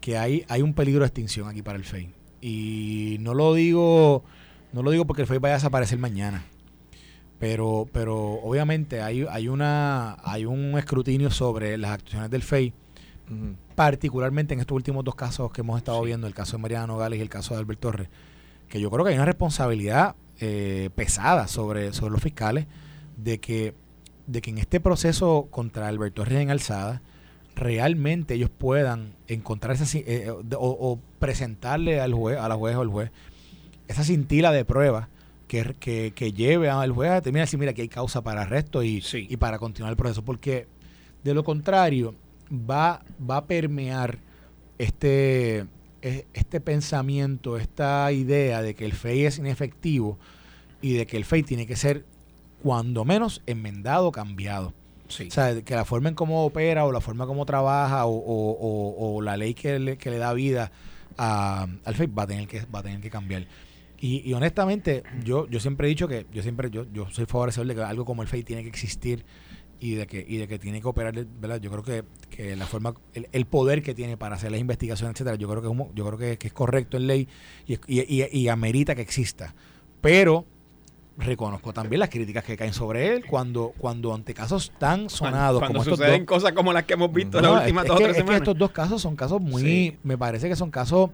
que 0.00 0.16
hay 0.16 0.46
hay 0.48 0.62
un 0.62 0.72
peligro 0.72 1.00
de 1.00 1.08
extinción 1.08 1.46
aquí 1.46 1.60
para 1.60 1.76
el 1.76 1.84
FEI 1.84 2.10
y 2.40 3.18
no 3.20 3.34
lo 3.34 3.52
digo 3.52 4.24
no 4.72 4.82
lo 4.82 4.90
digo 4.90 5.04
porque 5.04 5.22
el 5.22 5.28
FEI 5.28 5.38
vaya 5.38 5.56
a 5.56 5.58
desaparecer 5.58 5.98
mañana. 5.98 6.46
Pero 7.40 7.88
pero 7.92 8.34
obviamente 8.34 9.00
hay 9.02 9.26
hay 9.28 9.48
una 9.48 10.16
hay 10.22 10.44
un 10.44 10.78
escrutinio 10.78 11.30
sobre 11.30 11.76
las 11.78 11.92
actuaciones 11.92 12.30
del 12.30 12.42
FEI 12.42 12.72
particularmente 13.74 14.54
en 14.54 14.60
estos 14.60 14.74
últimos 14.74 15.04
dos 15.04 15.14
casos 15.14 15.50
que 15.52 15.60
hemos 15.62 15.78
estado 15.78 16.00
Sí. 16.00 16.06
viendo, 16.06 16.26
el 16.26 16.34
caso 16.34 16.56
de 16.56 16.62
Mariana 16.62 16.86
Nogales 16.88 17.18
y 17.18 17.22
el 17.22 17.28
caso 17.28 17.54
de 17.54 17.60
Albert 17.60 17.80
Torres, 17.80 18.08
que 18.68 18.80
yo 18.80 18.90
creo 18.90 19.04
que 19.04 19.10
hay 19.10 19.16
una 19.16 19.24
responsabilidad 19.24 20.14
eh, 20.40 20.90
pesada 20.94 21.46
sobre, 21.48 21.92
sobre 21.92 22.12
los 22.12 22.22
fiscales 22.22 22.66
de 23.16 23.38
que, 23.38 23.74
de 24.26 24.40
que 24.42 24.50
en 24.50 24.58
este 24.58 24.80
proceso 24.80 25.46
contra 25.50 25.88
Albert 25.88 26.14
Torres 26.14 26.40
en 26.40 26.50
alzada, 26.50 27.02
realmente 27.54 28.34
ellos 28.34 28.50
puedan 28.50 29.12
encontrar 29.28 29.74
esa, 29.76 29.84
ci- 29.84 30.04
eh, 30.06 30.30
o, 30.30 30.40
o 30.58 30.98
presentarle 31.18 32.00
al 32.00 32.12
juez, 32.14 32.38
a 32.38 32.48
la 32.48 32.56
juez 32.56 32.74
o 32.76 32.80
al 32.80 32.88
juez 32.88 33.10
esa 33.88 34.02
cintila 34.04 34.50
de 34.52 34.64
pruebas 34.64 35.08
que, 35.50 35.74
que, 35.80 36.12
que 36.14 36.32
lleve 36.32 36.70
al 36.70 36.92
juez 36.92 37.10
a 37.10 37.14
determinar 37.16 37.48
si 37.48 37.56
mira 37.56 37.72
que 37.72 37.82
hay 37.82 37.88
causa 37.88 38.22
para 38.22 38.42
arresto 38.42 38.84
y, 38.84 39.00
Sí. 39.00 39.26
y 39.28 39.36
para 39.36 39.58
continuar 39.58 39.90
el 39.90 39.96
proceso. 39.96 40.24
Porque 40.24 40.68
de 41.24 41.34
lo 41.34 41.42
contrario, 41.42 42.14
va, 42.52 43.02
va 43.28 43.38
a 43.38 43.44
permear 43.46 44.18
este, 44.78 45.66
este 46.02 46.60
pensamiento, 46.60 47.56
esta 47.56 48.10
idea 48.12 48.62
de 48.62 48.74
que 48.76 48.84
el 48.84 48.92
FEI 48.92 49.24
es 49.24 49.38
inefectivo 49.38 50.18
y 50.80 50.92
de 50.94 51.06
que 51.06 51.16
el 51.16 51.24
FEI 51.24 51.42
tiene 51.42 51.66
que 51.66 51.74
ser 51.74 52.04
cuando 52.62 53.04
menos 53.04 53.42
enmendado, 53.46 54.12
cambiado. 54.12 54.72
sí. 55.08 55.26
O 55.26 55.30
sea, 55.32 55.60
que 55.62 55.74
la 55.74 55.84
forma 55.84 56.10
en 56.10 56.14
cómo 56.14 56.44
opera 56.44 56.84
o 56.86 56.92
la 56.92 57.00
forma 57.00 57.24
en 57.24 57.28
cómo 57.28 57.44
trabaja 57.44 58.06
o, 58.06 58.12
o- 58.14 58.52
o- 58.52 59.16
o 59.16 59.20
la 59.22 59.36
ley 59.36 59.54
que 59.54 59.80
le, 59.80 59.96
que 59.98 60.10
le 60.10 60.18
da 60.18 60.32
vida 60.32 60.70
a- 61.18 61.66
al 61.84 61.94
FEI 61.96 62.06
va 62.06 62.22
a 62.22 62.26
tener 62.28 62.46
que, 62.46 62.64
va 62.72 62.78
a 62.78 62.82
tener 62.84 63.00
que 63.00 63.10
cambiar. 63.10 63.46
Y, 64.00 64.22
y 64.28 64.32
honestamente, 64.32 65.02
yo, 65.24 65.46
yo 65.48 65.60
siempre 65.60 65.86
he 65.86 65.90
dicho 65.90 66.08
que 66.08 66.26
yo 66.32 66.42
siempre 66.42 66.70
yo, 66.70 66.86
yo 66.92 67.08
soy 67.10 67.26
favorecedor 67.26 67.66
de 67.66 67.74
que 67.74 67.82
algo 67.82 68.04
como 68.04 68.22
el 68.22 68.28
FEI 68.28 68.42
tiene 68.44 68.62
que 68.62 68.68
existir 68.70 69.24
y 69.78 69.92
de 69.94 70.06
que 70.06 70.24
y 70.26 70.36
de 70.38 70.48
que 70.48 70.58
tiene 70.58 70.80
que 70.80 70.88
operar, 70.88 71.14
¿verdad? 71.40 71.60
Yo 71.60 71.70
creo 71.70 71.82
que, 71.82 72.04
que 72.30 72.56
la 72.56 72.66
forma 72.66 72.94
el, 73.14 73.28
el 73.32 73.44
poder 73.46 73.82
que 73.82 73.94
tiene 73.94 74.16
para 74.16 74.36
hacer 74.36 74.50
las 74.52 74.60
investigaciones, 74.60 75.14
etcétera, 75.14 75.36
yo 75.36 75.48
creo 75.48 75.60
que 75.62 75.84
yo 75.94 76.06
creo 76.06 76.18
que, 76.18 76.38
que 76.38 76.46
es 76.46 76.52
correcto 76.52 76.96
en 76.96 77.06
ley 77.06 77.28
y, 77.66 77.74
y, 77.86 78.24
y- 78.38 78.48
amerita 78.48 78.94
que 78.94 79.02
exista. 79.02 79.54
Pero 80.00 80.46
reconozco 81.18 81.72
también 81.74 82.00
las 82.00 82.08
críticas 82.08 82.44
que 82.44 82.56
caen 82.56 82.72
sobre 82.72 83.14
él 83.14 83.26
cuando 83.26 83.74
cuando 83.76 84.14
ante 84.14 84.32
casos 84.32 84.72
tan 84.78 85.10
sonados 85.10 85.58
cuando 85.60 85.78
como 85.78 85.82
estos 85.82 85.98
suceden 85.98 86.24
dos 86.24 86.36
cosas 86.36 86.52
como 86.52 86.72
las 86.72 86.84
que 86.84 86.94
hemos 86.94 87.12
visto 87.12 87.36
en 87.38 87.44
no, 87.44 87.52
las 87.56 87.62
últimas 87.64 87.84
es, 87.84 87.88
dos 87.88 88.00
es 88.00 88.04
o 88.04 88.06
que, 88.06 88.12
tres 88.12 88.16
es 88.16 88.22
que 88.22 88.26
semanas. 88.26 88.40
estos 88.40 88.58
dos 88.58 88.70
casos 88.70 89.02
son 89.02 89.16
casos 89.16 89.40
muy, 89.42 89.60
Sí. 89.62 89.98
me 90.02 90.16
parece 90.16 90.48
que 90.48 90.56
son 90.56 90.70
casos, 90.70 91.10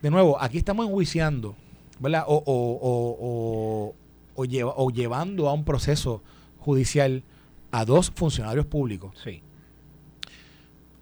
de 0.00 0.10
nuevo, 0.10 0.40
aquí 0.40 0.56
estamos 0.56 0.86
enjuiciando, 0.86 1.56
¿verdad? 2.00 2.24
O, 2.26 2.36
o, 2.36 2.42
o, 2.44 3.16
o, 3.20 3.94
o 4.34 4.44
lleva- 4.44 4.74
o 4.76 4.90
llevando 4.90 5.48
a 5.48 5.52
un 5.52 5.64
proceso 5.64 6.22
judicial 6.58 7.22
a 7.70 7.84
dos 7.84 8.10
funcionarios 8.14 8.66
públicos 8.66 9.12
Sí, 9.22 9.42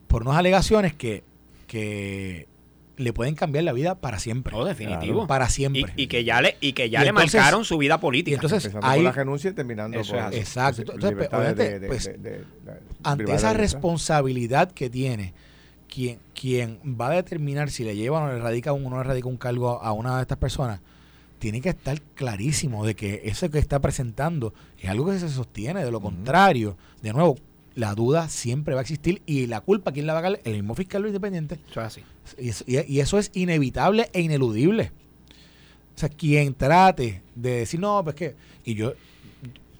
por 0.08 0.22
unas 0.22 0.36
alegaciones 0.36 0.94
que, 0.94 1.24
que 1.66 2.48
le 2.96 3.12
pueden 3.12 3.34
cambiar 3.34 3.64
la 3.64 3.72
vida 3.72 3.96
para 3.96 4.18
siempre. 4.18 4.56
no, 4.56 4.64
definitivo. 4.64 5.26
Para 5.26 5.46
Y, 5.46 5.50
siempre. 5.50 5.92
y 5.96 6.06
que 6.06 6.24
ya 6.24 6.40
le, 6.40 6.56
y 6.60 6.72
que 6.72 6.88
ya 6.88 7.00
Y 7.00 7.04
le 7.04 7.08
entonces- 7.10 7.34
marcaron 7.34 7.64
su 7.64 7.76
vida 7.78 7.96
y 7.96 7.98
política. 7.98 8.34
entonces 8.36 8.64
Empezando 8.64 8.86
hay, 8.86 8.98
por 9.00 9.04
la 9.04 9.12
renuncia 9.12 9.50
y 9.50 9.54
terminando 9.54 10.00
Eso 10.00 10.12
por 10.12 10.20
es 10.20 10.26
así. 10.26 10.36
Exacto. 10.38 10.92
Entonces, 10.94 11.28
pues, 11.30 11.56
de- 11.56 11.78
de- 11.80 11.86
pues, 11.88 12.04
de- 12.06 12.12
de- 12.18 12.30
de- 12.30 12.44
ante 13.02 13.34
esa 13.34 13.52
responsabilidad 13.52 14.70
que 14.72 14.88
tiene 14.88 15.34
quien, 15.96 16.18
quien 16.38 16.78
va 17.00 17.08
a 17.08 17.14
determinar 17.14 17.70
si 17.70 17.82
le 17.82 17.96
lleva 17.96 18.18
o 18.20 18.26
no 18.26 18.32
le 18.34 18.38
radica 18.38 18.74
un, 18.74 18.84
o 18.84 18.90
no 18.90 18.98
le 18.98 19.04
radica 19.04 19.28
un 19.28 19.38
cargo 19.38 19.82
a 19.82 19.92
una 19.92 20.16
de 20.16 20.22
estas 20.22 20.36
personas, 20.36 20.80
tiene 21.38 21.62
que 21.62 21.70
estar 21.70 21.98
clarísimo 22.14 22.84
de 22.84 22.94
que 22.94 23.22
eso 23.24 23.48
que 23.50 23.58
está 23.58 23.80
presentando 23.80 24.52
es 24.78 24.90
algo 24.90 25.06
que 25.06 25.18
se 25.18 25.30
sostiene. 25.30 25.82
De 25.82 25.90
lo 25.90 26.00
contrario, 26.02 26.76
de 27.00 27.14
nuevo, 27.14 27.36
la 27.74 27.94
duda 27.94 28.28
siempre 28.28 28.74
va 28.74 28.80
a 28.80 28.82
existir 28.82 29.22
y 29.24 29.46
la 29.46 29.62
culpa, 29.62 29.92
¿quién 29.92 30.06
la 30.06 30.12
va 30.12 30.18
a 30.18 30.22
pagar? 30.22 30.40
El 30.44 30.52
mismo 30.52 30.74
fiscal 30.74 31.02
o 31.02 31.06
independiente. 31.06 31.58
Eso 31.70 31.80
es 31.80 31.86
así. 31.86 32.02
Y 32.38 32.48
eso, 32.50 32.64
y- 32.66 32.92
y 32.92 33.00
eso 33.00 33.18
es 33.18 33.30
inevitable 33.34 34.10
e 34.12 34.20
ineludible. 34.20 34.92
O 35.94 35.98
sea, 35.98 36.10
quien 36.10 36.52
trate 36.52 37.22
de 37.34 37.50
decir, 37.60 37.80
no, 37.80 38.04
pues 38.04 38.14
que. 38.16 38.34
Y 38.66 38.74
yo. 38.74 38.92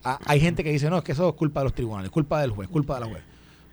ha- 0.02 0.18
hay 0.24 0.40
gente 0.40 0.64
que 0.64 0.72
dice, 0.72 0.88
no, 0.88 0.96
es 0.98 1.04
que 1.04 1.12
eso 1.12 1.28
es 1.28 1.34
culpa 1.34 1.60
de 1.60 1.64
los 1.64 1.74
tribunales, 1.74 2.10
culpa 2.10 2.40
del 2.40 2.52
juez, 2.52 2.68
culpa 2.70 2.94
de 2.94 3.00
la 3.00 3.06
juez. 3.06 3.22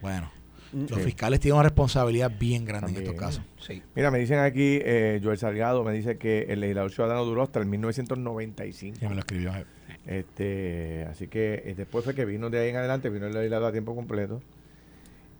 Bueno, 0.01 0.29
los 0.73 0.99
Sí. 0.99 1.05
fiscales 1.05 1.39
tienen 1.39 1.55
una 1.55 1.63
responsabilidad 1.63 2.31
bien 2.39 2.65
grande 2.65 2.91
en 2.91 2.97
estos 2.97 3.15
casos. 3.15 3.43
Sí. 3.59 3.81
Mira, 3.95 4.11
me 4.11 4.19
dicen 4.19 4.39
aquí, 4.39 4.79
eh, 4.83 5.19
Joel 5.23 5.37
Salgado 5.37 5.83
me 5.83 5.93
dice 5.93 6.17
que 6.17 6.43
el 6.49 6.59
legislador 6.61 6.91
ciudadano 6.91 7.23
duró 7.25 7.43
hasta 7.43 7.59
el 7.59 7.65
1995. 7.67 8.97
Sí, 8.99 9.07
me 9.07 9.13
lo 9.13 9.19
escribió. 9.19 9.55
eh. 9.55 9.65
Este, 10.05 11.05
así 11.09 11.27
que 11.27 11.61
eh, 11.65 11.73
después 11.77 12.03
fue 12.03 12.13
que 12.15 12.25
vino 12.25 12.49
de 12.49 12.59
ahí 12.59 12.69
en 12.69 12.75
adelante, 12.75 13.09
vino 13.09 13.25
el 13.27 13.33
legislador 13.33 13.69
a 13.69 13.71
tiempo 13.71 13.95
completo. 13.95 14.41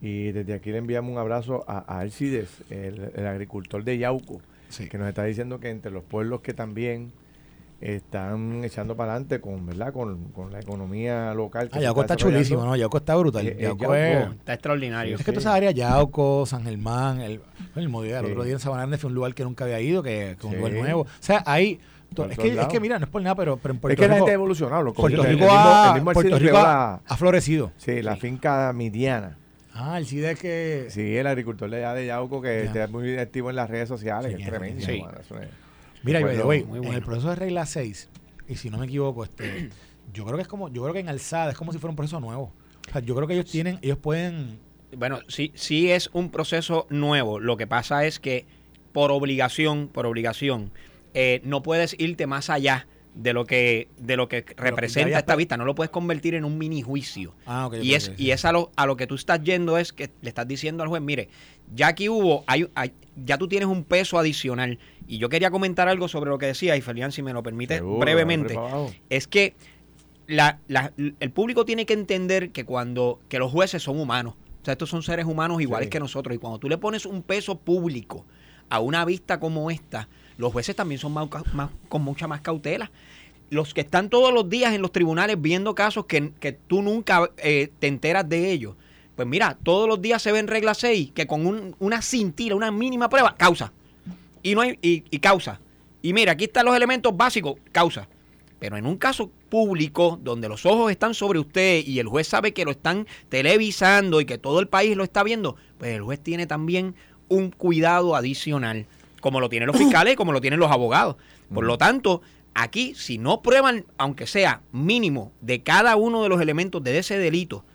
Y 0.02 0.32
desde 0.32 0.54
aquí 0.54 0.72
le 0.72 0.78
enviamos 0.80 1.12
un 1.12 1.18
abrazo 1.18 1.64
a, 1.68 1.80
a 1.80 2.00
Alcides, 2.00 2.62
el, 2.70 3.12
el 3.16 3.26
agricultor 3.28 3.84
de 3.84 3.98
Yauco, 3.98 4.42
Sí. 4.70 4.88
que 4.90 4.98
nos 4.98 5.08
está 5.08 5.24
diciendo 5.24 5.60
que 5.60 5.70
entre 5.70 5.92
los 5.92 6.04
pueblos 6.04 6.42
que 6.42 6.54
también 6.54 7.12
están 7.84 8.64
echando 8.64 8.96
para 8.96 9.12
adelante 9.12 9.42
con, 9.42 9.66
¿verdad? 9.66 9.92
Con, 9.92 10.30
con 10.32 10.52
la 10.52 10.60
economía 10.60 11.34
local. 11.34 11.70
que 11.70 11.80
Ah, 11.80 11.82
Yauco 11.82 12.02
está 12.02 12.16
chulísimo, 12.16 12.64
¿no? 12.64 12.76
Yauco 12.76 12.98
está 12.98 13.16
brutal. 13.16 13.46
Eh, 13.48 13.56
eh, 13.60 13.64
Yauco 13.64 13.94
es- 13.94 14.28
Está 14.32 14.54
extraordinario. 14.54 15.16
Es 15.16 15.20
que 15.26 15.32
Sí. 15.32 15.36
toda 15.38 15.42
esa 15.42 15.54
área, 15.54 15.72
Yauco, 15.72 16.46
San 16.46 16.64
Germán, 16.64 17.20
el, 17.22 17.42
el 17.76 17.90
Movida, 17.90 18.20
el 18.20 18.26
Sí. 18.28 18.32
otro 18.32 18.44
día 18.44 18.54
en 18.54 18.60
Sabana 18.60 18.98
fue 18.98 19.10
un 19.10 19.16
lugar 19.16 19.34
que 19.34 19.44
nunca 19.44 19.66
había 19.66 19.82
ido, 19.82 20.02
que, 20.02 20.38
que 20.40 20.46
un 20.48 20.54
Sí. 20.54 20.58
lugar 20.60 20.74
nuevo. 20.74 21.02
O 21.02 21.08
sea, 21.20 21.44
ahí, 21.46 21.80
es 22.30 22.38
que, 22.38 22.48
es 22.60 22.68
que 22.68 22.80
mira, 22.80 23.00
no 23.00 23.06
es 23.06 23.12
por 23.12 23.22
nada, 23.22 23.36
pero, 23.36 23.58
pero 23.58 23.72
en 23.74 23.78
Es 23.78 23.82
Puerto 23.82 24.02
que 24.02 24.08
la 24.08 24.14
Rico, 24.14 24.26
gente 24.26 24.32
ha 24.32 24.36
evolucionado. 24.36 24.82
lo- 24.84 24.94
Puerto 24.94 25.24
Rico, 25.24 25.40
mismo- 25.46 25.52
ha, 25.52 25.88
el 25.90 25.94
mismo 25.96 26.12
Puerto 26.14 26.40
Rico 26.40 26.58
ha, 26.58 26.64
la- 26.64 27.02
ha 27.06 27.18
florecido. 27.18 27.72
Sí, 27.78 28.02
la 28.02 28.16
finca 28.16 28.72
Midiana. 28.74 29.38
Ah, 29.76 29.98
el 29.98 30.06
CIDE 30.06 30.36
que... 30.36 30.86
Sí, 30.90 31.18
el 31.18 31.26
agricultor 31.26 31.68
de 31.70 31.78
allá 31.78 31.96
de 31.96 32.06
Yauco 32.06 32.42
que 32.44 32.70
Ya. 32.72 32.82
está 32.82 32.88
muy 32.88 33.18
activo 33.18 33.50
en 33.50 33.56
las 33.56 33.70
redes 33.70 33.90
sociales, 33.90 34.36
es 34.40 34.46
tremendo. 34.46 34.86
Mira, 36.04 36.20
way, 36.46 36.64
muy 36.64 36.78
en 36.78 36.84
bueno. 36.84 36.98
el 36.98 37.04
proceso 37.04 37.30
de 37.30 37.36
regla 37.36 37.66
6, 37.66 38.10
y 38.48 38.56
si 38.56 38.70
no 38.70 38.78
me 38.78 38.86
equivoco, 38.86 39.24
este, 39.24 39.70
yo 40.14 40.26
creo 40.26 40.36
que 40.36 40.42
es 40.44 40.48
como, 40.48 40.70
yo 40.70 40.82
creo 40.84 40.94
que 40.94 41.00
en 41.00 41.10
alzada 41.10 41.52
es 41.52 41.58
como 41.58 41.72
si 41.72 41.80
fuera 41.80 41.92
un 41.92 41.96
proceso 41.96 42.20
nuevo. 42.20 42.54
O 42.90 42.92
sea, 42.92 43.02
yo 43.02 43.16
creo 43.16 43.28
que 43.28 43.34
ellos 43.36 43.50
tienen, 43.50 43.80
ellos 43.82 43.98
pueden, 43.98 44.60
Bueno, 44.98 45.20
sí, 45.28 45.52
sí 45.56 45.90
es 45.92 46.10
un 46.14 46.30
proceso 46.30 46.86
nuevo. 46.90 47.40
Lo 47.40 47.56
que 47.58 47.66
pasa 47.66 48.06
es 48.06 48.20
que 48.20 48.46
por 48.92 49.12
obligación, 49.12 49.88
por 49.88 50.06
obligación, 50.06 50.72
eh, 51.14 51.42
no 51.46 51.64
puedes 51.64 51.96
irte 51.98 52.28
más 52.28 52.50
allá 52.50 52.88
de 53.16 53.32
lo 53.32 53.46
que 53.46 53.88
de 53.98 54.18
lo 54.18 54.28
que 54.28 54.44
representa 54.58 55.18
esta 55.20 55.36
vista. 55.36 55.56
No 55.56 55.66
lo 55.66 55.76
puedes 55.76 55.92
convertir 55.92 56.34
en 56.36 56.44
un 56.46 56.58
mini 56.58 56.82
juicio. 56.82 57.36
ah, 57.46 57.68
ok, 57.68 57.76
Y 57.82 57.94
es, 57.94 58.12
y 58.18 58.32
es 58.32 58.44
a 58.44 58.52
lo, 58.52 58.72
a 58.76 58.86
lo 58.86 58.98
que 58.98 59.08
tú 59.08 59.16
estás 59.16 59.42
yendo 59.44 59.78
es 59.78 59.94
que 59.94 60.10
le 60.22 60.30
estás 60.30 60.48
diciendo 60.48 60.84
al 60.84 60.90
juez, 60.90 61.02
mire, 61.02 61.30
ya 61.74 61.88
aquí 61.88 62.10
hubo, 62.10 62.44
hay, 62.48 62.68
hay- 62.76 62.92
ya 63.16 63.38
tú 63.38 63.48
tienes 63.48 63.70
un 63.70 63.84
peso 63.84 64.18
adicional. 64.20 64.80
Y 65.08 65.18
yo 65.18 65.30
quería 65.30 65.52
comentar 65.52 65.88
algo 65.90 66.08
sobre 66.08 66.30
lo 66.30 66.38
que 66.38 66.46
decía, 66.48 66.76
y 66.78 66.82
Felián, 66.82 67.12
si 67.12 67.22
me 67.22 67.34
lo 67.34 67.44
permite 67.44 67.76
Seguro, 67.76 68.00
brevemente, 68.00 68.56
es 69.10 69.28
que 69.28 69.56
la- 70.28 70.60
la- 70.68 70.94
el 71.20 71.32
público 71.32 71.66
tiene 71.66 71.86
que 71.86 71.94
entender 71.94 72.52
que 72.52 72.64
cuando 72.66 73.20
que 73.30 73.40
los 73.40 73.52
jueces 73.52 73.84
son 73.84 74.00
humanos. 74.00 74.36
O 74.62 74.66
sea, 74.66 74.74
estos 74.74 74.90
son 74.90 75.04
seres 75.04 75.26
humanos 75.26 75.62
iguales 75.62 75.88
Sí. 75.88 75.90
que 75.92 76.00
nosotros. 76.00 76.34
Y 76.36 76.40
cuando 76.40 76.58
tú 76.60 76.70
le 76.70 76.78
pones 76.78 77.06
un 77.06 77.22
peso 77.22 77.58
público 77.58 78.26
a 78.70 78.80
una 78.80 79.04
vista 79.04 79.40
como 79.40 79.70
esta, 79.70 80.08
los 80.38 80.54
jueces 80.54 80.76
también 80.76 81.00
son 81.00 81.12
más, 81.14 81.28
más- 81.54 81.70
con 81.90 82.02
mucha 82.02 82.28
más 82.28 82.40
cautela. 82.42 82.90
Los 83.50 83.74
que 83.74 83.82
están 83.82 84.10
todos 84.10 84.34
los 84.34 84.50
días 84.50 84.74
en 84.74 84.82
los 84.82 84.92
tribunales 84.94 85.40
viendo 85.40 85.76
casos 85.76 86.06
que, 86.06 86.32
que 86.40 86.54
tú 86.54 86.82
nunca 86.82 87.30
eh, 87.38 87.70
te 87.80 87.88
enteras 87.88 88.28
de 88.28 88.52
ellos, 88.52 88.76
pues 89.18 89.28
mira, 89.28 89.58
todos 89.62 89.88
los 89.88 90.02
días 90.02 90.22
se 90.22 90.32
ven 90.32 90.48
regla 90.48 90.74
6 90.74 91.12
que 91.14 91.28
con 91.28 91.46
un- 91.46 91.76
una 91.80 92.02
cintila, 92.02 92.56
una 92.56 92.72
mínima 92.72 93.10
prueba, 93.10 93.36
causa. 93.36 93.74
Y, 94.44 94.56
no 94.56 94.62
hay, 94.62 94.78
y, 94.82 95.04
y 95.10 95.20
causa. 95.20 95.60
Y 96.02 96.14
mira, 96.14 96.34
aquí 96.34 96.44
están 96.44 96.66
los 96.66 96.76
elementos 96.76 97.16
básicos, 97.16 97.56
causa. 97.72 98.08
Pero 98.60 98.78
en 98.78 98.86
un 98.86 98.98
caso 98.98 99.30
público, 99.50 100.18
donde 100.22 100.48
los 100.48 100.66
ojos 100.66 100.90
están 100.90 101.14
sobre 101.14 101.40
usted 101.40 101.84
y 101.86 102.00
el 102.00 102.08
juez 102.08 102.28
sabe 102.28 102.54
que 102.54 102.66
lo 102.66 102.72
están 102.72 103.08
televisando 103.30 104.22
y 104.22 104.26
que 104.26 104.38
todo 104.38 104.60
el 104.60 104.68
país 104.68 104.96
lo 104.96 105.04
está 105.04 105.22
viendo, 105.24 105.58
pues 105.78 105.94
el 105.94 106.02
juez 106.02 106.22
tiene 106.22 106.48
también 106.48 106.96
un 107.28 107.52
cuidado 107.52 108.16
adicional, 108.16 108.86
como 109.22 109.40
lo 109.40 109.50
tienen 109.50 109.68
los 109.68 109.78
fiscales 109.78 110.14
y 110.14 110.16
como 110.16 110.32
lo 110.32 110.42
tienen 110.42 110.60
los 110.60 110.72
abogados. 110.72 111.18
Por 111.54 111.66
lo 111.66 111.78
tanto, 111.78 112.22
aquí, 112.54 112.96
si 112.96 113.18
no 113.18 113.42
prueban, 113.42 113.86
aunque 113.98 114.28
sea 114.28 114.62
mínimo, 114.72 115.34
de 115.42 115.62
cada 115.62 115.96
uno 115.96 116.24
de 116.24 116.30
los 116.30 116.42
elementos 116.42 116.84
de 116.84 116.98
ese 116.98 117.18
delito, 117.18 117.66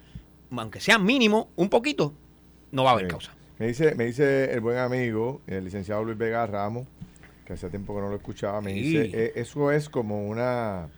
aunque 0.50 0.80
sea 0.80 0.98
mínimo, 0.98 1.50
un 1.56 1.68
poquito, 1.68 2.14
no 2.72 2.84
va 2.84 2.90
a 2.90 2.92
haber 2.94 3.08
causa. 3.08 3.32
Me 3.58 3.66
dice, 3.66 3.94
me 3.94 4.04
dice 4.04 4.52
el 4.52 4.60
buen 4.60 4.78
amigo, 4.78 5.40
el 5.46 5.64
licenciado 5.64 6.04
Luis 6.04 6.16
Vega 6.16 6.46
Ramos, 6.46 6.86
que 7.44 7.54
hace 7.54 7.68
tiempo 7.70 7.94
que 7.94 8.00
no 8.02 8.08
lo 8.08 8.16
escuchaba, 8.16 8.60
me 8.60 8.72
Sí. 8.72 8.80
dice, 8.82 9.10
"Eh, 9.12 9.32
eso 9.36 9.72
es 9.72 9.88
como 9.88 10.26
una... 10.28 10.88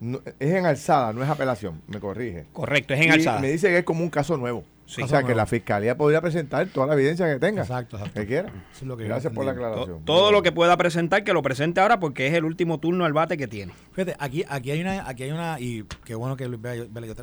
no- 0.00 0.20
es 0.38 0.52
en 0.54 0.64
alzada, 0.66 1.12
no 1.12 1.22
es 1.22 1.28
apelación, 1.28 1.82
me 1.88 1.98
corrige. 2.00 2.46
Correcto, 2.52 2.94
es 2.94 3.00
en 3.00 3.08
Y 3.08 3.10
alzada. 3.10 3.40
Me 3.40 3.50
dice 3.50 3.68
que 3.68 3.78
es 3.78 3.84
como 3.84 4.02
un 4.02 4.10
caso 4.10 4.36
nuevo. 4.36 4.64
Sí. 4.86 5.02
o 5.02 5.06
sea, 5.06 5.22
que 5.22 5.34
la 5.34 5.44
fiscalía 5.44 5.98
podría 5.98 6.22
presentar 6.22 6.66
toda 6.68 6.86
la 6.86 6.94
evidencia 6.94 7.30
que 7.30 7.38
tenga. 7.38 7.60
Exacto, 7.60 7.98
exacto. 7.98 8.18
Que 8.18 8.26
quiera. 8.26 8.48
Eso 8.48 8.56
es 8.80 8.82
lo 8.84 8.96
que 8.96 9.02
yo 9.02 9.08
Gracias 9.10 9.30
por 9.34 9.44
la 9.44 9.50
aclaración. 9.52 10.02
todo 10.06 10.32
lo 10.32 10.42
que 10.42 10.50
pueda 10.50 10.78
presentar, 10.78 11.24
que 11.24 11.34
lo 11.34 11.42
presente 11.42 11.78
ahora 11.82 12.00
porque 12.00 12.26
es 12.26 12.32
el 12.32 12.44
último 12.46 12.78
turno 12.80 13.04
al 13.04 13.12
bate 13.12 13.36
que 13.36 13.46
tiene. 13.46 13.74
Fíjate, 13.92 14.16
aquí, 14.18 14.46
aquí 14.48 14.70
hay 14.70 14.80
una, 14.80 15.06
aquí 15.06 15.24
hay 15.24 15.32
una, 15.32 15.60
y 15.60 15.84
qué 16.06 16.14
bueno 16.14 16.38
que 16.38 16.48
Luis 16.48 16.62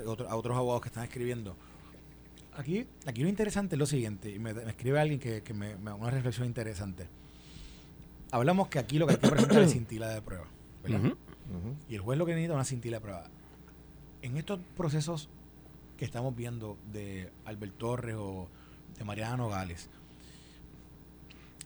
otro- 0.05 0.29
a 0.29 0.35
otros 0.35 0.55
abogados 0.55 0.83
que 0.83 0.89
están 0.89 1.05
escribiendo. 1.05 1.55
Aquí, 2.57 2.87
aquí 3.05 3.21
lo 3.21 3.29
interesante 3.29 3.75
es 3.75 3.79
lo 3.79 3.85
siguiente, 3.85 4.29
y 4.29 4.39
me, 4.39 4.53
me 4.53 4.69
escribe 4.69 4.99
alguien 4.99 5.19
que, 5.19 5.43
que 5.43 5.53
me, 5.53 5.75
me 5.75 5.91
da 5.91 5.95
una 5.95 6.09
reflexión 6.09 6.47
interesante. 6.47 7.07
Hablamos 8.31 8.69
que 8.69 8.79
aquí 8.79 8.97
lo 8.97 9.07
que 9.07 9.13
hay 9.13 9.19
que 9.19 9.27
presentar 9.29 9.61
es 9.61 9.71
cintila 9.73 10.09
de 10.09 10.21
prueba, 10.21 10.45
¿verdad? 10.83 11.13
Y 11.89 11.95
el 11.95 12.01
juez 12.01 12.17
lo 12.17 12.25
que 12.25 12.31
necesita 12.31 12.53
es 12.53 12.55
una 12.55 12.65
cintila 12.65 12.97
de 12.97 13.01
prueba. 13.01 13.29
En 14.21 14.37
estos 14.37 14.59
procesos 14.75 15.29
que 15.97 16.05
estamos 16.05 16.35
viendo 16.35 16.77
de 16.91 17.31
Albert 17.45 17.77
Torres 17.77 18.15
o 18.17 18.49
de 18.97 19.03
Mariana 19.03 19.37
Nogales, 19.37 19.89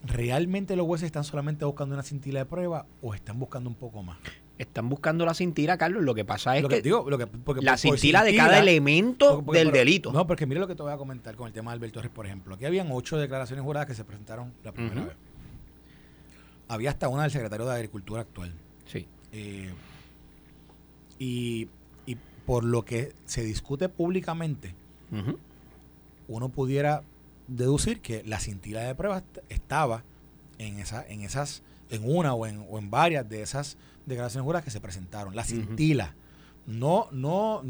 ¿realmente 0.04 0.76
los 0.76 0.86
jueces 0.86 1.06
están 1.06 1.24
solamente 1.24 1.64
buscando 1.64 1.94
una 1.94 2.02
cintila 2.02 2.40
de 2.40 2.46
prueba 2.46 2.86
o 3.00 3.14
están 3.14 3.38
buscando 3.38 3.70
un 3.70 3.76
poco 3.76 4.02
más? 4.02 4.18
Están 4.60 4.90
buscando 4.90 5.24
la 5.24 5.32
cintila, 5.32 5.78
Carlos. 5.78 6.02
Lo 6.04 6.14
que 6.14 6.24
pasa 6.26 6.54
es 6.56 6.62
Lo 6.62 6.68
que, 6.68 6.76
que, 6.76 6.82
digo, 6.82 7.08
lo 7.08 7.16
que, 7.16 7.26
porque 7.26 7.62
la 7.62 7.72
por- 7.72 7.82
por 7.82 7.98
cintila 7.98 8.22
de 8.22 8.36
cada 8.36 8.58
elemento 8.58 9.26
porque- 9.36 9.44
porque- 9.46 9.58
del 9.58 9.68
pero- 9.68 9.78
delito. 9.78 10.12
No, 10.12 10.26
porque 10.26 10.44
mira 10.46 10.60
lo 10.60 10.66
que 10.68 10.74
te 10.74 10.82
voy 10.82 10.92
a 10.92 10.98
comentar 10.98 11.34
con 11.34 11.46
el 11.46 11.52
tema 11.54 11.70
de 11.70 11.76
Albert 11.76 11.94
Torres, 11.94 12.10
por 12.10 12.26
ejemplo. 12.26 12.54
Aquí 12.56 12.66
habían 12.66 12.88
ocho 12.92 13.16
declaraciones 13.16 13.64
juradas 13.64 13.88
que 13.88 13.94
se 13.94 14.04
presentaron 14.04 14.52
la 14.62 14.72
primera 14.72 15.04
vez. 15.04 15.14
Había 16.68 16.90
hasta 16.90 17.08
una 17.08 17.22
del 17.22 17.30
secretario 17.32 17.64
de 17.66 17.72
Agricultura 17.74 18.20
actual. 18.20 18.52
Sí. 18.84 19.06
Eh, 19.32 19.70
y, 21.18 21.68
y 22.06 22.16
por 22.46 22.62
lo 22.64 22.84
que 22.84 23.12
se 23.24 23.42
discute 23.42 23.88
públicamente, 23.88 24.74
uno 26.28 26.48
pudiera 26.50 27.02
deducir 27.48 28.00
que 28.00 28.22
la 28.24 28.38
cintila 28.38 28.82
de 28.82 28.94
pruebas 28.94 29.22
est- 29.22 29.38
estaba 29.48 30.04
en 30.58 30.78
esa, 30.78 31.04
en 31.08 31.22
esas, 31.22 31.62
en 31.90 32.02
una 32.04 32.34
o 32.34 32.46
en, 32.46 32.64
o 32.70 32.78
en 32.78 32.90
varias 32.90 33.28
de 33.28 33.42
esas 33.42 33.76
declaraciones 34.06 34.44
juradas 34.44 34.64
que 34.64 34.70
se 34.70 34.80
presentaron. 34.80 35.34
La 35.36 35.44
cintila. 35.44 36.14
No, 36.66 37.08
no, 37.10 37.62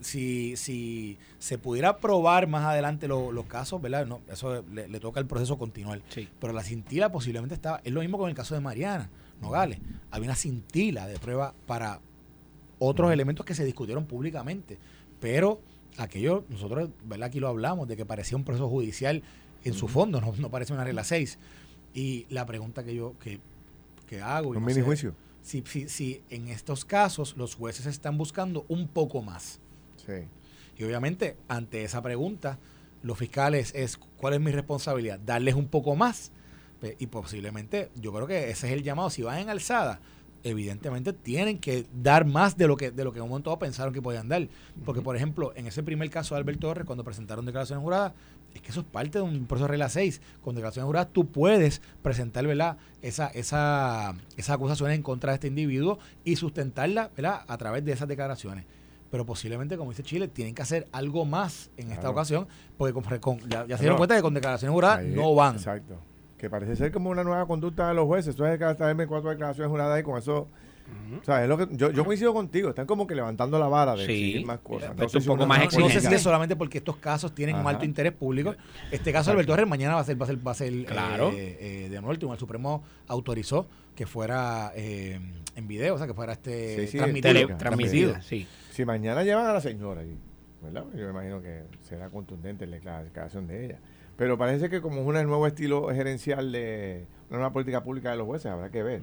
si, 0.00 0.56
si 0.56 1.18
se 1.38 1.58
pudiera 1.58 1.98
probar 1.98 2.48
más 2.48 2.64
adelante 2.64 3.06
lo- 3.06 3.30
los 3.32 3.44
casos, 3.46 3.80
¿verdad? 3.80 4.06
No, 4.06 4.20
eso 4.30 4.64
le, 4.72 4.88
le 4.88 4.98
toca 5.00 5.20
el 5.20 5.26
proceso 5.26 5.58
continuar. 5.58 6.00
Sí. 6.08 6.28
Pero 6.40 6.52
la 6.52 6.62
cintila 6.64 7.12
posiblemente 7.12 7.54
estaba. 7.54 7.80
Es 7.84 7.92
lo 7.92 8.00
mismo 8.00 8.18
con 8.18 8.28
el 8.28 8.34
caso 8.34 8.54
de 8.54 8.60
Mariana 8.60 9.10
Nogales. 9.40 9.78
Había 10.10 10.28
una 10.28 10.36
cintila 10.36 11.06
de 11.06 11.18
prueba 11.18 11.54
para 11.66 12.00
otros 12.78 13.12
elementos 13.12 13.44
que 13.46 13.54
se 13.54 13.64
discutieron 13.64 14.06
públicamente. 14.06 14.78
Pero 15.20 15.60
aquello, 15.98 16.44
nosotros, 16.48 16.88
¿verdad? 17.04 17.26
Aquí 17.28 17.40
lo 17.40 17.48
hablamos, 17.48 17.86
de 17.88 17.96
que 17.96 18.06
parecía 18.06 18.36
un 18.38 18.44
proceso 18.44 18.68
judicial 18.68 19.22
en 19.64 19.74
su 19.74 19.86
fondo, 19.86 20.20
no, 20.20 20.32
no 20.38 20.50
parece 20.50 20.72
una 20.72 20.82
regla 20.84 21.04
6. 21.04 21.38
Y 21.94 22.26
la 22.30 22.46
pregunta 22.46 22.82
que 22.84 22.94
yo 22.94 23.14
que, 23.20 23.38
que 24.08 24.22
hago. 24.22 24.54
y 24.54 24.56
Un 24.56 24.62
no 24.62 24.66
mini 24.66 24.80
sé, 24.80 24.82
juicio. 24.82 25.14
Si, 25.42 25.62
si, 25.66 25.88
si 25.88 26.22
en 26.30 26.48
estos 26.48 26.84
casos 26.84 27.36
los 27.36 27.54
jueces 27.54 27.86
están 27.86 28.18
buscando 28.18 28.64
un 28.68 28.88
poco 28.88 29.22
más. 29.22 29.60
Sí. 29.96 30.26
Y 30.78 30.84
obviamente, 30.84 31.36
ante 31.48 31.84
esa 31.84 32.02
pregunta, 32.02 32.58
los 33.02 33.18
fiscales 33.18 33.72
es, 33.74 33.96
¿cuál 34.16 34.34
es 34.34 34.40
mi 34.40 34.50
responsabilidad? 34.50 35.18
Darles 35.18 35.54
un 35.54 35.68
poco 35.68 35.96
más. 35.96 36.32
Y 36.98 37.06
posiblemente, 37.08 37.90
yo 37.96 38.12
creo 38.12 38.26
que 38.26 38.50
ese 38.50 38.68
es 38.68 38.72
el 38.72 38.82
llamado. 38.82 39.10
Si 39.10 39.22
van 39.22 39.38
en 39.38 39.50
alzada, 39.50 40.00
evidentemente 40.42 41.12
tienen 41.12 41.58
que 41.58 41.86
dar 41.92 42.24
más 42.24 42.56
de 42.56 42.66
lo 42.66 42.76
que 42.76 42.90
de 42.90 43.04
lo 43.04 43.12
que 43.12 43.18
en 43.18 43.24
un 43.24 43.28
momento 43.28 43.50
dado 43.50 43.58
pensaron 43.58 43.92
que 43.92 44.00
podían 44.00 44.28
dar. 44.28 44.48
Porque, 44.84 45.02
por 45.02 45.16
ejemplo, 45.16 45.52
en 45.54 45.66
ese 45.66 45.82
primer 45.82 46.08
caso 46.08 46.34
de 46.34 46.38
Albert 46.38 46.60
Torres, 46.60 46.86
cuando 46.86 47.04
presentaron 47.04 47.44
declaraciones 47.44 47.82
juradas, 47.82 48.14
es 48.54 48.60
que 48.62 48.70
eso 48.70 48.80
es 48.80 48.86
parte 48.86 49.18
de 49.18 49.22
un 49.22 49.46
proceso 49.46 49.64
de 49.66 49.70
regla 49.72 49.88
6. 49.88 50.20
Con 50.42 50.54
declaraciones 50.54 50.86
juradas 50.86 51.08
tú 51.12 51.26
puedes 51.30 51.80
presentar, 52.02 52.46
¿verdad? 52.46 52.76
Esa, 53.02 53.28
esa, 53.28 54.14
esas 54.36 54.50
acusaciones 54.56 54.96
en 54.96 55.02
contra 55.02 55.32
de 55.32 55.34
este 55.34 55.46
individuo 55.48 55.98
y 56.24 56.36
sustentarla, 56.36 57.10
¿verdad? 57.16 57.42
A 57.46 57.56
través 57.58 57.84
de 57.84 57.92
esas 57.92 58.08
declaraciones. 58.08 58.64
Pero 59.10 59.26
posiblemente, 59.26 59.76
como 59.76 59.90
dice 59.90 60.02
Chile, 60.04 60.28
tienen 60.28 60.54
que 60.54 60.62
hacer 60.62 60.86
algo 60.92 61.24
más 61.24 61.70
en 61.76 61.90
esta 61.90 62.08
ocasión, 62.10 62.46
porque 62.76 62.92
con- 62.92 63.02
con- 63.18 63.38
ya, 63.48 63.66
ya 63.66 63.76
se 63.76 63.82
dieron 63.82 63.96
cuenta 63.98 64.14
que 64.14 64.22
con 64.22 64.34
declaraciones 64.34 64.72
juradas 64.72 64.98
Ahí, 65.00 65.08
no 65.14 65.34
van. 65.34 65.56
Exacto. 65.56 65.98
Que 66.38 66.48
parece 66.48 66.76
ser 66.76 66.92
como 66.92 67.10
una 67.10 67.24
nueva 67.24 67.44
conducta 67.46 67.88
de 67.88 67.94
los 67.94 68.06
jueces. 68.06 68.36
Sabes 68.36 68.58
que 68.58 68.74
traerme 68.76 69.06
cuatro 69.06 69.30
declaraciones 69.30 69.68
juradas 69.70 69.98
y 70.00 70.02
con 70.04 70.16
eso. 70.16 70.48
O 71.20 71.24
sea, 71.24 71.42
es 71.42 71.48
lo 71.48 71.56
que, 71.58 71.68
yo, 71.72 71.90
yo 71.90 72.04
coincido 72.04 72.32
contigo. 72.32 72.68
Están 72.70 72.86
como 72.86 73.06
que 73.06 73.14
levantando 73.14 73.58
la 73.58 73.68
vara 73.68 73.94
de 73.96 74.06
Sí. 74.06 74.12
exigir 74.12 74.46
más 74.46 74.58
cosas. 74.60 74.90
Sé 75.10 75.18
un 75.18 75.24
poco 75.24 75.46
más 75.46 75.58
nueva 75.58 75.72
No, 75.72 75.78
no 75.80 75.86
sé 75.86 75.90
si 75.92 75.96
exigente. 75.96 76.16
es 76.16 76.22
solamente 76.22 76.56
porque 76.56 76.78
estos 76.78 76.96
casos 76.96 77.34
tienen 77.34 77.54
un 77.56 77.62
Ajá. 77.62 77.70
alto 77.70 77.84
interés 77.84 78.12
público. 78.12 78.54
Este 78.90 79.12
caso 79.12 79.30
de 79.30 79.34
Alberto 79.34 79.52
Torres 79.52 79.68
mañana 79.68 79.94
va 79.96 80.00
a 80.00 80.04
ser, 80.04 80.20
va 80.20 80.24
a 80.24 80.28
ser, 80.28 80.46
va 80.46 80.50
a 80.52 80.54
ser 80.54 80.84
Claro. 80.84 81.30
eh, 81.32 81.56
eh, 81.60 81.88
de 81.88 81.96
nuevo 81.96 82.12
el 82.12 82.18
Tribunal 82.18 82.38
Supremo 82.38 82.82
autorizó 83.08 83.66
que 83.94 84.06
fuera 84.06 84.72
eh, 84.74 85.20
en 85.56 85.68
video, 85.68 85.94
o 85.94 85.98
sea, 85.98 86.06
que 86.06 86.14
fuera 86.14 86.32
este 86.32 86.80
Sí, 86.86 86.92
sí, 86.92 86.98
transmitido. 86.98 87.34
Tele- 87.34 87.54
Transmitido. 87.56 88.22
sí. 88.22 88.46
Si 88.72 88.84
mañana 88.84 89.22
llevan 89.24 89.46
a 89.46 89.52
la 89.52 89.60
señora 89.60 90.00
allí, 90.02 90.16
¿verdad? 90.62 90.84
Yo 90.94 91.04
me 91.06 91.10
imagino 91.10 91.42
que 91.42 91.64
será 91.82 92.08
contundente 92.08 92.66
la 92.66 92.76
declara- 92.76 93.02
declaración 93.04 93.46
de 93.46 93.64
ella. 93.66 93.78
Pero 94.20 94.36
parece 94.36 94.68
que 94.68 94.82
como 94.82 95.00
es 95.00 95.06
un 95.06 95.14
nuevo 95.14 95.46
estilo 95.46 95.88
gerencial 95.94 96.52
de 96.52 97.06
una 97.30 97.38
nueva 97.38 97.54
política 97.54 97.82
pública 97.82 98.10
de 98.10 98.18
los 98.18 98.26
jueces, 98.26 98.52
habrá 98.52 98.68
que 98.68 98.82
ver. 98.82 99.00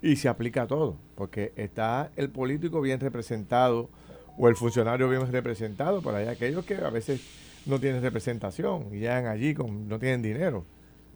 Y 0.00 0.16
se 0.16 0.26
aplica 0.26 0.62
a 0.62 0.66
todo, 0.66 0.96
porque 1.16 1.52
está 1.56 2.10
el 2.16 2.30
político 2.30 2.80
bien 2.80 2.98
representado 2.98 3.90
o 4.38 4.48
el 4.48 4.56
funcionario 4.56 5.06
bien 5.10 5.30
representado, 5.30 6.00
pero 6.00 6.16
hay 6.16 6.28
aquellos 6.28 6.64
que 6.64 6.76
a 6.76 6.88
veces 6.88 7.20
no 7.66 7.78
tienen 7.78 8.00
representación 8.00 8.86
y 8.90 9.00
llegan 9.00 9.26
allí, 9.26 9.52
con, 9.52 9.86
no 9.86 9.98
tienen 9.98 10.22
dinero. 10.22 10.64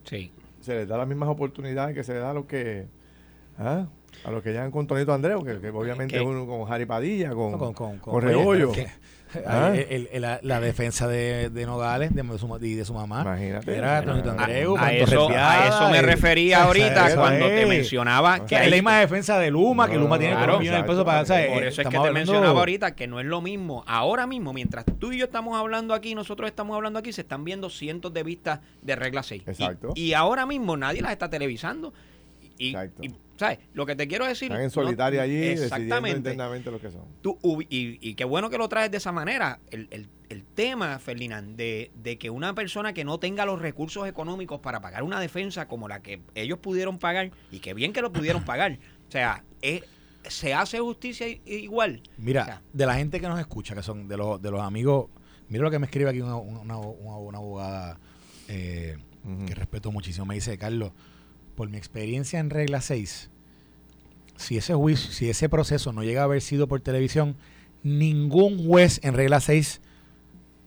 Sí. 0.04 0.30
Se 0.60 0.74
les 0.74 0.86
da 0.86 0.98
las 0.98 1.08
mismas 1.08 1.30
oportunidades 1.30 1.94
que 1.94 2.04
se 2.04 2.12
les 2.12 2.20
da 2.20 2.32
a 2.32 2.34
los 2.34 2.44
que... 2.44 2.84
¿ah? 3.56 3.86
A 4.24 4.30
los 4.30 4.42
que 4.42 4.50
llegan 4.50 4.70
con 4.70 4.86
Tonito 4.86 5.14
Andreu, 5.14 5.42
que, 5.42 5.58
que 5.58 5.70
obviamente 5.70 6.16
es 6.16 6.22
uno 6.22 6.46
con 6.46 6.70
Harry 6.70 6.84
Padilla, 6.84 7.30
con, 7.30 7.52
No, 7.52 7.58
con, 7.58 7.72
con, 7.72 7.98
con 7.98 8.14
oye, 8.16 8.26
Rebollo. 8.26 8.72
Ah. 9.46 9.72
el- 9.74 10.08
la, 10.22 10.40
la 10.42 10.60
defensa 10.60 11.06
de, 11.06 11.50
de 11.50 11.66
Nogales 11.66 12.14
de 12.14 12.22
su, 12.38 12.58
y 12.62 12.74
de 12.74 12.84
su 12.84 12.94
mamá 12.94 13.22
Imagínate. 13.22 13.76
era 13.76 14.02
Tonito 14.02 14.30
a- 14.30 14.32
Andreu, 14.32 14.76
a, 14.76 14.80
con 14.80 14.88
eso, 14.90 15.28
a 15.36 15.68
eso 15.68 15.90
me 15.90 15.98
eh, 15.98 16.02
refería 16.02 16.64
ahorita 16.64 17.08
eso 17.08 17.16
cuando 17.20 17.46
te 17.46 17.66
mencionaba 17.66 18.46
que 18.46 18.54
es 18.54 18.60
hay- 18.62 18.70
la 18.70 18.76
misma 18.76 18.98
defensa 19.00 19.38
de 19.38 19.50
Luma, 19.50 19.88
que 19.88 19.96
Luma 19.96 20.18
tiene 20.18 20.34
claro, 20.34 20.58
millones 20.58 20.82
de 20.82 20.88
pesos 20.88 21.04
para... 21.04 21.20
o 21.22 21.26
sea, 21.26 21.40
exacto. 21.40 21.54
Por 21.54 21.62
eh, 21.64 21.68
eso 21.68 21.82
es 21.82 21.88
que 21.88 21.98
te 21.98 22.10
mencionaba 22.12 22.58
ahorita 22.60 22.94
que 22.94 23.06
no 23.06 23.20
es 23.20 23.26
lo 23.26 23.40
mismo. 23.40 23.84
Ahora 23.86 24.26
mismo, 24.26 24.52
mientras 24.52 24.84
tú 24.98 25.12
y 25.12 25.18
yo 25.18 25.24
estamos 25.26 25.58
hablando 25.58 25.94
aquí, 25.94 26.14
nosotros 26.14 26.48
estamos 26.48 26.74
hablando 26.74 26.98
aquí, 26.98 27.12
se 27.12 27.20
están 27.22 27.44
viendo 27.44 27.70
cientos 27.70 28.12
de 28.14 28.22
vistas 28.22 28.60
de 28.82 28.96
regla 28.96 29.22
6. 29.22 29.42
Y- 29.46 29.50
Exacto. 29.50 29.92
Y, 29.94 30.12
ahora 30.14 30.46
mismo 30.46 30.76
nadie 30.76 31.02
las 31.02 31.12
está 31.12 31.28
televisando. 31.30 31.92
Y, 32.56 32.68
Exacto. 32.68 33.02
y, 33.04 33.14
¿sabes? 33.38 33.58
Lo 33.72 33.86
que 33.86 33.96
te 33.96 34.06
quiero 34.06 34.26
decir. 34.26 34.46
Están 34.46 34.60
en 34.60 34.66
no- 34.66 34.70
solitaria 34.70 35.22
allí 35.22 35.36
Exactamente. 35.42 36.18
internamente 36.18 36.70
lo 36.70 36.78
que 36.80 36.90
son. 36.90 37.04
Tú, 37.22 37.38
y, 37.70 37.98
y 38.06 38.14
qué 38.14 38.24
bueno 38.24 38.50
que 38.50 38.58
lo 38.58 38.68
traes 38.68 38.90
de 38.90 38.98
esa 38.98 39.12
manera. 39.12 39.60
El, 39.70 39.88
el- 39.90 40.08
el 40.28 40.44
tema, 40.44 40.98
Ferdinand, 40.98 41.56
de, 41.56 41.90
de 41.94 42.18
que 42.18 42.28
una 42.28 42.54
persona 42.54 42.92
que 42.92 43.02
no 43.02 43.18
tenga 43.18 43.46
los 43.46 43.62
recursos 43.62 44.06
económicos 44.06 44.60
para 44.60 44.82
pagar 44.82 45.02
una 45.02 45.18
defensa 45.20 45.66
como 45.68 45.88
la 45.88 46.02
que 46.02 46.20
ellos 46.34 46.58
pudieron 46.58 46.98
pagar, 46.98 47.30
y 47.50 47.60
que 47.60 47.72
bien 47.72 47.94
que 47.94 48.02
lo 48.02 48.12
pudieron 48.12 48.44
pagar, 48.44 48.78
o 49.08 49.10
sea, 49.10 49.42
es- 49.62 49.84
se 50.24 50.52
hace 50.52 50.80
justicia 50.80 51.26
igual. 51.46 52.02
Mira, 52.18 52.42
O 52.42 52.44
sea, 52.44 52.62
de 52.74 52.84
la 52.86 52.94
gente 52.96 53.20
que 53.22 53.28
nos 53.28 53.40
escucha, 53.40 53.74
que 53.74 53.82
son 53.82 54.06
de 54.06 54.18
los, 54.18 54.42
de 54.42 54.50
los 54.50 54.60
amigos, 54.60 55.06
mira 55.48 55.64
lo 55.64 55.70
que 55.70 55.78
me 55.78 55.86
escribe 55.86 56.10
aquí 56.10 56.20
una, 56.20 56.36
una, 56.36 56.76
una- 56.76 57.16
una 57.16 57.38
abogada 57.38 57.98
eh, 58.48 58.98
que 59.46 59.54
respeto 59.54 59.90
muchísimo. 59.90 60.26
Me 60.26 60.34
dice, 60.34 60.58
Carlos, 60.58 60.92
por 61.58 61.68
mi 61.68 61.76
experiencia 61.76 62.38
en 62.38 62.50
regla 62.50 62.80
6, 62.80 63.30
si 64.36 64.56
ese 64.56 64.74
juicio, 64.74 65.10
si 65.10 65.28
ese 65.28 65.48
proceso 65.48 65.92
no 65.92 66.04
llega 66.04 66.20
a 66.20 66.24
haber 66.24 66.40
sido 66.40 66.68
por 66.68 66.80
televisión, 66.80 67.34
ningún 67.82 68.64
juez 68.64 69.00
en 69.02 69.14
regla 69.14 69.40
6 69.40 69.80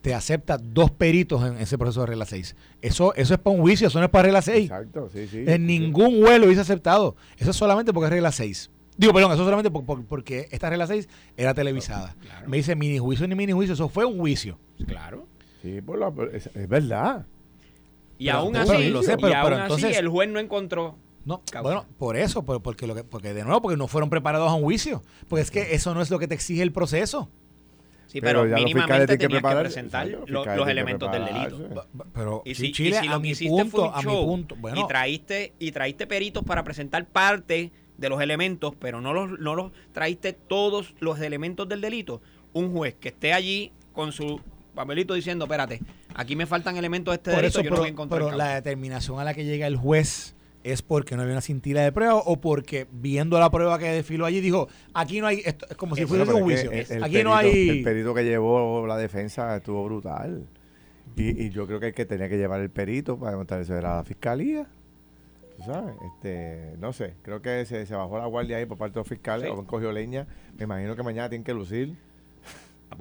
te 0.01 0.13
acepta 0.13 0.57
dos 0.57 0.91
peritos 0.91 1.47
en 1.47 1.57
ese 1.59 1.77
proceso 1.77 2.01
de 2.01 2.07
regla 2.07 2.25
6. 2.25 2.55
Eso, 2.81 3.13
eso 3.15 3.33
es 3.35 3.39
para 3.39 3.55
un 3.55 3.61
juicio, 3.61 3.87
eso 3.87 3.99
no 3.99 4.05
es 4.05 4.11
para 4.11 4.23
regla 4.23 4.41
6. 4.41 4.65
Exacto, 4.65 5.09
sí, 5.13 5.27
sí. 5.27 5.45
En 5.47 5.65
ningún 5.65 6.19
juez 6.21 6.39
lo 6.39 6.45
hubiese 6.47 6.61
aceptado. 6.61 7.15
Eso 7.37 7.51
es 7.51 7.55
solamente 7.55 7.93
porque 7.93 8.07
es 8.07 8.11
regla 8.11 8.33
6. 8.33 8.69
Digo, 8.97 9.13
perdón, 9.13 9.31
eso 9.31 9.43
es 9.43 9.45
solamente 9.45 9.71
por- 9.71 9.85
por- 9.85 10.03
porque 10.05 10.49
esta 10.51 10.69
regla 10.69 10.87
6 10.87 11.07
era 11.37 11.53
televisada. 11.53 12.15
Claro. 12.19 12.49
Me 12.49 12.57
dice 12.57 12.75
mini 12.75 12.97
juicio 12.97 13.25
ni 13.27 13.35
mini 13.35 13.53
juicio, 13.53 13.75
eso 13.75 13.87
fue 13.87 14.03
un 14.03 14.17
juicio. 14.17 14.57
Claro. 14.85 15.27
Sí, 15.61 15.79
por 15.81 15.97
la- 15.99 16.11
es, 16.33 16.47
es 16.53 16.67
verdad. 16.67 17.25
Y 18.21 18.25
Pero- 18.25 18.37
aún 18.37 18.55
así, 18.55 18.89
lo 18.89 19.01
sé, 19.01 19.13
y 19.13 19.15
pero- 19.15 19.35
aún 19.35 19.43
pero 19.45 19.55
así 19.55 19.63
entonces- 19.63 19.97
el 19.97 20.07
juez 20.09 20.29
no 20.29 20.39
encontró. 20.39 20.95
No, 21.25 21.41
Causa. 21.51 21.61
bueno, 21.61 21.85
por 21.97 22.17
eso, 22.17 22.43
por- 22.43 22.61
porque, 22.61 22.85
lo 22.85 22.93
que, 22.93 23.03
porque 23.03 23.33
de 23.33 23.43
nuevo, 23.43 23.61
porque 23.63 23.77
no 23.77 23.87
fueron 23.87 24.11
preparados 24.11 24.49
a 24.51 24.53
un 24.53 24.61
juicio. 24.63 25.01
Porque 25.27 25.41
es 25.41 25.49
que 25.49 25.73
eso 25.73 25.95
no 25.95 26.01
es 26.03 26.11
lo 26.11 26.19
que 26.19 26.27
te 26.27 26.35
exige 26.35 26.61
el 26.61 26.71
proceso. 26.71 27.29
Sí, 28.05 28.19
Pero 28.21 28.41
pero, 28.41 28.45
ya 28.45 28.61
los 28.61 28.65
fiscales 28.65 28.75
mínimamente 28.75 29.17
tienen 29.17 29.37
que 29.37 29.41
tenías 29.41 29.55
que, 29.55 29.59
presentar 29.61 30.07
los 30.27 30.67
elementos 30.67 31.11
del 31.11 31.25
delito. 31.25 31.87
Pero 32.13 32.41
Y 32.45 32.53
si, 32.55 32.71
Chile, 32.73 32.97
y 32.97 33.01
si 33.03 33.07
a 33.07 33.11
lo 33.13 33.19
mi 33.21 33.27
que 33.29 33.31
hiciste 33.31 33.55
fue 33.55 33.63
punto, 33.71 33.87
un 33.89 33.93
a 33.93 33.97
mi 33.97 34.03
show 34.03 34.25
punto. 34.27 34.55
Bueno, 34.57 34.81
y 34.81 34.87
traíste 34.87 35.53
y 35.57 35.71
traíste 35.71 36.05
peritos 36.07 36.43
para 36.43 36.63
presentar 36.63 37.07
parte 37.07 37.71
de 37.97 38.09
los 38.09 38.21
elementos, 38.21 38.73
pero 38.79 39.01
no 39.01 39.13
los 39.13 39.39
no 39.39 39.55
los 39.55 39.71
traíste 39.93 40.33
todos 40.33 40.93
los 40.99 41.19
elementos 41.21 41.67
del 41.69 41.81
delito. 41.81 42.21
Un 42.53 42.71
juez 42.75 42.95
que 42.99 43.09
esté 43.09 43.31
allí 43.33 43.71
con 43.93 44.11
su 44.11 44.41
papelito 44.75 45.13
diciendo, 45.13 45.45
espérate, 45.45 45.81
aquí 46.15 46.35
me 46.35 46.45
faltan 46.45 46.77
elementos 46.77 47.11
de 47.11 47.15
este 47.17 47.31
por 47.31 47.41
delito, 47.41 47.59
eso, 47.59 47.63
yo 47.63 47.69
pero, 47.69 47.75
no 47.75 47.81
voy 47.81 47.87
a 47.87 47.91
encontrar 47.91 48.19
pero 48.19 48.29
causa". 48.29 48.45
la 48.45 48.55
determinación 48.55 49.19
a 49.19 49.23
la 49.23 49.33
que 49.33 49.43
llega 49.45 49.67
el 49.67 49.75
juez 49.77 50.35
es 50.63 50.81
porque 50.83 51.15
no 51.15 51.23
había 51.23 51.33
una 51.33 51.41
cintila 51.41 51.81
de 51.81 51.91
prueba 51.91 52.15
o 52.17 52.39
porque 52.39 52.85
viendo 52.91 53.39
la 53.39 53.49
prueba 53.49 53.79
que 53.79 53.85
desfiló 53.85 54.25
allí 54.25 54.41
dijo, 54.41 54.67
aquí 54.93 55.19
no 55.19 55.27
hay, 55.27 55.41
esto 55.43 55.65
es 55.69 55.75
como 55.75 55.95
si 55.95 56.05
fuese 56.05 56.31
un 56.31 56.43
juicio. 56.43 56.69
que 56.69 56.81
el- 56.81 56.91
el 56.91 57.03
aquí 57.03 57.23
no 57.23 57.35
hay... 57.35 57.69
El 57.69 57.83
perito 57.83 58.13
que 58.13 58.23
llevó 58.23 58.85
la 58.85 58.95
defensa 58.97 59.55
estuvo 59.57 59.83
brutal. 59.85 60.45
Y, 61.17 61.45
y 61.45 61.49
yo 61.49 61.65
creo 61.67 61.79
que 61.79 61.87
el 61.87 61.93
que 61.93 62.05
tenía 62.05 62.29
que 62.29 62.37
llevar 62.37 62.61
el 62.61 62.69
perito 62.69 63.17
para 63.19 63.31
demostrar 63.31 63.59
eso 63.61 63.75
era 63.75 63.97
la 63.97 64.03
fiscalía. 64.03 64.67
Tú 65.57 65.63
sabes, 65.63 65.93
este, 66.15 66.75
no 66.79 66.93
sé, 66.93 67.15
creo 67.21 67.41
que 67.41 67.65
se, 67.65 67.85
se 67.85 67.95
bajó 67.95 68.17
la 68.17 68.25
guardia 68.27 68.57
ahí 68.57 68.65
por 68.65 68.77
parte 68.77 68.93
de 68.93 68.99
los 69.01 69.07
fiscales, 69.07 69.47
Sí. 69.49 69.53
o 69.55 69.59
han 69.59 69.65
cogido 69.65 69.91
leña. 69.91 70.25
Me 70.57 70.63
imagino 70.63 70.95
que 70.95 71.03
mañana 71.03 71.27
tienen 71.29 71.43
que 71.43 71.53
lucir. 71.53 71.95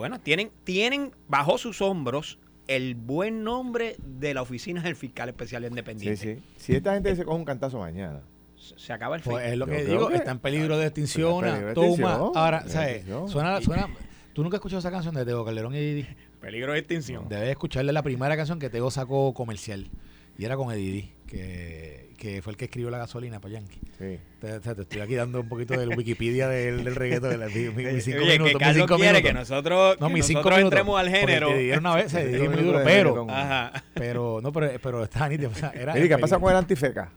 Bueno, 0.01 0.19
tienen, 0.19 0.51
tienen 0.65 1.13
bajo 1.29 1.59
sus 1.59 1.83
hombros 1.83 2.39
el 2.69 2.95
buen 2.95 3.45
nombre 3.45 3.97
de 4.03 4.33
la 4.33 4.41
oficina 4.41 4.81
del 4.83 4.97
fiscal 4.97 5.29
especial 5.29 5.63
Sí, 5.63 5.69
independiente. 5.69 6.37
sí. 6.37 6.43
Si 6.57 6.75
esta 6.75 6.95
gente 6.95 7.15
se 7.15 7.23
coge 7.23 7.37
un 7.37 7.45
cantazo 7.45 7.79
mañana. 7.81 8.23
Se, 8.57 8.95
acaba 8.95 9.17
el 9.17 9.21
fin. 9.21 9.33
Pues 9.33 9.53
es 9.53 9.59
lo 9.59 9.67
que 9.67 9.85
digo, 9.85 10.09
que- 10.09 10.15
está 10.15 10.31
en 10.31 10.39
peligro 10.39 10.79
de 10.79 10.87
extinción, 10.87 11.45
de 11.45 11.75
toma. 11.75 11.91
extinción, 11.91 12.33
Ahora, 12.35 12.67
¿sabes? 12.67 13.05
Suena, 13.27 13.61
suena, 13.61 13.89
¿Tú 14.33 14.43
nunca 14.43 14.57
has 14.57 14.61
escuchado 14.61 14.79
esa 14.79 14.91
canción 14.91 15.15
de 15.15 15.27
Tego 15.27 15.45
Calderón 15.45 15.75
y 15.75 15.81
Didi? 15.81 16.07
Peligro 16.41 16.73
de 16.73 16.79
extinción. 16.79 17.29
Debes 17.29 17.51
escucharle 17.51 17.93
la 17.93 18.03
primera 18.03 18.35
canción 18.39 18.59
que 18.59 18.71
Tego 18.71 18.91
sacó 18.91 19.35
comercial. 19.35 19.91
Y 20.39 20.45
era 20.45 20.57
con 20.57 20.73
Eddie, 20.73 21.13
que, 21.27 22.11
que 22.17 22.41
fue 22.43 22.53
el 22.53 22.57
que 22.57 22.65
escribió 22.67 22.91
la 22.91 22.99
gasolina 22.99 23.41
para 23.41 23.55
Yankee. 23.55 23.81
Sí. 23.99 24.19
Te, 24.41 24.61
te- 24.61 24.75
te 24.75 24.83
estoy 24.83 25.01
aquí 25.03 25.15
dando 25.15 25.41
un 25.43 25.49
poquito 25.49 25.79
del 25.79 25.91
Wikipedia 25.91 26.49
del, 26.49 26.83
del 26.85 26.95
reggaetón. 26.97 27.31
de 27.31 27.37
la- 27.39 27.47
mi- 27.49 27.69
mi- 27.69 27.85
mis 27.93 28.05
cinco 28.05 28.19
Oye, 28.23 28.33
minutos, 28.33 28.53
que 28.53 28.59
Carlos 28.59 28.77
cinco 28.77 28.97
quiere 28.97 29.13
minutos. 29.19 29.29
que 29.29 29.33
nosotros, 29.35 29.97
No, 30.01 30.09
que 30.09 30.15
mis 30.15 30.25
cinco 30.27 30.39
nosotros 30.41 30.59
minutos. 30.59 30.79
entremos 30.79 31.01
al 31.01 31.09
género. 31.11 31.49
te 31.49 31.59
dieron 31.59 31.81
una 31.87 31.95
vez, 31.97 32.11
se 32.11 32.31
Cinco 32.39 32.53
muy 32.53 32.63
duro, 32.63 32.81
pero. 32.85 33.27
Ajá. 33.31 33.73
pero, 33.95 34.41
no, 34.43 34.51
pero, 34.53 34.71
pero 34.83 35.05
está 35.05 35.29
nítido. 35.29 35.51
O 35.51 35.55
sea, 35.55 35.73
era 35.75 35.93
¿qué 36.09 36.19
pasa 36.19 36.39
con 36.39 36.51
el 36.51 36.57
antifeca? 36.57 37.11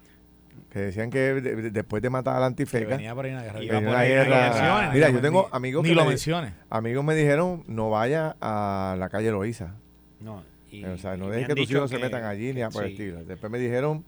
Que 0.70 0.80
decían 0.80 1.09
que 1.11 1.20
de- 1.20 1.41
de- 1.41 1.72
después 1.72 2.01
de 2.01 2.09
matar 2.09 2.36
al 2.36 2.41
que 2.41 2.45
antifeca, 2.47 2.88
venía 2.97 3.14
guerra. 3.43 3.64
Iba 3.64 3.74
venía 3.76 3.88
por 3.88 3.88
una 3.95 3.99
ahí, 3.99 4.09
guerra. 4.09 4.49
menciones, 4.49 4.93
Mira, 4.95 5.09
yo 5.11 5.22
tengo 5.22 5.49
amigos 5.51 5.84
Ni 5.84 5.89
que 5.89 5.95
lo 5.95 6.01
me- 6.03 6.09
menciones. 6.09 6.53
amigos 6.70 7.05
me 7.05 7.16
dijeron 7.16 7.64
no 7.68 7.89
vaya 7.89 8.36
a 8.41 8.95
la 8.97 9.07
calle 9.09 9.30
Loíza. 9.32 9.76
No, 10.20 10.43
y- 10.80 10.86
o 10.86 10.97
sea, 10.97 11.15
no 11.17 11.30
dejes 11.30 11.47
que 11.47 11.55
tus 11.55 11.71
hijos 11.71 11.89
se 11.89 11.99
metan 11.99 12.24
allí 12.24 12.53
ni 12.53 12.61
a 12.61 12.69
por 12.69 12.84
sí. 12.86 12.91
estilo. 12.91 13.24
Después 13.24 13.51
me 13.51 13.59
dijeron 13.59 14.03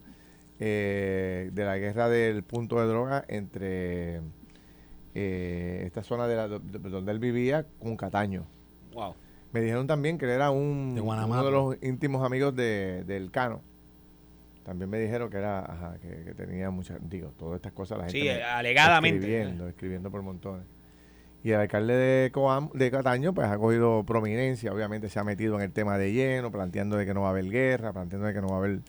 eh, 0.60 1.50
de 1.54 1.66
la 1.66 1.78
guerra 1.78 2.08
del 2.10 2.44
punto 2.44 2.80
de 2.80 2.88
droga 2.88 3.26
entre 3.28 4.22
eh, 5.14 5.84
esta 5.86 6.04
zona 6.04 6.28
de, 6.28 6.36
la- 6.36 6.48
de- 6.48 6.60
de- 6.60 6.90
donde 6.90 7.12
él 7.12 7.20
vivía 7.20 7.66
con 7.80 7.96
Cataño. 7.98 8.46
Wow. 8.94 9.16
Me 9.52 9.62
dijeron 9.62 9.88
también 9.88 10.18
que 10.18 10.26
él 10.26 10.32
era 10.32 10.52
un, 10.52 10.96
De 10.96 11.02
uno 11.02 11.44
de 11.44 11.52
los 11.52 11.78
íntimos 11.82 12.26
amigos 12.26 12.56
de, 12.56 13.04
del 13.06 13.32
Cano. 13.32 13.62
También 14.66 14.90
me 14.90 15.00
dijeron 15.00 15.30
que 15.30 15.38
era, 15.38 15.60
ajá, 15.60 15.98
que, 16.02 16.24
que 16.26 16.34
tenía 16.34 16.70
muchas, 16.72 16.98
digo, 17.08 17.32
todas 17.38 17.58
estas 17.58 17.72
cosas 17.72 17.98
la 18.00 18.06
gente 18.06 18.20
Sí, 18.20 18.26
me- 18.26 18.44
alegadamente. 18.44 19.18
escribiendo, 19.20 19.68
escribiendo 19.68 20.12
por 20.12 20.22
montones. 20.24 20.66
Y 21.46 21.52
el 21.52 21.60
alcalde 21.60 21.94
de, 21.94 22.32
Coam, 22.32 22.72
de 22.74 22.90
Cataño 22.90 23.32
pues 23.32 23.48
ha 23.48 23.56
cogido 23.60 24.04
prominencia, 24.04 24.74
obviamente 24.74 25.10
se 25.10 25.20
ha 25.20 25.24
metido 25.24 25.54
en 25.58 25.62
el 25.62 25.72
tema 25.72 25.96
de 26.00 26.12
lleno, 26.12 26.50
planteando 26.52 26.98
de 26.98 27.06
que 27.06 27.14
no 27.14 27.22
va 27.22 27.28
a 27.28 27.30
haber 27.30 27.52
guerra, 27.52 27.94
planteando 27.94 28.26
de 28.26 28.34
que 28.34 28.42
no 28.42 28.48
va 28.48 28.56
a 28.56 28.58
haber 28.58 28.80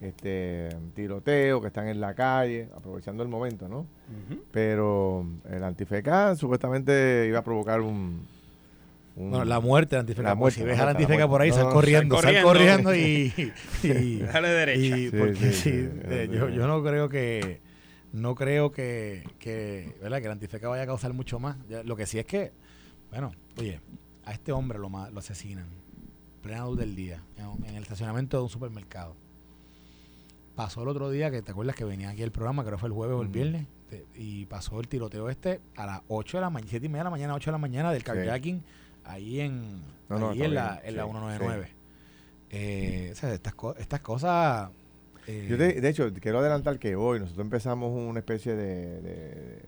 este 0.00 0.70
tiroteo, 0.94 1.60
que 1.60 1.66
están 1.66 1.88
en 1.88 2.00
la 2.00 2.14
calle, 2.14 2.70
aprovechando 2.74 3.22
el 3.22 3.28
momento, 3.28 3.68
¿no? 3.68 3.86
Pero 4.50 5.26
el 5.50 5.62
antifeca 5.62 6.34
supuestamente 6.36 7.26
iba 7.28 7.40
a 7.40 7.44
provocar 7.44 7.82
un... 7.82 8.26
un- 9.16 9.28
Bueno, 9.30 9.44
la 9.44 9.60
muerte 9.60 9.96
del 9.96 10.00
antifeca. 10.00 10.28
La 10.30 10.34
muerte, 10.34 10.60
si 10.60 10.64
ves 10.64 10.78
al 10.78 10.86
muerte, 10.86 10.94
la 10.94 10.98
antifeca 11.04 11.28
por 11.28 11.42
ahí, 11.42 11.50
sal 11.50 11.64
No, 11.64 11.68
no, 11.68 11.74
corriendo, 11.74 12.16
sal 12.16 12.32
sal 12.32 12.42
corriendo. 12.42 12.94
y, 12.96 13.52
y, 13.82 14.18
Dale 14.20 14.48
derecha. 14.48 14.80
y 14.96 15.10
Sí, 15.10 15.16
porque 15.18 15.34
sí, 15.36 15.52
sí, 15.52 15.70
sí, 15.70 15.88
eh, 16.04 16.28
sí, 16.30 16.34
yo, 16.34 16.48
sí. 16.48 16.54
yo 16.54 16.66
no 16.66 16.82
creo 16.82 17.10
que 17.10 17.60
no 18.12 18.34
creo 18.34 18.72
que, 18.72 19.24
que, 19.38 19.96
¿verdad? 20.02 20.18
que 20.18 20.26
el 20.26 20.32
antifeca 20.32 20.68
vaya 20.68 20.82
a 20.82 20.86
causar 20.86 21.12
mucho 21.12 21.38
más. 21.38 21.56
Lo 21.84 21.96
que 21.96 22.06
sí 22.06 22.18
es 22.18 22.26
que, 22.26 22.52
bueno, 23.10 23.32
oye, 23.58 23.80
a 24.24 24.32
este 24.32 24.52
hombre 24.52 24.78
lo, 24.78 24.88
lo 24.88 25.18
asesinan 25.18 25.66
plena 26.42 26.64
luz 26.64 26.78
del 26.78 26.96
día 26.96 27.22
en, 27.36 27.64
en 27.66 27.74
el 27.76 27.82
estacionamiento 27.82 28.38
de 28.38 28.42
un 28.44 28.48
supermercado. 28.48 29.14
Pasó 30.56 30.82
el 30.82 30.88
otro 30.88 31.10
día 31.10 31.30
que 31.30 31.42
te 31.42 31.52
acuerdas 31.52 31.76
que 31.76 31.84
venía 31.84 32.10
aquí 32.10 32.22
el 32.22 32.32
programa, 32.32 32.62
creo 32.64 32.76
que 32.76 32.80
fue 32.80 32.88
el 32.88 32.92
jueves 32.94 33.16
o 33.16 33.22
el 33.22 33.28
viernes, 33.28 33.66
te- 33.88 34.06
y 34.14 34.46
pasó 34.46 34.80
el 34.80 34.88
tiroteo 34.88 35.30
este 35.30 35.60
a 35.76 35.86
las 35.86 36.00
8 36.08 36.36
de 36.36 36.40
la 36.42 36.50
mañana, 36.50 36.70
7 36.70 36.84
y 36.86 36.88
media 36.88 37.00
de 37.00 37.04
la 37.04 37.10
mañana, 37.10 37.34
8 37.34 37.50
de 37.50 37.52
la 37.52 37.58
mañana 37.58 37.92
del 37.92 38.02
carjacking 38.02 38.62
ahí 39.04 39.40
en, 39.40 39.82
No, 40.08 40.18
no, 40.18 40.30
ahí 40.30 40.42
está 40.42 40.44
en, 40.46 40.54
la, 40.54 40.80
en 40.84 40.96
la 40.96 41.04
sí, 41.04 41.10
199. 41.10 41.68
Eh, 42.50 43.10
o 43.12 43.14
sea, 43.14 43.32
estas, 43.32 43.54
estas 43.78 44.00
cosas... 44.00 44.70
eh, 45.30 45.46
Yo 45.48 45.56
te- 45.58 45.80
de 45.80 45.88
hecho, 45.88 46.12
quiero 46.20 46.38
adelantar 46.40 46.78
que 46.78 46.96
hoy 46.96 47.18
nosotros 47.20 47.44
empezamos 47.44 47.90
una 47.92 48.18
especie 48.20 48.54
de, 48.54 49.00
de, 49.00 49.62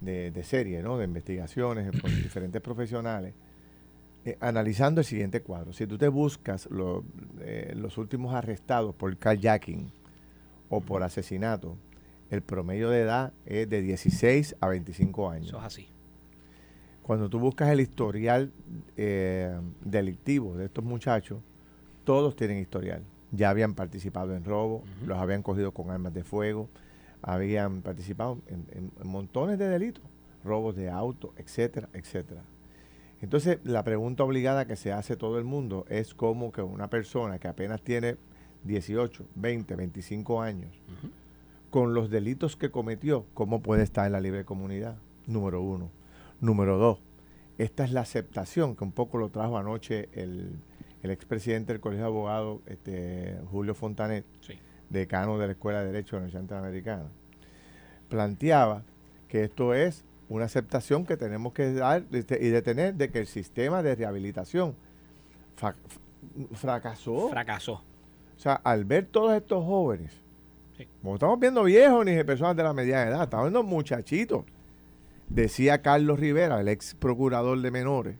de- 0.00 0.30
de 0.30 0.44
serie, 0.44 0.82
¿no? 0.82 0.98
De 0.98 1.04
investigaciones 1.04 1.90
con 2.00 2.10
diferentes 2.22 2.60
profesionales, 2.62 3.34
eh, 4.24 4.36
analizando 4.40 5.00
el 5.00 5.04
siguiente 5.04 5.40
cuadro. 5.42 5.72
Si 5.72 5.86
tú 5.86 5.98
te 5.98 6.08
buscas 6.08 6.68
lo- 6.70 7.04
eh, 7.40 7.72
los 7.76 7.98
últimos 7.98 8.34
arrestados 8.34 8.94
por 8.94 9.16
carjacking 9.16 9.90
o 10.68 10.80
por 10.80 11.02
asesinato, 11.02 11.76
el 12.30 12.42
promedio 12.42 12.90
de 12.90 13.00
edad 13.02 13.32
es 13.46 13.68
de 13.70 13.82
16 13.82 14.56
a 14.60 14.68
25 14.68 15.30
años. 15.30 15.46
Eso 15.48 15.58
es 15.58 15.64
así. 15.64 15.88
Cuando 17.02 17.28
tú 17.30 17.38
buscas 17.38 17.68
el 17.70 17.80
historial 17.80 18.52
eh, 18.96 19.56
delictivo 19.84 20.56
de 20.56 20.64
estos 20.64 20.84
muchachos, 20.84 21.38
todos 22.02 22.34
tienen 22.34 22.58
historial. 22.58 23.02
Ya 23.36 23.50
habían 23.50 23.74
participado 23.74 24.34
en 24.34 24.44
robo, 24.44 24.82
los 25.04 25.18
habían 25.18 25.42
cogido 25.42 25.72
con 25.72 25.90
armas 25.90 26.14
de 26.14 26.24
fuego, 26.24 26.68
habían 27.22 27.82
participado 27.82 28.38
en, 28.46 28.66
en- 28.72 28.92
en 29.00 29.08
montones 29.08 29.58
de 29.58 29.68
delitos, 29.68 30.02
robos 30.44 30.76
de 30.76 30.90
auto, 30.90 31.32
etcétera, 31.36 31.88
etcétera. 31.92 32.42
Entonces, 33.20 33.58
la 33.64 33.82
pregunta 33.82 34.24
obligada 34.24 34.66
que 34.66 34.76
se 34.76 34.92
hace 34.92 35.16
todo 35.16 35.38
el 35.38 35.44
mundo 35.44 35.84
es 35.88 36.14
cómo 36.14 36.52
que 36.52 36.62
una 36.62 36.88
persona 36.90 37.38
que 37.38 37.48
apenas 37.48 37.80
tiene 37.82 38.16
18, 38.64 39.24
20, 39.34 39.74
25 39.76 40.42
años, 40.42 40.70
con 41.70 41.94
los 41.94 42.10
delitos 42.10 42.56
que 42.56 42.70
cometió, 42.70 43.26
¿cómo 43.34 43.60
puede 43.62 43.82
estar 43.82 44.06
en 44.06 44.12
la 44.12 44.20
libre 44.20 44.44
comunidad? 44.44 44.96
Número 45.26 45.60
uno. 45.62 45.90
Número 46.40 46.76
dos, 46.78 47.00
esta 47.58 47.84
es 47.84 47.90
la 47.92 48.02
aceptación 48.02 48.76
que 48.76 48.84
un 48.84 48.92
poco 48.92 49.18
lo 49.18 49.30
trajo 49.30 49.56
anoche 49.58 50.08
el, 50.12 50.58
el 51.06 51.12
expresidente 51.12 51.72
del 51.72 51.80
Colegio 51.80 52.04
de 52.04 52.08
Abogados, 52.10 52.60
este, 52.66 53.38
Julio 53.50 53.74
Fontanet, 53.74 54.24
Sí. 54.40 54.58
decano 54.90 55.38
de 55.38 55.46
la 55.46 55.52
Escuela 55.54 55.80
de 55.80 55.86
Derecho 55.86 56.16
de 56.16 56.20
la 56.20 56.24
Universidad 56.24 56.42
Interamericana. 56.42 57.04
Planteaba 58.08 58.82
que 59.28 59.44
esto 59.44 59.74
es 59.74 60.04
una 60.28 60.44
aceptación 60.44 61.06
que 61.06 61.16
tenemos 61.16 61.52
que 61.52 61.72
dar 61.72 62.04
este, 62.12 62.44
y 62.44 62.48
detener 62.50 62.94
de 62.94 63.10
que 63.10 63.20
el 63.20 63.26
sistema 63.26 63.82
de 63.82 63.94
rehabilitación 63.94 64.74
fracasó. 66.52 67.28
Fracasó. 67.30 67.72
O 67.74 68.38
sea, 68.38 68.54
al 68.54 68.84
ver 68.84 69.06
todos 69.06 69.34
estos 69.34 69.64
jóvenes, 69.64 70.12
Sí. 70.76 70.86
no 71.02 71.14
estamos 71.14 71.40
viendo 71.40 71.64
viejos 71.64 72.04
ni 72.04 72.22
personas 72.24 72.54
de 72.56 72.62
la 72.62 72.72
mediana 72.74 73.08
edad, 73.10 73.22
estamos 73.22 73.46
viendo 73.46 73.62
muchachitos. 73.62 74.44
Decía 75.28 75.80
Carlos 75.82 76.20
Rivera, 76.20 76.60
el 76.60 76.68
ex 76.68 76.94
procurador 76.94 77.60
de 77.60 77.70
menores, 77.70 78.16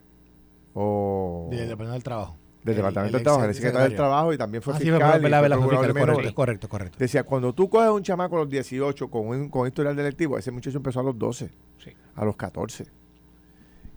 o 0.75 1.49
de, 1.51 1.67
de 1.67 1.77
del 1.77 2.03
trabajo. 2.03 2.37
Del 2.67 2.75
El- 2.75 2.77
Departamento 2.77 3.17
el 3.17 3.23
del 3.23 3.23
Trabajo, 3.25 3.45
ex 3.45 3.49
el 3.49 3.55
secretario 3.55 3.89
del. 3.89 3.97
Trabajo 3.97 4.33
y 4.33 4.39
también 4.39 4.63
fue 4.63 4.75
Ah, 4.75 4.77
sí, 4.77 4.83
fiscal. 4.85 4.99
verdad, 5.01 5.19
y 5.19 5.23
verdad, 5.23 5.39
fue 5.41 5.49
procurador 5.49 5.87
fiscal, 5.87 5.95
de 5.95 6.15
correcto, 6.15 6.35
correcto, 6.35 6.69
correcto. 6.69 6.99
Decía, 6.99 7.23
cuando 7.25 7.53
tú 7.55 7.69
coges 7.71 7.87
a 7.89 7.93
un 7.93 8.03
chamaco 8.03 8.37
a 8.37 8.41
los 8.41 8.49
18 8.51 9.09
con 9.09 9.27
un, 9.29 9.49
con 9.49 9.67
historial 9.67 9.97
delictivo, 9.97 10.37
ese 10.37 10.51
muchacho 10.51 10.77
empezó 10.77 11.01
a 11.01 11.03
los 11.05 11.19
12, 11.19 11.51
Sí. 11.79 11.93
a 12.15 12.25
los 12.25 12.37
14. 12.37 12.87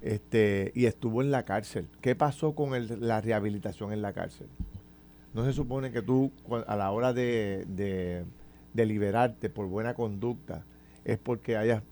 Este, 0.01 0.71
y 0.75 0.85
estuvo 0.85 1.21
en 1.21 1.31
la 1.31 1.43
cárcel. 1.43 1.87
¿Qué 2.01 2.15
pasó 2.15 2.53
con 2.55 2.73
el- 2.73 3.05
la 3.05 3.19
rehabilitación 3.21 3.91
en 3.91 4.01
la 4.01 4.13
cárcel? 4.13 4.47
No 5.33 5.43
se 5.45 5.53
supone 5.53 5.91
que 5.91 6.01
tú, 6.01 6.31
a 6.67 6.75
la 6.75 6.91
hora 6.91 7.11
de, 7.13 7.65
de- 7.67 8.23
de 8.73 8.85
liberarte 8.85 9.49
por 9.49 9.67
buena 9.67 9.93
conducta, 9.95 10.63
es 11.03 11.17
porque 11.17 11.57
hayas 11.57 11.83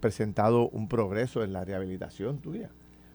presentado 0.00 0.68
un 0.68 0.88
progreso 0.88 1.42
en 1.42 1.52
la 1.52 1.64
rehabilitación 1.64 2.38
tuya. 2.38 2.70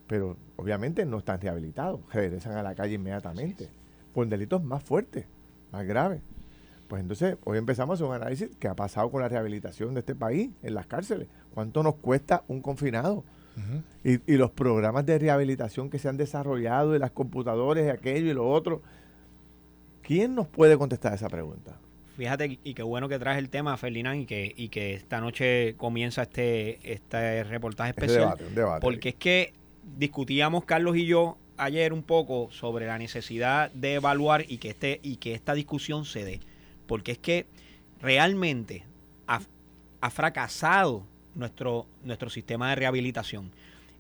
Pero 0.08 0.38
obviamente 0.58 1.06
no 1.06 1.20
están 1.20 1.39
rehabilitados, 1.39 2.01
regresan 2.12 2.58
a 2.58 2.64
la 2.64 2.76
calle 2.76 2.95
inmediatamente 2.95 3.70
por 4.14 4.28
delitos 4.28 4.64
más 4.64 4.84
fuertes, 4.84 5.26
más 5.72 5.86
graves. 5.86 6.22
Pues 6.88 7.01
entonces, 7.01 7.38
hoy 7.43 7.58
empezamos 7.58 8.01
un 8.01 8.14
análisis 8.14 8.49
qué 8.60 8.68
ha 8.68 8.76
pasado 8.76 9.10
con 9.10 9.22
la 9.22 9.30
rehabilitación 9.30 9.93
de 9.93 10.01
este 10.01 10.14
país 10.14 10.51
en 10.62 10.76
las 10.76 10.86
cárceles. 10.86 11.28
¿Cuánto 11.54 11.82
nos 11.82 11.95
cuesta 11.95 12.43
un 12.47 12.62
confinado? 12.62 13.24
Y, 14.04 14.20
y 14.32 14.38
los 14.38 14.49
programas 14.49 15.06
de 15.06 15.20
rehabilitación 15.20 15.89
que 15.91 15.99
se 15.99 16.10
han 16.10 16.18
desarrollado 16.18 16.95
y 16.95 16.99
las 16.99 17.12
computadoras 17.12 17.86
y 17.86 17.89
aquello 17.89 18.32
y 18.32 18.34
lo 18.34 18.49
otro. 18.49 18.82
¿Quién 20.01 20.36
nos 20.36 20.47
puede 20.47 20.78
contestar 20.78 21.14
esa 21.14 21.30
pregunta? 21.30 21.78
Fíjate, 22.18 22.60
y 22.64 22.74
qué 22.74 22.84
bueno 22.84 23.10
que 23.10 23.18
traes 23.18 23.39
el 23.39 23.49
tema, 23.49 23.76
Ferdinand, 23.78 24.22
y 24.22 24.26
que, 24.26 24.54
y 24.56 24.70
que 24.70 24.93
esta 24.93 25.20
noche 25.20 25.76
comienza 25.78 26.24
este, 26.24 26.93
este 26.93 27.43
reportaje 27.43 27.91
especial. 27.91 28.22
debate, 28.22 28.45
un 28.45 28.56
debate. 28.56 28.82
Porque 28.82 29.10
es 29.10 29.16
que 29.16 29.54
discutíamos 29.98 30.66
Carlos 30.66 30.96
y 30.98 31.06
yo 31.06 31.38
ayer 31.58 31.94
un 31.94 32.04
poco 32.04 32.50
sobre 32.52 32.88
la 32.88 32.98
necesidad 32.98 33.72
de 33.72 33.96
evaluar 33.96 34.46
y 34.48 34.58
que 34.58 34.70
este 34.70 35.00
y 35.04 35.18
que 35.18 35.34
esta 35.34 35.54
discusión 35.54 36.06
se 36.06 36.24
dé, 36.26 36.40
porque 36.88 37.14
es 37.14 37.18
que 37.20 37.46
realmente 38.02 38.84
ha, 39.28 39.42
ha 40.02 40.10
fracasado 40.10 41.04
nuestro 41.36 41.88
nuestro 42.04 42.30
sistema 42.30 42.70
de 42.70 42.76
rehabilitación. 42.76 43.52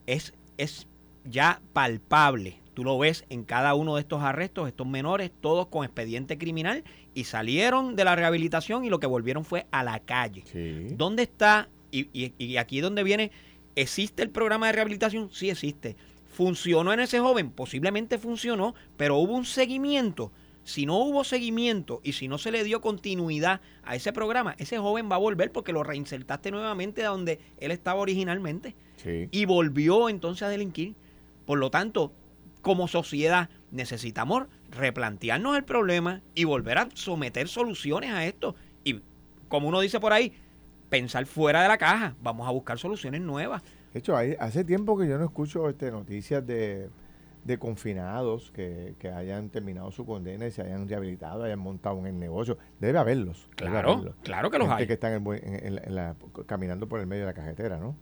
Es 0.07 0.33
es 0.57 0.87
ya 1.25 1.61
palpable. 1.73 2.57
Tú 2.73 2.83
lo 2.83 2.97
ves 2.97 3.23
en 3.29 3.43
cada 3.43 3.75
uno 3.75 3.95
de 3.95 4.01
estos 4.01 4.23
arrestos, 4.23 4.67
estos 4.67 4.87
menores, 4.87 5.31
todos 5.41 5.67
con 5.67 5.85
expediente 5.85 6.37
criminal 6.39 6.83
y 7.13 7.25
salieron 7.25 7.95
de 7.95 8.03
la 8.03 8.15
rehabilitación 8.15 8.83
y 8.83 8.89
lo 8.89 8.99
que 8.99 9.05
volvieron 9.07 9.45
fue 9.45 9.67
a 9.71 9.83
la 9.83 9.99
calle. 9.99 10.43
Sí. 10.51 10.87
¿Dónde 10.95 11.23
está? 11.23 11.69
Y, 11.91 12.09
y- 12.13 12.33
y 12.39 12.57
aquí 12.57 12.77
es 12.79 12.83
donde 12.83 13.03
viene, 13.03 13.31
¿existe 13.75 14.23
el 14.23 14.29
programa 14.29 14.67
de 14.67 14.73
rehabilitación? 14.73 15.29
Sí 15.31 15.49
existe. 15.49 15.95
¿Funcionó 16.29 16.91
en 16.93 16.99
ese 16.99 17.19
joven? 17.19 17.51
Posiblemente 17.51 18.17
funcionó, 18.17 18.73
pero 18.97 19.17
hubo 19.17 19.33
un 19.35 19.45
seguimiento. 19.45 20.31
Si 20.63 20.85
no 20.85 20.97
hubo 20.97 21.23
seguimiento 21.25 21.99
y 22.03 22.13
si 22.13 22.27
no 22.27 22.37
se 22.37 22.49
le 22.51 22.63
dio 22.63 22.79
continuidad 22.81 23.59
a 23.83 23.95
ese 23.95 24.13
programa, 24.13 24.55
ese 24.57 24.77
joven 24.77 25.09
va 25.11 25.15
a 25.15 25.19
volver 25.19 25.51
porque 25.51 25.73
lo 25.73 25.83
reinsertaste 25.83 26.51
nuevamente 26.51 27.03
a 27.03 27.09
donde 27.09 27.39
él 27.57 27.71
estaba 27.71 27.99
originalmente 27.99 28.73
Sí. 28.95 29.27
y 29.29 29.45
volvió 29.45 30.07
entonces 30.07 30.43
a 30.43 30.49
delinquir. 30.49 30.95
Por 31.45 31.59
lo 31.59 31.69
tanto, 31.69 32.13
como 32.61 32.87
sociedad 32.87 33.49
necesitamos 33.71 34.45
replantearnos 34.71 35.57
el 35.57 35.65
problema 35.65 36.21
y 36.33 36.45
volver 36.45 36.77
a 36.77 36.89
someter 36.93 37.49
soluciones 37.49 38.11
a 38.11 38.25
esto. 38.25 38.55
Y 38.85 39.01
como 39.49 39.67
uno 39.67 39.81
dice 39.81 39.99
por 39.99 40.13
ahí, 40.13 40.31
pensar 40.93 41.25
fuera 41.25 41.63
de 41.63 41.67
la 41.67 41.77
caja. 41.79 42.15
Vamos 42.21 42.47
a 42.47 42.51
buscar 42.51 42.77
soluciones 42.77 43.19
nuevas. 43.19 43.63
De 43.93 43.97
hecho, 43.99 44.15
hay- 44.15 44.35
hace 44.39 44.63
tiempo 44.63 44.95
que 44.95 45.07
yo 45.07 45.17
no 45.17 45.25
escucho 45.25 45.67
este, 45.67 45.89
noticias 45.89 46.45
de, 46.45 46.89
de 47.43 47.57
confinados 47.57 48.51
que, 48.51 48.93
que 48.99 49.09
hayan 49.09 49.49
terminado 49.49 49.91
su 49.91 50.05
condena 50.05 50.45
y 50.45 50.51
se 50.51 50.61
hayan 50.61 50.87
rehabilitado, 50.87 51.43
hayan 51.45 51.57
montado 51.57 51.97
en 51.99 52.05
el 52.05 52.19
negocio. 52.19 52.59
Debe 52.79 52.99
haberlos. 52.99 53.49
debe 53.57 53.71
Claro, 53.71 53.91
haberlos. 53.93 54.15
claro 54.21 54.51
que 54.51 54.59
los 54.59 54.67
Gente 54.67 54.83
hay. 54.83 54.87
que 54.87 54.93
están 54.93 55.13
en 55.13 55.27
en- 55.33 55.81
en 55.83 55.95
la- 55.95 56.15
caminando 56.45 56.87
por 56.87 56.99
el 56.99 57.07
medio 57.07 57.23
de 57.23 57.27
la 57.27 57.33
cajetera, 57.33 57.79
¿no? 57.79 57.95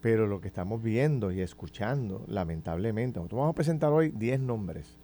Pero 0.00 0.28
lo 0.28 0.40
que 0.40 0.46
estamos 0.46 0.80
viendo 0.82 1.32
y 1.32 1.40
escuchando, 1.40 2.24
lamentablemente, 2.28 3.18
nosotros 3.18 3.38
vamos 3.40 3.52
a 3.54 3.56
presentar 3.56 3.90
hoy 3.92 4.10
10 4.10 4.38
nombres 4.38 4.96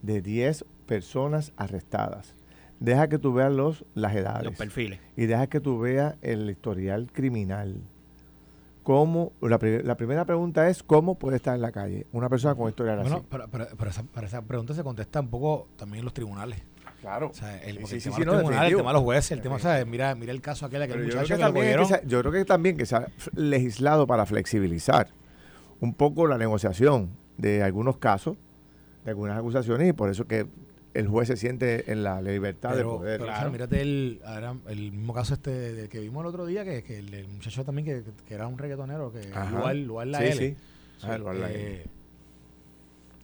de 0.00 0.22
10 0.22 0.64
personas 0.86 1.52
arrestadas. 1.58 2.34
Deja 2.82 3.08
que 3.08 3.18
tú 3.18 3.32
veas 3.32 3.52
los, 3.52 3.84
las 3.94 4.14
edades 4.16 4.44
Los 4.44 4.56
perfiles. 4.56 4.98
y 5.16 5.26
deja 5.26 5.46
que 5.46 5.60
tú 5.60 5.78
veas 5.78 6.16
el 6.20 6.50
historial 6.50 7.08
criminal. 7.12 7.76
¿Cómo? 8.82 9.32
La, 9.40 9.60
la 9.84 9.96
primera 9.96 10.24
pregunta 10.24 10.68
es, 10.68 10.82
¿cómo 10.82 11.14
puede 11.16 11.36
estar 11.36 11.54
en 11.54 11.60
la 11.62 11.70
calle 11.70 12.06
una 12.12 12.28
persona 12.28 12.56
con 12.56 12.68
historial 12.68 12.98
Bueno, 13.00 13.16
así? 13.18 13.26
pero, 13.30 13.46
pero- 13.48 13.66
pero 13.78 13.90
esa, 13.90 14.02
para 14.02 14.26
esa 14.26 14.42
pregunta 14.42 14.74
se 14.74 14.82
contesta 14.82 15.20
un 15.20 15.28
poco 15.28 15.68
también 15.76 16.00
en 16.00 16.04
los 16.06 16.14
tribunales. 16.14 16.60
Claro. 17.00 17.28
O 17.30 17.34
sea, 17.34 17.56
el, 17.62 17.76
Sí, 17.86 17.94
el 17.96 18.00
sí, 18.00 18.04
tema 18.10 18.16
sí, 18.16 18.20
de 18.22 18.26
no, 18.26 18.32
los 18.32 18.40
tribunales, 18.42 18.72
el 18.72 18.76
tema 18.78 18.90
de 18.90 18.94
los 18.94 19.02
jueces, 19.02 19.30
el 19.32 19.40
tema, 19.42 19.58
¿sabes? 19.60 19.86
Mira, 19.86 20.14
mira 20.16 20.32
el 20.32 20.40
caso 20.40 20.66
aquel, 20.66 20.82
aquel 20.82 20.96
Pero 20.96 21.04
yo, 21.04 21.10
creo 21.10 21.22
muchacho 21.22 21.34
que 21.34 21.40
que, 21.40 21.46
lo 21.48 21.52
que 21.54 21.60
cogieron. 21.60 21.86
se- 21.86 22.02
yo 22.08 22.20
creo 22.20 22.32
que 22.32 22.44
también 22.44 22.76
que 22.76 22.86
se 22.86 22.96
ha 22.96 23.06
legislado 23.36 24.06
para 24.08 24.26
flexibilizar 24.26 25.08
un 25.80 25.94
poco 25.94 26.26
la 26.26 26.38
negociación 26.38 27.10
de 27.38 27.62
algunos 27.62 27.98
casos, 27.98 28.36
de 29.04 29.10
algunas 29.12 29.38
acusaciones, 29.38 29.88
y 29.88 29.92
por 29.92 30.10
eso 30.10 30.26
que 30.26 30.46
el 30.94 31.08
juez 31.08 31.28
se 31.28 31.36
siente 31.36 31.90
en 31.90 32.02
la 32.04 32.20
libertad 32.20 32.76
de 32.76 32.84
poder. 32.84 33.20
pero, 33.20 33.32
o 33.32 33.36
sea, 33.36 33.48
mírate 33.48 33.80
el, 33.80 34.20
ahora, 34.24 34.54
el 34.68 34.92
mismo 34.92 35.14
caso 35.14 35.34
este 35.34 35.50
del 35.50 35.88
que 35.88 36.00
vimos 36.00 36.22
el 36.22 36.26
otro 36.28 36.44
día, 36.46 36.64
que, 36.64 36.82
que 36.82 36.98
el, 36.98 37.12
el 37.14 37.28
muchacho 37.28 37.64
también 37.64 37.86
que, 37.86 38.02
que 38.26 38.34
era 38.34 38.46
un 38.46 38.58
reggaetonero, 38.58 39.12
que 39.12 39.30
Ajá. 39.34 39.50
Luar, 39.58 39.76
Luar 39.76 40.06
la 40.08 40.18
sí, 40.18 40.24
L. 40.24 40.34
sí. 40.36 40.56
Sí, 40.98 41.06
Ah, 41.08 41.18
Luar 41.18 41.34
la 41.36 41.50
eh, 41.50 41.84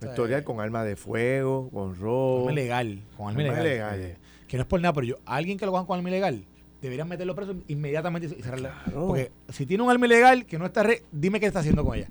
L. 0.01 0.09
historial 0.11 0.41
eh, 0.41 0.45
con 0.45 0.61
arma 0.61 0.85
de 0.85 0.97
fuego, 0.97 1.69
con 1.71 1.97
robo. 1.99 2.41
arma 2.49 2.53
ilegal, 2.53 3.01
con 3.17 3.29
arma 3.29 3.41
Arma 3.43 3.61
ilegal. 3.61 3.67
ilegal. 3.67 4.01
eh, 4.01 4.17
que 4.49 4.57
no 4.57 4.63
es 4.63 4.67
por 4.69 4.81
nada, 4.81 4.93
pero 4.95 5.07
yo, 5.07 5.17
alguien 5.27 5.59
que 5.59 5.67
lo 5.67 5.73
cojan 5.73 5.87
con 5.87 5.99
arma 5.99 6.09
ilegal, 6.09 6.43
deberían 6.81 7.09
meterlo 7.09 7.35
preso 7.35 7.55
inmediatamente 7.69 8.29
y 8.39 8.43
cerrarle. 8.43 8.71
Claro. 8.85 9.07
Porque 9.09 9.31
si 9.51 9.67
tiene 9.67 9.83
un 9.83 9.91
arma 9.91 10.07
ilegal 10.07 10.47
que 10.47 10.59
no 10.59 10.65
está 10.67 10.83
re, 10.85 11.03
dime 11.13 11.39
qué 11.41 11.47
está 11.47 11.59
haciendo 11.61 11.85
con 11.85 11.97
ella. 11.99 12.09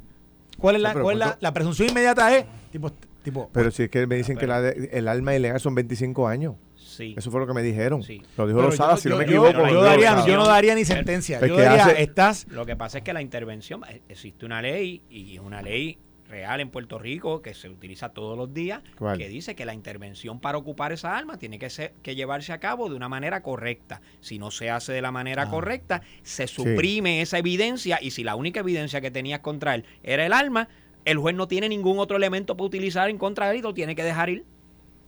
¿Cuál 0.59 0.75
es 0.75 0.81
la, 0.81 0.93
No, 0.93 1.01
cuál 1.03 1.21
es 1.21 1.27
la 1.39 1.53
presunción 1.53 1.89
inmediata 1.89 2.35
es 2.35 2.45
tipo, 2.71 2.91
tipo 3.31 3.49
Pero 3.53 3.71
si 3.71 3.83
es 3.83 3.89
que 3.89 4.07
me 4.07 4.15
dicen 4.15 4.37
Ah, 4.37 4.39
que 4.39 4.47
la 4.47 4.61
de- 4.61 4.89
el 4.93 5.07
arma 5.07 5.35
ilegal 5.35 5.59
son 5.59 5.75
25 5.75 6.27
años. 6.27 6.55
Sí. 6.75 7.13
Eso 7.17 7.29
fue 7.29 7.39
lo 7.39 7.47
que 7.47 7.53
me 7.53 7.61
dijeron. 7.61 8.01
Sí. 8.03 8.21
Lo 8.37 8.47
dijo 8.47 8.57
Pero 8.59 8.69
Lozada, 8.71 8.95
yo- 8.95 8.97
si 8.97 9.09
no 9.09 9.17
me 9.17 9.25
yo- 9.25 9.45
equivoco. 9.47 9.69
yo, 9.69 9.81
daría, 9.83 10.15
no 10.15 10.45
daría 10.47 10.73
ni 10.75 10.83
sentencia. 10.85 11.37
Es 11.39 11.47
Yo 11.47 11.55
daría, 11.57 11.85
hace- 11.85 12.01
estás 12.01 12.47
Lo 12.49 12.65
que 12.65 12.75
pasa 12.75 12.99
es 12.99 13.03
que 13.03 13.13
la 13.13 13.21
intervención, 13.21 13.81
existe 14.09 14.45
una 14.45 14.61
ley 14.61 15.03
y 15.09 15.35
es 15.35 15.41
una 15.41 15.61
ley 15.61 15.99
real 16.29 16.59
en 16.59 16.69
Puerto 16.69 16.99
Rico 16.99 17.41
que 17.41 17.53
se 17.53 17.69
utiliza 17.69 18.09
todos 18.09 18.37
los 18.37 18.53
días 18.53 18.81
¿Cuál? 18.97 19.17
que 19.17 19.29
dice 19.29 19.55
que 19.55 19.63
la 19.65 19.73
intervención 19.73 20.41
para 20.41 20.57
ocupar 20.57 20.91
esa 20.91 21.15
arma 21.17 21.37
tiene 21.37 21.57
que 21.57 21.69
ser 21.69 21.93
que 22.01 22.15
llevarse 22.15 22.51
a 22.51 22.59
cabo 22.59 22.89
de 22.89 22.95
una 22.95 23.07
manera 23.07 23.41
correcta. 23.43 24.01
Si 24.19 24.37
no 24.37 24.51
se 24.51 24.69
hace 24.69 24.91
de 24.91 25.01
la 25.01 25.11
manera 25.11 25.43
Ah. 25.43 25.49
correcta, 25.49 26.01
se 26.23 26.47
suprime 26.47 27.21
esa 27.21 27.37
evidencia 27.37 27.99
y 28.01 28.11
si 28.11 28.23
la 28.25 28.35
única 28.35 28.59
evidencia 28.59 28.99
que 29.01 29.09
tenías 29.11 29.39
contra 29.39 29.75
él 29.75 29.85
era 30.03 30.25
el 30.25 30.33
arma, 30.33 30.67
el 31.07 31.17
juez 31.17 31.35
no 31.35 31.47
tiene 31.47 31.69
ningún 31.69 31.99
otro 31.99 32.17
elemento 32.17 32.57
para 32.57 32.65
utilizar 32.65 33.09
en 33.09 33.17
contra 33.17 33.47
de 33.47 33.53
él 33.53 33.59
y 33.59 33.61
lo 33.61 33.73
tiene 33.73 33.95
que 33.95 34.03
dejar 34.03 34.29
ir. 34.29 34.45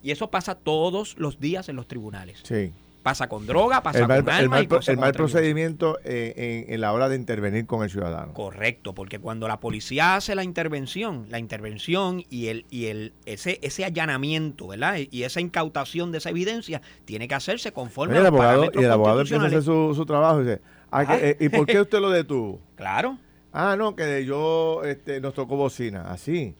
Y 0.01 0.11
eso 0.11 0.31
pasa 0.31 0.55
todos 0.55 1.17
los 1.17 1.41
días 1.41 1.67
en 1.67 1.75
los 1.75 1.87
tribunales. 1.87 2.39
Sí. 2.43 2.71
Pasa 3.03 3.27
con 3.27 3.45
droga, 3.45 3.83
pasa 3.83 3.99
El 3.99 4.07
mal, 4.07 4.23
con 4.23 4.33
el 4.33 4.39
armas 4.39 4.49
mal 4.49 4.63
y 4.63 4.67
pasa 4.67 4.91
el 4.93 4.97
mal 4.97 5.11
procedimiento 5.11 5.99
eh, 6.05 6.65
en, 6.67 6.73
en 6.73 6.81
la 6.81 6.93
hora 6.93 7.09
de 7.09 7.17
intervenir 7.17 7.65
con 7.65 7.83
el 7.83 7.89
ciudadano. 7.89 8.33
Correcto, 8.33 8.95
porque 8.95 9.19
cuando 9.19 9.49
la 9.49 9.59
policía 9.59 10.15
hace 10.15 10.35
la 10.35 10.43
intervención, 10.45 11.25
la 11.29 11.39
intervención 11.39 12.23
y 12.29 12.47
el 12.47 12.65
y 12.69 12.85
el 12.85 13.13
ese 13.25 13.59
ese 13.61 13.83
allanamiento, 13.83 14.67
¿verdad? 14.67 14.99
Y 15.11 15.23
esa 15.23 15.41
incautación 15.41 16.13
de 16.13 16.19
esa 16.19 16.29
evidencia 16.29 16.81
tiene 17.03 17.27
que 17.27 17.35
hacerse 17.35 17.73
conforme 17.73 18.13
Oye, 18.13 18.21
el 18.21 18.27
a 18.27 18.29
los 18.29 18.39
abogado, 18.39 18.57
parámetros 18.57 18.81
y 18.81 18.85
el 18.85 18.91
abogado 18.91 19.21
empieza 19.21 19.43
a 19.43 19.47
hacer 19.47 19.63
su, 19.63 19.93
su 19.95 20.05
trabajo 20.05 20.41
y 20.41 20.43
dice, 20.45 20.61
ah, 20.91 21.05
eh, 21.09 21.37
¿y 21.39 21.49
por 21.49 21.65
qué 21.65 21.81
usted 21.81 21.99
lo 21.99 22.09
detuvo? 22.09 22.59
Claro, 22.75 23.17
Ah, 23.51 23.75
no, 23.77 23.95
que 23.95 24.25
yo 24.25 24.83
este, 24.83 25.19
nos 25.21 25.33
tocó 25.33 25.55
bocina, 25.55 26.11
así. 26.11 26.55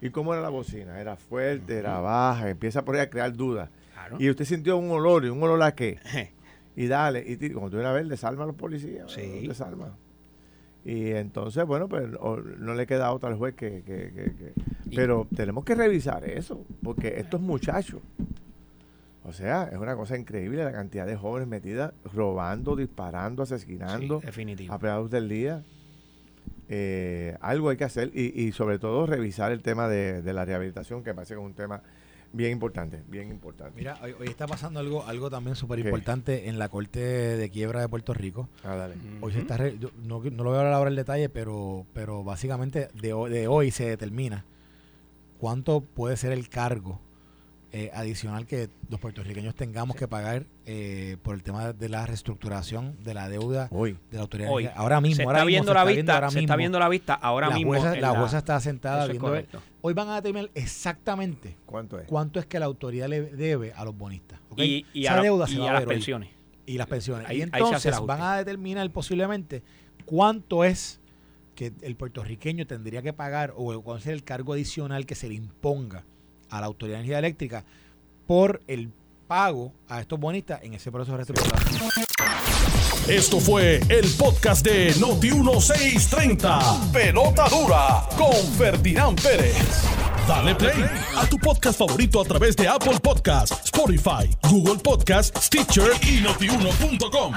¿Y 0.00 0.10
cómo 0.10 0.34
era 0.34 0.42
la 0.42 0.50
bocina? 0.50 1.00
Era 1.00 1.16
fuerte, 1.16 1.78
era 1.78 1.98
baja, 2.00 2.50
empieza 2.50 2.84
por 2.84 2.96
ahí 2.96 3.00
a 3.02 3.08
crear 3.10 3.32
dudas. 3.32 3.70
claro. 3.94 4.16
Y 4.20 4.28
usted 4.28 4.44
sintió 4.44 4.76
un 4.76 4.90
olor, 4.90 5.24
¿y 5.24 5.28
un 5.28 5.42
olor 5.42 5.62
a 5.62 5.74
qué? 5.74 5.98
Y 6.76 6.88
dale, 6.88 7.24
y 7.24 7.36
cuando 7.50 7.70
tú 7.70 7.76
vienes 7.76 7.86
a 7.90 7.92
ver, 7.92 8.06
desarma 8.08 8.42
a 8.42 8.46
los 8.48 8.56
policías, 8.56 9.08
Sí. 9.12 9.46
desarma. 9.46 9.96
Y 10.84 11.12
entonces, 11.12 11.64
bueno, 11.64 11.88
pues 11.88 12.08
o- 12.18 12.36
no 12.38 12.74
le 12.74 12.84
queda 12.84 13.12
otra 13.12 13.28
al 13.30 13.36
juez 13.36 13.54
que... 13.54 13.82
que- 13.84 14.10
que- 14.12 14.52
Pero 14.94 15.24
tenemos 15.36 15.64
que 15.64 15.76
revisar 15.76 16.24
eso, 16.28 16.64
porque 16.82 17.14
estos 17.20 17.40
muchachos, 17.40 18.00
o 19.22 19.32
sea, 19.32 19.68
es 19.72 19.78
una 19.78 19.94
cosa 19.94 20.18
increíble 20.18 20.64
la 20.64 20.72
cantidad 20.72 21.06
de 21.06 21.16
jóvenes 21.16 21.46
metidas 21.48 21.92
robando, 22.12 22.74
disparando, 22.74 23.44
asesinando 23.44 24.18
Sí, 24.20 24.26
definitivo. 24.26 24.74
a 24.74 24.78
pedazos 24.80 25.10
del 25.12 25.28
día. 25.28 25.62
Eh, 26.68 27.36
algo 27.40 27.68
hay 27.68 27.76
que 27.76 27.84
hacer 27.84 28.10
y, 28.14 28.42
y 28.42 28.52
sobre 28.52 28.78
todo 28.78 29.06
revisar 29.06 29.52
el 29.52 29.62
tema 29.62 29.88
de, 29.88 30.22
de 30.22 30.32
la 30.32 30.44
rehabilitación, 30.44 31.02
que 31.04 31.12
parece 31.14 31.34
que 31.34 31.40
es 31.40 31.46
un 31.46 31.54
tema 31.54 31.82
bien 32.32 32.50
importante, 32.52 33.02
bien 33.08 33.28
importante. 33.30 33.74
Mira, 33.76 33.96
hoy, 34.02 34.12
hoy 34.18 34.26
está 34.28 34.46
pasando 34.46 34.80
algo, 34.80 35.04
algo 35.06 35.30
también 35.30 35.54
súper 35.56 35.78
importante 35.78 36.48
en 36.48 36.58
la 36.58 36.68
Corte 36.68 36.98
de 37.00 37.50
Quiebra 37.50 37.80
de 37.80 37.88
Puerto 37.88 38.12
Rico. 38.14 38.48
Ah, 38.64 38.74
dale. 38.76 38.94
Hoy 39.20 39.32
se 39.32 39.40
está, 39.40 39.56
re- 39.56 39.78
yo 39.78 39.90
no, 40.02 40.20
no 40.20 40.42
lo 40.42 40.50
voy 40.50 40.56
a 40.56 40.60
hablar 40.60 40.72
ahora 40.74 40.90
el 40.90 40.96
detalle, 40.96 41.28
pero, 41.28 41.86
pero 41.92 42.24
básicamente 42.24 42.88
de, 43.00 43.12
hoy- 43.12 43.30
de 43.30 43.46
hoy 43.46 43.70
se 43.70 43.86
determina 43.86 44.44
cuánto 45.38 45.80
puede 45.82 46.16
ser 46.16 46.32
el 46.32 46.48
cargo 46.48 47.00
eh, 47.76 47.90
adicional 47.92 48.46
que 48.46 48.68
los 48.88 49.00
puertorriqueños 49.00 49.54
tengamos 49.56 49.96
que 49.96 50.06
pagar 50.06 50.46
eh, 50.64 51.16
por 51.24 51.34
el 51.34 51.42
tema 51.42 51.72
de 51.72 51.88
la 51.88 52.06
reestructuración 52.06 52.96
de 53.02 53.14
la 53.14 53.28
deuda 53.28 53.66
Hoy. 53.72 53.98
de 54.12 54.16
la 54.16 54.22
autoridad. 54.22 54.50
Hoy. 54.52 54.68
Ahora 54.76 55.00
mismo, 55.00 55.16
se 55.16 55.22
ahora 55.24 55.38
está 55.40 55.44
mismo, 55.46 55.54
viendo 55.64 55.70
se 55.72 55.74
la 55.74 55.80
está 55.80 55.88
vista, 55.88 55.94
viendo 55.96 56.12
ahora 56.12 56.30
se 56.30 56.38
está 56.38 56.40
mismo. 56.54 56.56
viendo 56.58 56.78
la 56.78 56.88
vista 56.88 57.14
ahora 57.14 57.48
la 57.48 57.54
mismo. 57.56 57.70
Jueza, 57.72 57.94
en 57.94 58.00
la 58.00 58.10
jueza 58.10 58.38
está 58.38 58.60
sentada 58.60 59.04
es 59.06 59.10
viendo. 59.10 59.42
Hoy 59.80 59.92
van 59.92 60.08
a 60.08 60.14
determinar 60.16 60.50
exactamente 60.54 61.56
¿Cuánto 61.66 61.98
es? 61.98 62.06
cuánto 62.06 62.38
es 62.38 62.46
que 62.46 62.60
la 62.60 62.66
autoridad 62.66 63.08
le 63.08 63.22
debe 63.22 63.72
a 63.72 63.84
los 63.84 63.96
bonistas. 63.98 64.38
Y, 64.56 64.86
y 64.92 65.04
Esa 65.06 65.14
a, 65.14 65.16
la- 65.16 65.22
deuda 65.22 65.46
se 65.48 65.54
y 65.54 65.58
va 65.58 65.66
a 65.66 65.70
a 65.70 65.72
las 65.72 65.80
ver 65.82 65.88
hoy. 65.88 65.94
pensiones. 65.96 66.28
y 66.66 66.78
las 66.78 66.86
pensiones. 66.86 67.28
Ahí- 67.28 67.36
y 67.38 67.40
se 67.40 67.44
entonces 67.44 68.00
van 68.06 68.20
a 68.22 68.36
determinar 68.36 68.88
posiblemente 68.90 69.62
cuánto 70.04 70.62
es 70.64 71.00
que 71.56 71.72
el 71.82 71.96
puertorriqueño 71.96 72.66
tendría 72.66 73.02
que 73.02 73.12
pagar 73.12 73.52
o 73.56 73.80
cuál 73.82 73.98
es 73.98 74.06
el 74.06 74.22
cargo 74.24 74.52
adicional 74.52 75.06
que 75.06 75.14
se 75.16 75.28
le 75.28 75.34
imponga 75.34 76.04
a 76.50 76.60
la 76.60 76.66
Autoridad 76.66 76.96
de 76.96 77.00
Energía 77.00 77.18
Eléctrica 77.18 77.64
por 78.26 78.62
el 78.66 78.90
pago 79.26 79.72
a 79.88 80.00
estos 80.00 80.18
bonistas 80.18 80.62
en 80.62 80.74
ese 80.74 80.90
proceso 80.90 81.16
de 81.16 81.24
reestructuración. 81.24 82.04
Esto 83.08 83.38
fue 83.38 83.80
el 83.90 84.08
podcast 84.16 84.64
de 84.64 84.94
Noti1630. 84.94 86.90
Pelota 86.90 87.48
dura 87.50 88.06
con 88.16 88.34
Ferdinand 88.56 89.20
Pérez. 89.20 89.84
Dale 90.26 90.54
play 90.54 90.84
a 91.16 91.26
tu 91.26 91.38
podcast 91.38 91.78
favorito 91.78 92.18
a 92.20 92.24
través 92.24 92.56
de 92.56 92.66
Apple 92.66 92.98
Podcasts, 93.02 93.60
Spotify, 93.64 94.30
Google 94.48 94.78
Podcasts, 94.82 95.38
Stitcher 95.46 95.90
y 96.02 96.22
notiuno.com. 96.22 97.34